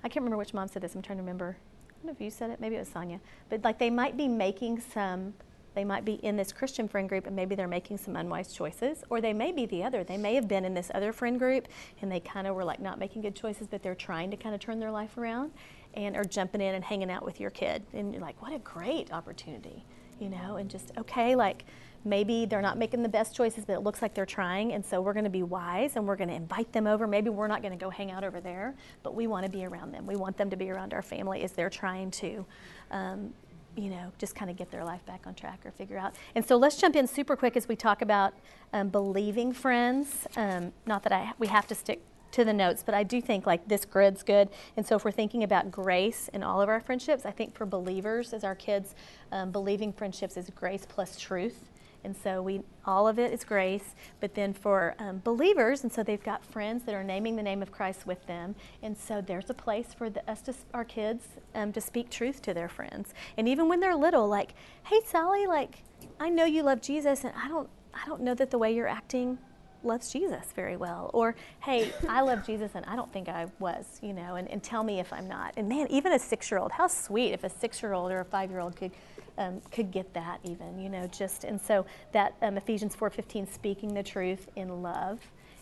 [0.04, 0.94] I can't remember which mom said this.
[0.94, 1.56] I'm trying to remember.
[1.88, 2.60] I don't know if you said it.
[2.60, 3.18] Maybe it was Sonia.
[3.48, 5.34] But like they might be making some
[5.78, 9.04] They might be in this Christian friend group and maybe they're making some unwise choices,
[9.10, 10.02] or they may be the other.
[10.02, 11.68] They may have been in this other friend group
[12.02, 14.56] and they kind of were like not making good choices, but they're trying to kind
[14.56, 15.52] of turn their life around
[15.94, 17.84] and are jumping in and hanging out with your kid.
[17.92, 19.84] And you're like, what a great opportunity,
[20.18, 21.64] you know, and just, okay, like,
[22.04, 24.72] maybe they're not making the best choices, but it looks like they're trying.
[24.72, 27.06] And so we're going to be wise and we're going to invite them over.
[27.06, 28.74] Maybe we're not going to go hang out over there,
[29.04, 30.08] but we want to be around them.
[30.08, 32.44] We want them to be around our family as they're trying to,
[32.90, 33.32] um,
[33.78, 36.14] you know, just kind of get their life back on track or figure out.
[36.34, 38.34] And so let's jump in super quick as we talk about
[38.72, 40.26] um, believing friends.
[40.36, 42.00] Um, not that I we have to stick
[42.32, 44.48] to the notes, but I do think like this grid's good.
[44.76, 47.64] And so if we're thinking about grace in all of our friendships, I think for
[47.64, 48.94] believers as our kids,
[49.32, 51.70] um, believing friendships is grace plus truth.
[52.04, 56.02] And so we all of it is grace, but then for um, believers, and so
[56.02, 59.50] they've got friends that are naming the name of Christ with them, and so there's
[59.50, 63.12] a place for the, us to, our kids um, to speak truth to their friends,
[63.36, 64.54] and even when they're little, like,
[64.84, 65.82] hey Sally, like
[66.20, 68.88] I know you love Jesus, and I don't, I don't know that the way you're
[68.88, 69.38] acting
[69.84, 71.10] loves Jesus very well.
[71.14, 74.62] Or, hey, I love Jesus and I don't think I was, you know, and, and
[74.62, 75.54] tell me if I'm not.
[75.56, 78.20] And man, even a six year old, how sweet if a six year old or
[78.20, 78.92] a five year old could
[79.38, 83.94] um, could get that even, you know, just and so that um, Ephesians 4:15, speaking
[83.94, 85.20] the truth in love.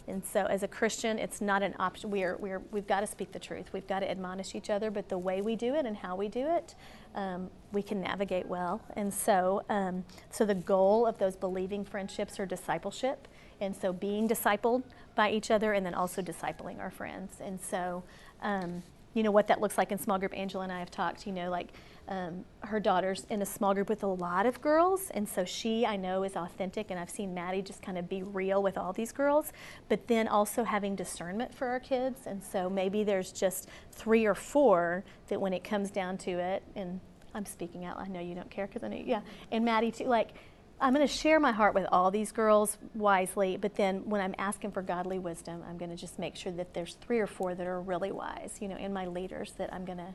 [0.09, 2.11] And so, as a Christian, it's not an option.
[2.11, 3.73] We are, we are, we've got to speak the truth.
[3.73, 6.29] We've got to admonish each other, but the way we do it and how we
[6.29, 6.77] do it,
[7.17, 8.81] um, we can navigate well.
[8.95, 13.27] And so, um, so the goal of those believing friendships are discipleship.
[13.61, 14.85] And so, being discipled
[15.17, 17.39] by each other, and then also discipling our friends.
[17.41, 18.05] And so,
[18.43, 18.85] um,
[19.15, 20.37] you know what that looks like in small group.
[20.37, 21.27] Angela and I have talked.
[21.27, 21.69] You know, like
[22.09, 25.85] um, her daughter's in a small group with a lot of girls, and so she,
[25.85, 28.93] I know, is authentic, and I've seen Maddie just kind of be real with all
[28.93, 29.53] these girls,
[29.89, 34.35] but then also having discernment for our kids, and so maybe there's just three or
[34.35, 37.01] four that when it comes down to it, and
[37.35, 39.21] I'm speaking out, I know you don't care because I know, yeah,
[39.51, 40.31] and Maddie too, like,
[40.79, 44.35] I'm going to share my heart with all these girls wisely, but then when I'm
[44.39, 47.55] asking for godly wisdom, I'm going to just make sure that there's three or four
[47.55, 50.15] that are really wise, you know, in my leaders that I'm going to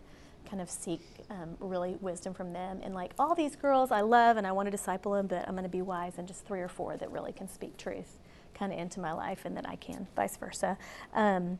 [0.51, 0.99] kind of seek
[1.29, 2.81] um, really wisdom from them.
[2.83, 5.53] And like all these girls I love and I want to disciple them, but I'm
[5.53, 8.17] going to be wise and just three or four that really can speak truth
[8.53, 10.77] kind of into my life and that I can, vice versa.
[11.13, 11.57] Um,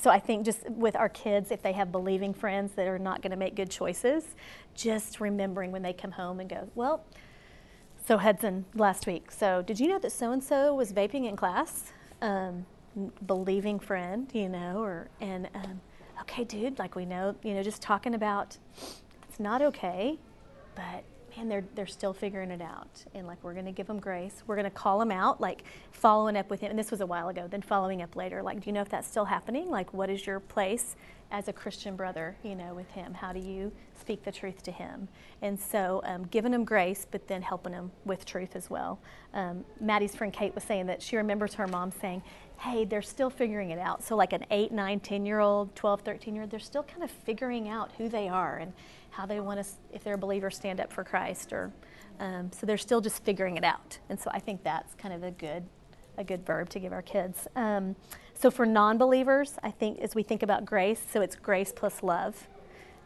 [0.00, 3.20] so I think just with our kids, if they have believing friends that are not
[3.20, 4.34] going to make good choices,
[4.74, 7.04] just remembering when they come home and go, well,
[8.06, 9.30] so Hudson last week.
[9.30, 11.92] So did you know that so and so was vaping in class?
[12.22, 12.64] Um,
[13.26, 15.80] believing friend, you know, or and um,
[16.22, 18.58] okay, dude, like we know, you know, just talking about
[19.28, 20.18] it's not okay,
[20.74, 21.04] but
[21.36, 24.42] man, they're they're still figuring it out, and like we're going to give them grace.
[24.46, 26.70] We're going to call them out, like following up with him.
[26.70, 27.46] And this was a while ago.
[27.48, 29.70] Then following up later, like, do you know if that's still happening?
[29.70, 30.96] Like, what is your place
[31.30, 33.12] as a Christian brother, you know, with him?
[33.12, 35.08] How do you speak the truth to him?
[35.42, 38.98] And so, um, giving him grace, but then helping him with truth as well.
[39.34, 42.22] Um, Maddie's friend Kate was saying that she remembers her mom saying,
[42.58, 44.02] hey, they're still figuring it out.
[44.02, 47.02] So, like an 8, 9, 10 year old, 12, 13 year old, they're still kind
[47.02, 48.72] of figuring out who they are and
[49.10, 51.52] how they want to, if they're a believer, stand up for Christ.
[51.52, 51.72] Or
[52.18, 53.98] um, so they're still just figuring it out.
[54.08, 55.64] And so I think that's kind of a good,
[56.16, 57.46] a good verb to give our kids.
[57.56, 57.96] Um,
[58.34, 62.46] so for non-believers, I think as we think about grace, so it's grace plus love.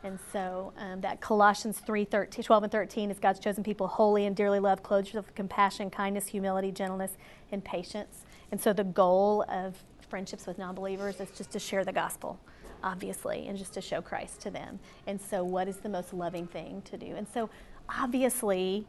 [0.02, 4.24] And so um, that Colossians 3, 13, 12 and 13 is God's chosen people, holy
[4.24, 7.18] and dearly loved, clothed with compassion, kindness, humility, gentleness,
[7.52, 8.24] and patience.
[8.50, 9.76] And so the goal of
[10.08, 12.38] friendships with non believers is just to share the gospel,
[12.82, 14.80] obviously, and just to show Christ to them.
[15.06, 17.14] And so, what is the most loving thing to do?
[17.14, 17.48] And so,
[17.88, 18.86] obviously,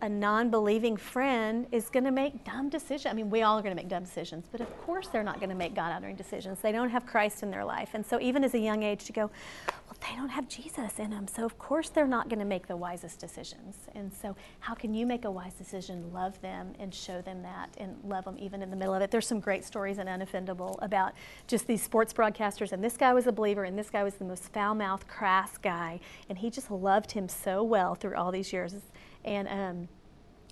[0.00, 3.06] a non believing friend is going to make dumb decisions.
[3.06, 5.38] I mean, we all are going to make dumb decisions, but of course they're not
[5.40, 6.60] going to make God honoring decisions.
[6.60, 7.90] They don't have Christ in their life.
[7.94, 9.30] And so, even as a young age, to go,
[9.66, 11.26] well, they don't have Jesus in them.
[11.26, 13.76] So, of course, they're not going to make the wisest decisions.
[13.94, 16.12] And so, how can you make a wise decision?
[16.12, 19.10] Love them and show them that and love them even in the middle of it.
[19.10, 21.12] There's some great stories in Unoffendable about
[21.46, 22.72] just these sports broadcasters.
[22.72, 25.58] And this guy was a believer, and this guy was the most foul mouthed, crass
[25.58, 26.00] guy.
[26.28, 28.74] And he just loved him so well through all these years.
[29.24, 29.88] And, um,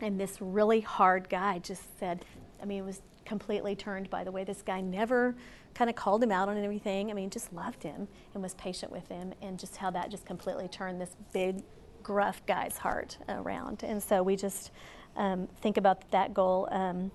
[0.01, 2.25] and this really hard guy just said,
[2.61, 5.35] I mean, it was completely turned by the way this guy never
[5.75, 7.11] kind of called him out on everything.
[7.11, 10.25] I mean, just loved him and was patient with him, and just how that just
[10.25, 11.63] completely turned this big,
[12.03, 13.83] gruff guy's heart around.
[13.83, 14.71] And so we just
[15.17, 17.11] um, think about that goal um,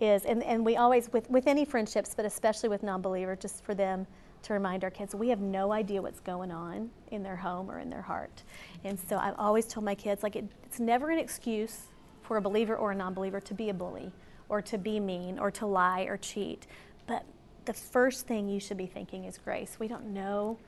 [0.00, 3.64] is, and, and we always, with, with any friendships, but especially with non believers, just
[3.64, 4.06] for them
[4.42, 7.78] to remind our kids we have no idea what's going on in their home or
[7.78, 8.42] in their heart.
[8.84, 11.82] And so I've always told my kids, like, it, it's never an excuse
[12.22, 14.12] for a believer or a non believer to be a bully
[14.48, 16.66] or to be mean or to lie or cheat.
[17.06, 17.24] But
[17.64, 19.76] the first thing you should be thinking is grace.
[19.78, 20.58] We don't know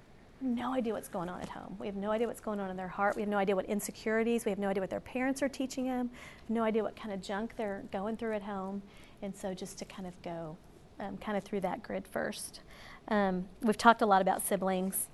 [0.41, 1.77] no idea what's going on at home.
[1.79, 3.17] We have no idea what's going on in their heart.
[3.17, 4.45] We have no idea what insecurities.
[4.45, 6.11] We have no idea what their parents are teaching them.
[6.49, 8.83] No idea what kind of junk they're going through at home.
[9.23, 10.57] And so just to kind of go
[11.01, 12.61] um, kind of through that grid first.
[13.09, 15.09] Um, we've talked a lot about siblings.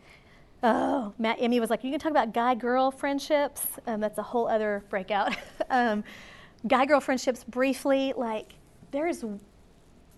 [0.63, 3.67] Oh, Matt Emmy was like, you can talk about guy girl friendships.
[3.87, 5.37] Um, that's a whole other breakout.
[5.71, 6.05] um,
[6.67, 8.53] guy girl friendships, briefly, like,
[8.91, 9.25] there's,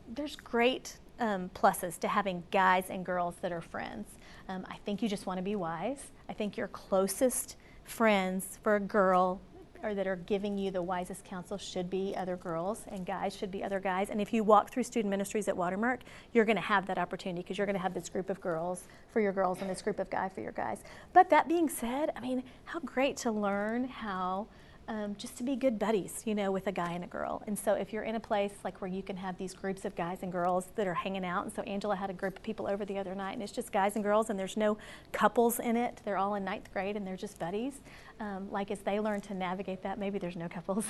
[0.08, 4.08] there's great um, pluses to having guys and girls that are friends.
[4.48, 6.10] Um, I think you just want to be wise.
[6.28, 9.40] I think your closest friends for a girl
[9.82, 13.50] or that are giving you the wisest counsel should be other girls and guys should
[13.50, 14.10] be other guys.
[14.10, 16.00] And if you walk through student ministries at Watermark,
[16.32, 18.84] you're going to have that opportunity because you're going to have this group of girls
[19.12, 20.82] for your girls and this group of guys for your guys.
[21.12, 24.46] But that being said, I mean, how great to learn how
[24.88, 27.42] um, just to be good buddies, you know, with a guy and a girl.
[27.46, 29.94] And so if you're in a place like where you can have these groups of
[29.94, 32.66] guys and girls that are hanging out, and so Angela had a group of people
[32.66, 34.78] over the other night, and it's just guys and girls, and there's no
[35.12, 36.00] couples in it.
[36.04, 37.74] They're all in ninth grade, and they're just buddies.
[38.20, 40.86] Um, like as they learn to navigate that, maybe there's no couples.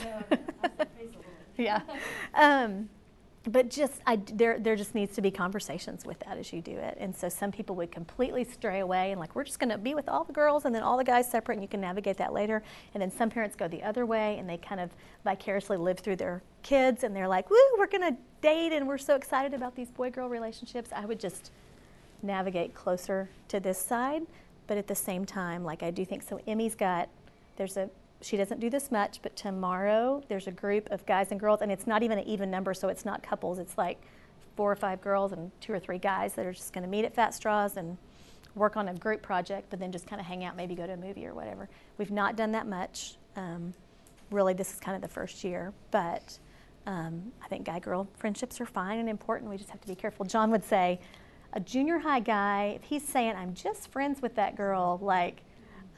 [1.56, 1.82] yeah.
[2.34, 2.88] Um,
[3.44, 6.76] but just I, there, there just needs to be conversations with that as you do
[6.76, 6.96] it.
[7.00, 9.94] And so some people would completely stray away and like we're just going to be
[9.94, 12.32] with all the girls and then all the guys separate, and you can navigate that
[12.32, 12.62] later.
[12.94, 14.90] And then some parents go the other way and they kind of
[15.24, 18.98] vicariously live through their kids and they're like, "Woo, we're going to date and we're
[18.98, 21.50] so excited about these boy-girl relationships." I would just
[22.22, 24.22] navigate closer to this side,
[24.68, 26.40] but at the same time, like I do think so.
[26.46, 27.08] Emmy's got
[27.56, 27.90] there's a
[28.22, 31.70] she doesn't do this much, but tomorrow there's a group of guys and girls, and
[31.70, 33.58] it's not even an even number, so it's not couples.
[33.58, 34.00] It's like
[34.56, 37.04] four or five girls and two or three guys that are just going to meet
[37.04, 37.96] at Fat Straws and
[38.54, 40.92] work on a group project, but then just kind of hang out, maybe go to
[40.92, 41.68] a movie or whatever.
[41.98, 43.16] We've not done that much.
[43.36, 43.74] Um,
[44.30, 46.38] really, this is kind of the first year, but
[46.86, 49.50] um, I think guy girl friendships are fine and important.
[49.50, 50.26] We just have to be careful.
[50.26, 51.00] John would say,
[51.54, 55.42] a junior high guy, if he's saying, I'm just friends with that girl, like,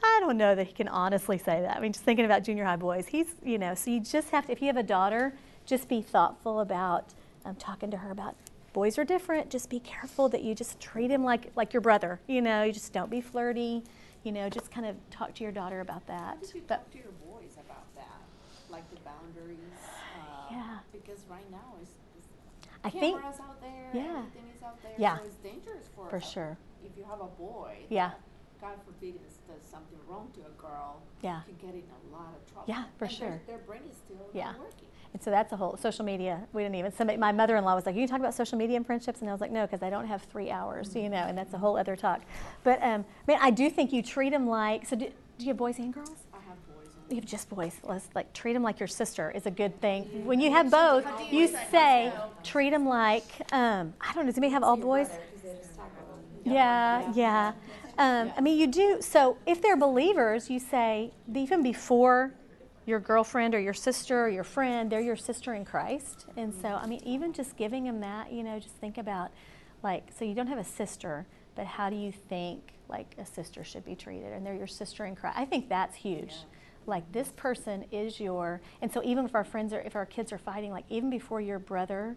[0.03, 1.77] I don't know that he can honestly say that.
[1.77, 4.45] I mean, just thinking about junior high boys, he's, you know, so you just have
[4.47, 5.33] to, if you have a daughter,
[5.65, 7.13] just be thoughtful about
[7.43, 8.35] um, talking to her about
[8.73, 9.49] boys are different.
[9.49, 12.19] Just be careful that you just treat him like, like your brother.
[12.27, 13.83] You know, you just don't be flirty.
[14.23, 16.37] You know, just kind of talk to your daughter about that.
[16.41, 18.21] How you but, talk to your boys about that?
[18.69, 19.57] Like the boundaries?
[19.83, 20.77] Uh, Yeah.
[20.91, 22.27] Because right now it's, it's
[22.83, 24.01] I think- cameras out there, yeah.
[24.19, 24.93] everything is out there.
[24.97, 25.17] Yeah.
[25.17, 26.09] So it's dangerous for us.
[26.09, 26.57] For a- sure.
[26.83, 27.77] If you have a boy.
[27.89, 28.09] Yeah.
[28.09, 28.19] that,
[28.61, 31.01] God forbid is does something wrong to a girl.
[31.21, 31.41] Yeah.
[31.45, 32.65] Can get in a lot of trouble.
[32.67, 33.29] Yeah, for And sure.
[33.29, 34.45] Their, their brain is still Yeah.
[34.51, 34.87] not working.
[35.13, 36.41] And so that's a whole social media.
[36.51, 36.91] We didn't even.
[36.91, 39.39] Somebody, my mother-in-law was like, "You talk about social media and friendships," and I was
[39.39, 41.95] like, "No, because I don't have three hours, you know." And that's a whole other
[41.95, 42.21] talk.
[42.65, 44.85] But um, man, I do think you treat them like.
[44.85, 45.05] So do,
[45.37, 46.11] do you have boys and girls?
[46.33, 46.89] I have boys.
[47.09, 47.77] You have just boys.
[47.83, 50.25] Let's like treat them like your sister is a good thing.
[50.25, 52.11] When you have both, you say
[52.43, 53.23] treat them like.
[53.53, 54.31] Um, I don't know.
[54.31, 55.07] Does anybody have all boys?
[56.43, 57.53] Yeah, yeah.
[57.97, 58.97] Um, I mean, you do.
[59.01, 62.33] So if they're believers, you say even before
[62.85, 66.25] your girlfriend or your sister or your friend, they're your sister in Christ.
[66.37, 69.31] And so, I mean, even just giving them that, you know, just think about
[69.81, 73.63] like, so you don't have a sister, but how do you think like a sister
[73.63, 74.33] should be treated?
[74.33, 75.37] And they're your sister in Christ.
[75.37, 76.33] I think that's huge.
[76.85, 80.31] Like this person is your, and so even if our friends are, if our kids
[80.31, 82.15] are fighting, like even before your brother,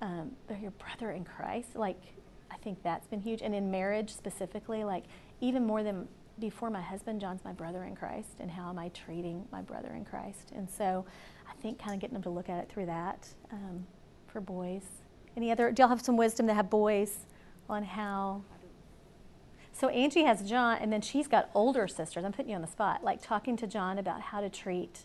[0.00, 2.00] um, they're your brother in Christ, like
[2.62, 3.42] think that's been huge.
[3.42, 5.04] And in marriage specifically, like
[5.40, 6.08] even more than
[6.38, 9.90] before my husband, John's my brother in Christ, and how am I treating my brother
[9.94, 10.52] in Christ?
[10.54, 11.04] And so
[11.48, 13.86] I think kind of getting them to look at it through that um,
[14.26, 14.84] for boys.
[15.36, 17.26] Any other, do y'all have some wisdom to have boys
[17.68, 18.42] on how?
[19.72, 22.24] So Angie has John, and then she's got older sisters.
[22.24, 25.00] I'm putting you on the spot, like talking to John about how to treat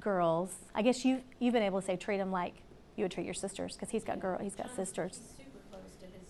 [0.00, 0.54] girls.
[0.74, 2.54] I guess you you've been able to say treat them like
[2.96, 5.20] you would treat your sisters because he's got girl, he's got sisters.
[5.36, 6.28] He's super close to his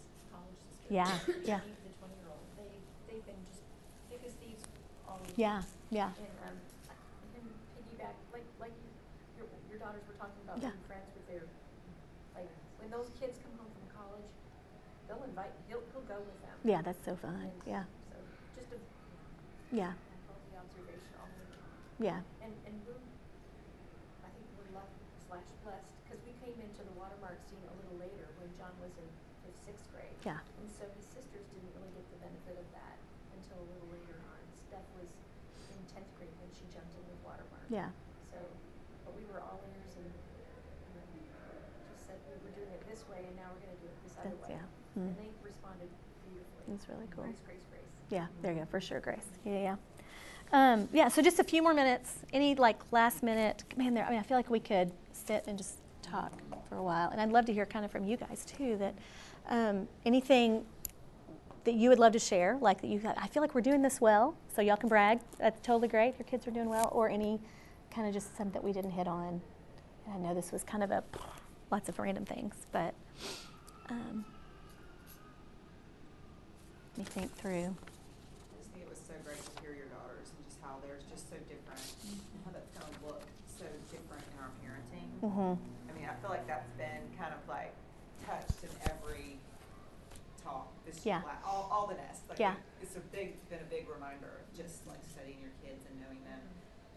[0.89, 1.05] Yeah,
[1.45, 1.61] yeah.
[1.61, 2.45] The twenty-year-old.
[2.57, 2.71] They,
[3.09, 3.61] they've been just
[4.09, 4.65] thick as thieves
[5.07, 5.37] all week.
[5.37, 6.11] Yeah, yeah.
[6.17, 6.57] And, um,
[7.77, 8.73] piggyback, like, like
[9.37, 10.73] your, your daughters were talking about Yeah.
[10.73, 11.45] being friends with their,
[12.35, 12.49] like,
[12.81, 14.31] when those kids come home from college,
[15.07, 16.57] they'll invite, he'll, he'll go with them.
[16.65, 17.37] Yeah, that's so fun.
[17.37, 18.17] And Yeah, So,
[18.57, 18.79] just a
[19.73, 19.93] yeah,
[20.25, 21.45] healthy observation on the
[22.01, 23.03] yeah, and, and we're,
[24.25, 27.99] I think we're lucky slash blessed, because we came into the watermark scene a little
[28.01, 29.09] later when John was in
[29.45, 30.15] fifth, sixth grade.
[30.23, 30.39] Yeah.
[30.63, 32.97] And so his sisters didn't really get the benefit of that
[33.35, 34.41] until a little later on.
[34.71, 35.11] Steph was
[35.75, 37.58] in tenth grade when she jumped in with watermark.
[37.71, 37.89] Yeah.
[38.33, 38.39] So,
[39.05, 41.03] but we were all ears and, know,
[41.93, 44.15] just said we were doing it this way and now we're gonna do it this
[44.21, 44.57] other That's- way.
[44.57, 45.03] yeah.
[45.03, 45.17] And Mm.
[45.19, 45.89] they responded
[46.27, 46.65] beautifully.
[46.69, 47.25] That's really cool.
[47.25, 47.83] Grace, grace, grace.
[48.11, 49.27] Yeah, there you go, for sure, Grace.
[49.45, 49.77] Yeah, yeah.
[50.51, 52.25] Um, yeah, so just a few more minutes.
[52.33, 55.59] Any like last minute, man, there, I mean, I feel like we could sit and
[55.59, 56.33] just talk
[56.69, 57.11] for a while.
[57.11, 58.95] And I'd love to hear kind of from you guys too that
[59.51, 60.65] um, anything
[61.65, 63.83] that you would love to share, like that you thought, I feel like we're doing
[63.83, 65.21] this well, so y'all can brag.
[65.39, 66.19] That's totally great.
[66.19, 67.41] Your kids are doing well, or any
[67.91, 69.41] kind of just something that we didn't hit on.
[70.07, 71.03] And I know this was kind of a
[71.71, 72.95] lots of random things, but
[73.91, 74.25] um,
[76.97, 77.75] let me think through.
[77.75, 81.01] I just think it was so great to hear your daughters and just how they're
[81.11, 85.09] just so different, and how that's gonna look so different in our parenting.
[85.21, 85.59] Mhm.
[85.89, 87.73] I mean, I feel like that's been kind of like
[88.25, 89.39] touched in every
[90.43, 91.23] talk this Yeah.
[91.25, 92.23] la- all, all the nests.
[92.29, 92.55] Like Yeah.
[92.81, 96.25] It's a big, been a big reminder of just like studying your kids and knowing
[96.25, 96.41] them.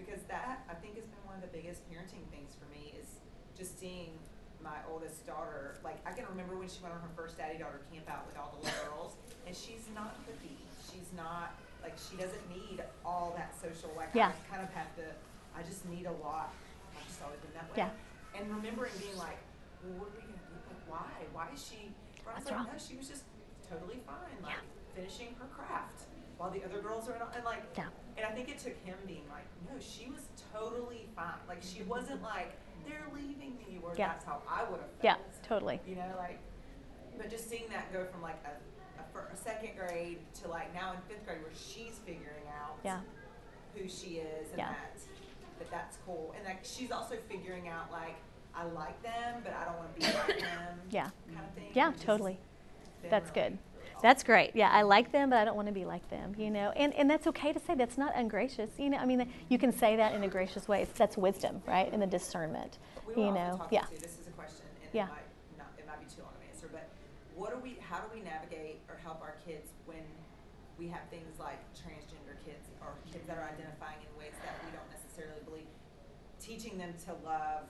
[0.01, 3.21] Because that, I think, has been one of the biggest parenting things for me is
[3.57, 4.17] just seeing
[4.63, 7.81] my oldest daughter, like I can remember when she went on her first daddy daughter
[7.89, 9.13] camp out with all the little girls,
[9.45, 10.57] and she's not cookie.
[10.89, 13.89] She's not like she doesn't need all that social.
[13.97, 14.29] Like Yeah.
[14.29, 15.05] I kind of have to.
[15.57, 16.53] I just need a lot.
[16.93, 17.89] I've just always been that way.
[17.89, 18.37] Yeah.
[18.37, 19.41] And remembering being like,
[19.81, 20.57] well, what are we gonna do?
[20.69, 21.09] Like, why?
[21.33, 21.89] Why is she?
[22.21, 22.69] I was What's like, wrong?
[22.69, 23.25] no, she was just
[23.65, 24.61] totally fine, like
[24.93, 26.05] finishing her craft
[26.41, 27.21] while the other girls are in.
[27.35, 27.85] And like, Yeah.
[28.17, 31.37] and I think it took him being like, no, she was totally fine.
[31.47, 32.51] Like she wasn't like
[32.87, 34.07] they're leaving me, or Yeah.
[34.07, 35.03] that's how I would have felt.
[35.03, 35.79] Yeah, totally.
[35.85, 36.39] You know, like,
[37.15, 40.73] but just seeing that go from like a, a, fir- a second grade to like
[40.73, 43.01] now in fifth grade where she's figuring out Yeah.
[43.75, 44.69] who she is and Yeah.
[44.69, 44.97] that
[45.59, 48.15] that that's cool and like she's also figuring out like
[48.55, 51.09] I like them but I don't want to be like them Yeah.
[51.35, 52.39] kind of thing Yeah, totally.
[53.09, 53.57] That's really, good.
[54.01, 54.51] That's great.
[54.55, 56.33] Yeah, I like them, but I don't want to be like them.
[56.37, 57.75] You know, and and that's okay to say.
[57.75, 58.71] That's not ungracious.
[58.77, 60.81] You know, I mean, you can say that in a gracious way.
[60.83, 61.91] It's, that's wisdom, right?
[61.91, 62.77] And the discernment.
[63.07, 63.81] We you know, yeah.
[63.85, 65.05] too, this is a question, and Yeah.
[65.05, 66.87] it might not, it might be too long of an answer, but
[67.35, 70.03] what do we, how do we navigate or help our kids when
[70.79, 74.71] we have things like transgender kids or kids that are identifying in ways that we
[74.71, 75.69] don't necessarily believe,
[76.39, 77.67] teaching them to love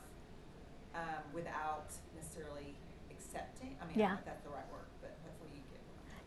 [0.93, 2.75] um, without necessarily
[3.09, 3.75] accepting?
[3.81, 4.21] I mean, I Yeah.
[4.21, 5.81] if that's the right word, but hopefully you get.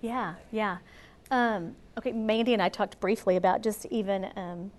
[0.04, 0.76] Yeah, yeah.
[1.30, 4.70] Um, okay, Mandy and I talked briefly about just even, um,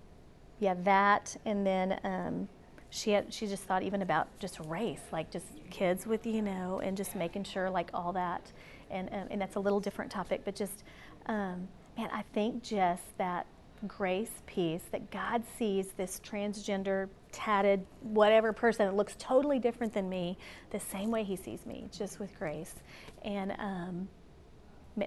[0.60, 2.48] yeah, that, and then um,
[2.90, 6.78] she had, she just thought even about just race, like just kids with you know,
[6.78, 8.52] and just making sure like all that,
[8.88, 10.84] and um, and that's a little different topic, but just,
[11.26, 11.66] um,
[11.98, 13.46] man, I think just that
[13.88, 20.08] grace piece that God sees this transgender, tatted, whatever person that looks totally different than
[20.08, 20.38] me,
[20.70, 22.76] the same way He sees me, just with grace,
[23.24, 23.56] and.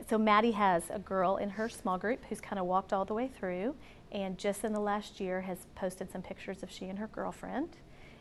[0.08, 3.14] So Maddie has a girl in her small group who's kind of walked all the
[3.14, 3.76] way through,
[4.12, 7.70] and just in the last year has posted some pictures of she and her girlfriend.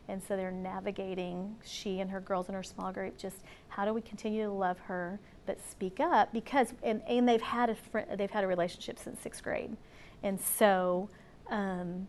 [0.09, 3.19] And so they're navigating she and her girls in her small group.
[3.19, 7.43] Just how do we continue to love her, but speak up because and, and they've
[7.43, 9.77] had a fr- they've had a relationship since sixth grade,
[10.23, 11.11] and so
[11.51, 12.09] um,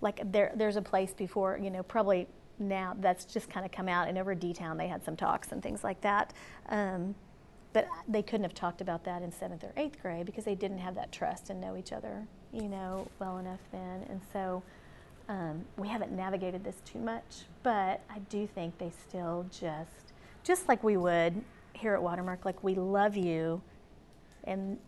[0.00, 2.26] like there there's a place before you know probably
[2.58, 5.52] now that's just kind of come out and over D Town they had some talks
[5.52, 6.32] and things like that.
[6.70, 7.14] Um,
[7.72, 10.78] but they couldn't have talked about that in seventh or eighth grade because they didn't
[10.78, 14.04] have that trust and know each other, you know, well enough then.
[14.08, 14.62] And so
[15.28, 20.12] um, we haven't navigated this too much, but I do think they still just,
[20.42, 21.42] just like we would
[21.72, 23.62] here at Watermark, like we love you,
[24.44, 24.78] and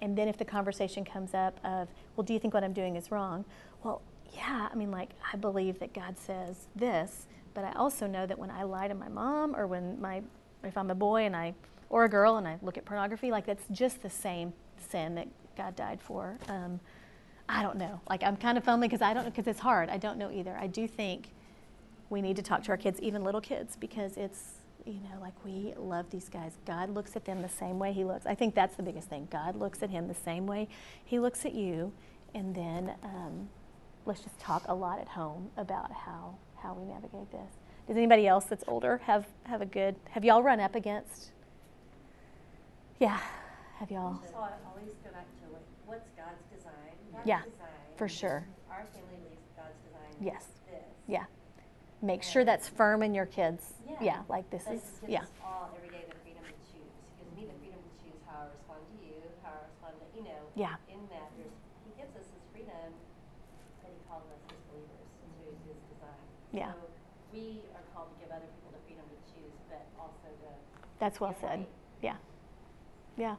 [0.00, 2.96] and then if the conversation comes up of, well, do you think what I'm doing
[2.96, 3.44] is wrong?
[3.84, 4.02] Well,
[4.34, 8.36] yeah, I mean, like I believe that God says this, but I also know that
[8.36, 10.22] when I lie to my mom or when my,
[10.64, 11.54] if I'm a boy and I
[11.92, 14.54] or a girl and I look at pornography, like that's just the same
[14.90, 16.38] sin that God died for.
[16.48, 16.80] Um,
[17.48, 18.00] I don't know.
[18.08, 19.90] Like I'm kind of fumbling because I don't know because it's hard.
[19.90, 20.56] I don't know either.
[20.58, 21.28] I do think
[22.08, 24.54] we need to talk to our kids, even little kids, because it's
[24.86, 26.52] you know like we love these guys.
[26.66, 28.24] God looks at them the same way He looks.
[28.24, 29.28] I think that's the biggest thing.
[29.30, 30.68] God looks at him the same way
[31.04, 31.92] He looks at you,
[32.34, 33.50] and then um,
[34.06, 37.52] let's just talk a lot at home about how how we navigate this.
[37.86, 39.96] Does anybody else that's older have have a good?
[40.12, 41.32] Have y'all run up against?
[43.02, 43.18] Yeah,
[43.82, 44.14] have y'all?
[44.30, 46.94] So I always go back to like, what's God's design?
[47.10, 47.82] God's Yeah, design.
[47.98, 48.46] for sure.
[48.70, 50.14] Our family believes God's design.
[50.22, 50.46] Yes.
[50.46, 50.86] is This.
[51.10, 51.26] Yeah.
[51.98, 53.74] Make sure that's firm in your kids.
[53.98, 54.22] Yeah.
[54.30, 55.26] like this But is, gives yeah.
[55.26, 56.94] us all every day the freedom to choose.
[57.18, 59.98] It gives me the freedom to choose how I respond to you, how I respond
[59.98, 60.42] to, you know.
[60.54, 60.78] Yeah.
[60.86, 62.86] In that, there's, He gives us His freedom,
[63.82, 66.22] but He calls us His believers into His design.
[66.54, 66.70] Yeah.
[66.70, 66.86] So
[67.34, 70.50] we are called to give other people the freedom to choose, but also to.
[71.02, 71.66] That's well said.
[71.66, 71.74] right.
[71.98, 72.22] Yeah.
[73.16, 73.36] Yeah.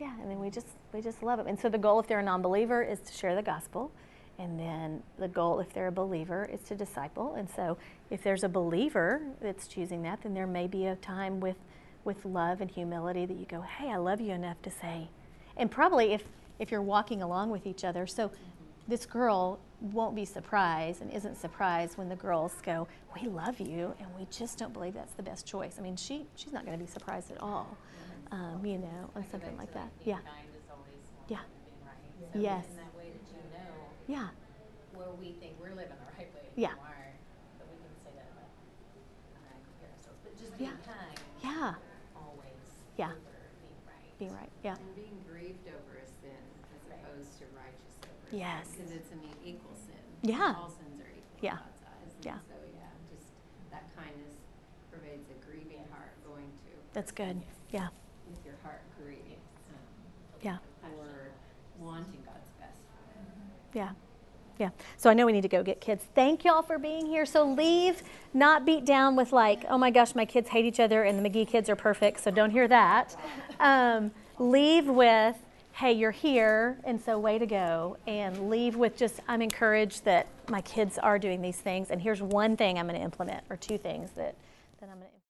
[0.00, 1.46] Yeah, and then we just we just love them.
[1.46, 3.92] And so the goal if they're a non-believer is to share the gospel.
[4.38, 7.34] And then the goal if they're a believer is to disciple.
[7.34, 7.76] And so
[8.10, 11.56] if there's a believer that's choosing that, then there may be a time with
[12.04, 15.08] with love and humility that you go, "Hey, I love you enough to say."
[15.56, 16.24] And probably if
[16.58, 18.06] if you're walking along with each other.
[18.06, 18.30] So
[18.88, 23.94] this girl won't be surprised and isn't surprised when the girls go, "We love you,
[24.00, 26.76] and we just don't believe that's the best choice." I mean, she she's not going
[26.76, 27.76] to be surprised at all,
[28.32, 29.90] um, you know, or something like that.
[30.04, 30.16] Yeah.
[30.16, 31.44] Being kind is always more Yeah.
[31.84, 32.32] right.
[32.32, 32.64] So Yes.
[32.70, 33.72] in that way that you know
[34.08, 34.28] Yeah.
[34.96, 36.74] where we think we're living the right way, Yeah.
[36.74, 38.50] but we can say that about,
[39.36, 40.76] uh, ourselves, but just being Yeah.
[40.92, 41.20] kind.
[41.44, 41.74] Yeah.
[42.16, 42.66] Always.
[42.96, 43.12] Yeah.
[43.12, 43.20] over
[43.60, 44.18] being right.
[44.18, 44.52] Being right.
[44.64, 44.76] Yeah.
[44.76, 46.40] And being grieved over a sin
[46.72, 48.38] as opposed to righteous over sin.
[48.38, 48.70] Yes.
[48.72, 50.00] Because it's an equal sin.
[50.22, 50.54] Yeah.
[50.56, 51.58] All sins are equal Yeah.
[51.60, 52.16] Eyes.
[52.22, 52.38] Yeah.
[52.48, 53.26] So, yeah, just
[53.70, 54.36] that kindness
[54.90, 56.70] pervades a grieving heart going to.
[56.92, 57.42] That's good.
[57.70, 57.88] Yeah.
[58.28, 59.40] With your heart grieving.
[59.70, 59.76] um,
[60.42, 60.58] Yeah.
[61.78, 63.26] Wanting God's best for them.
[63.74, 63.90] Yeah.
[64.58, 64.70] Yeah.
[64.96, 66.04] So I know we need to go get kids.
[66.14, 67.26] Thank y'all for being here.
[67.26, 68.02] So leave
[68.34, 71.28] not beat down with like, oh my gosh, my kids hate each other and the
[71.28, 72.20] McGee kids are perfect.
[72.20, 73.16] So don't hear that.
[73.60, 74.10] Um,
[74.40, 75.36] leave with,
[75.72, 77.96] hey, you're here, and so way to go.
[78.08, 82.20] And leave with just, I'm encouraged that my kids are doing these things, and here's
[82.20, 84.34] one thing I'm going to implement, or two things that,
[84.80, 85.11] that I'm going to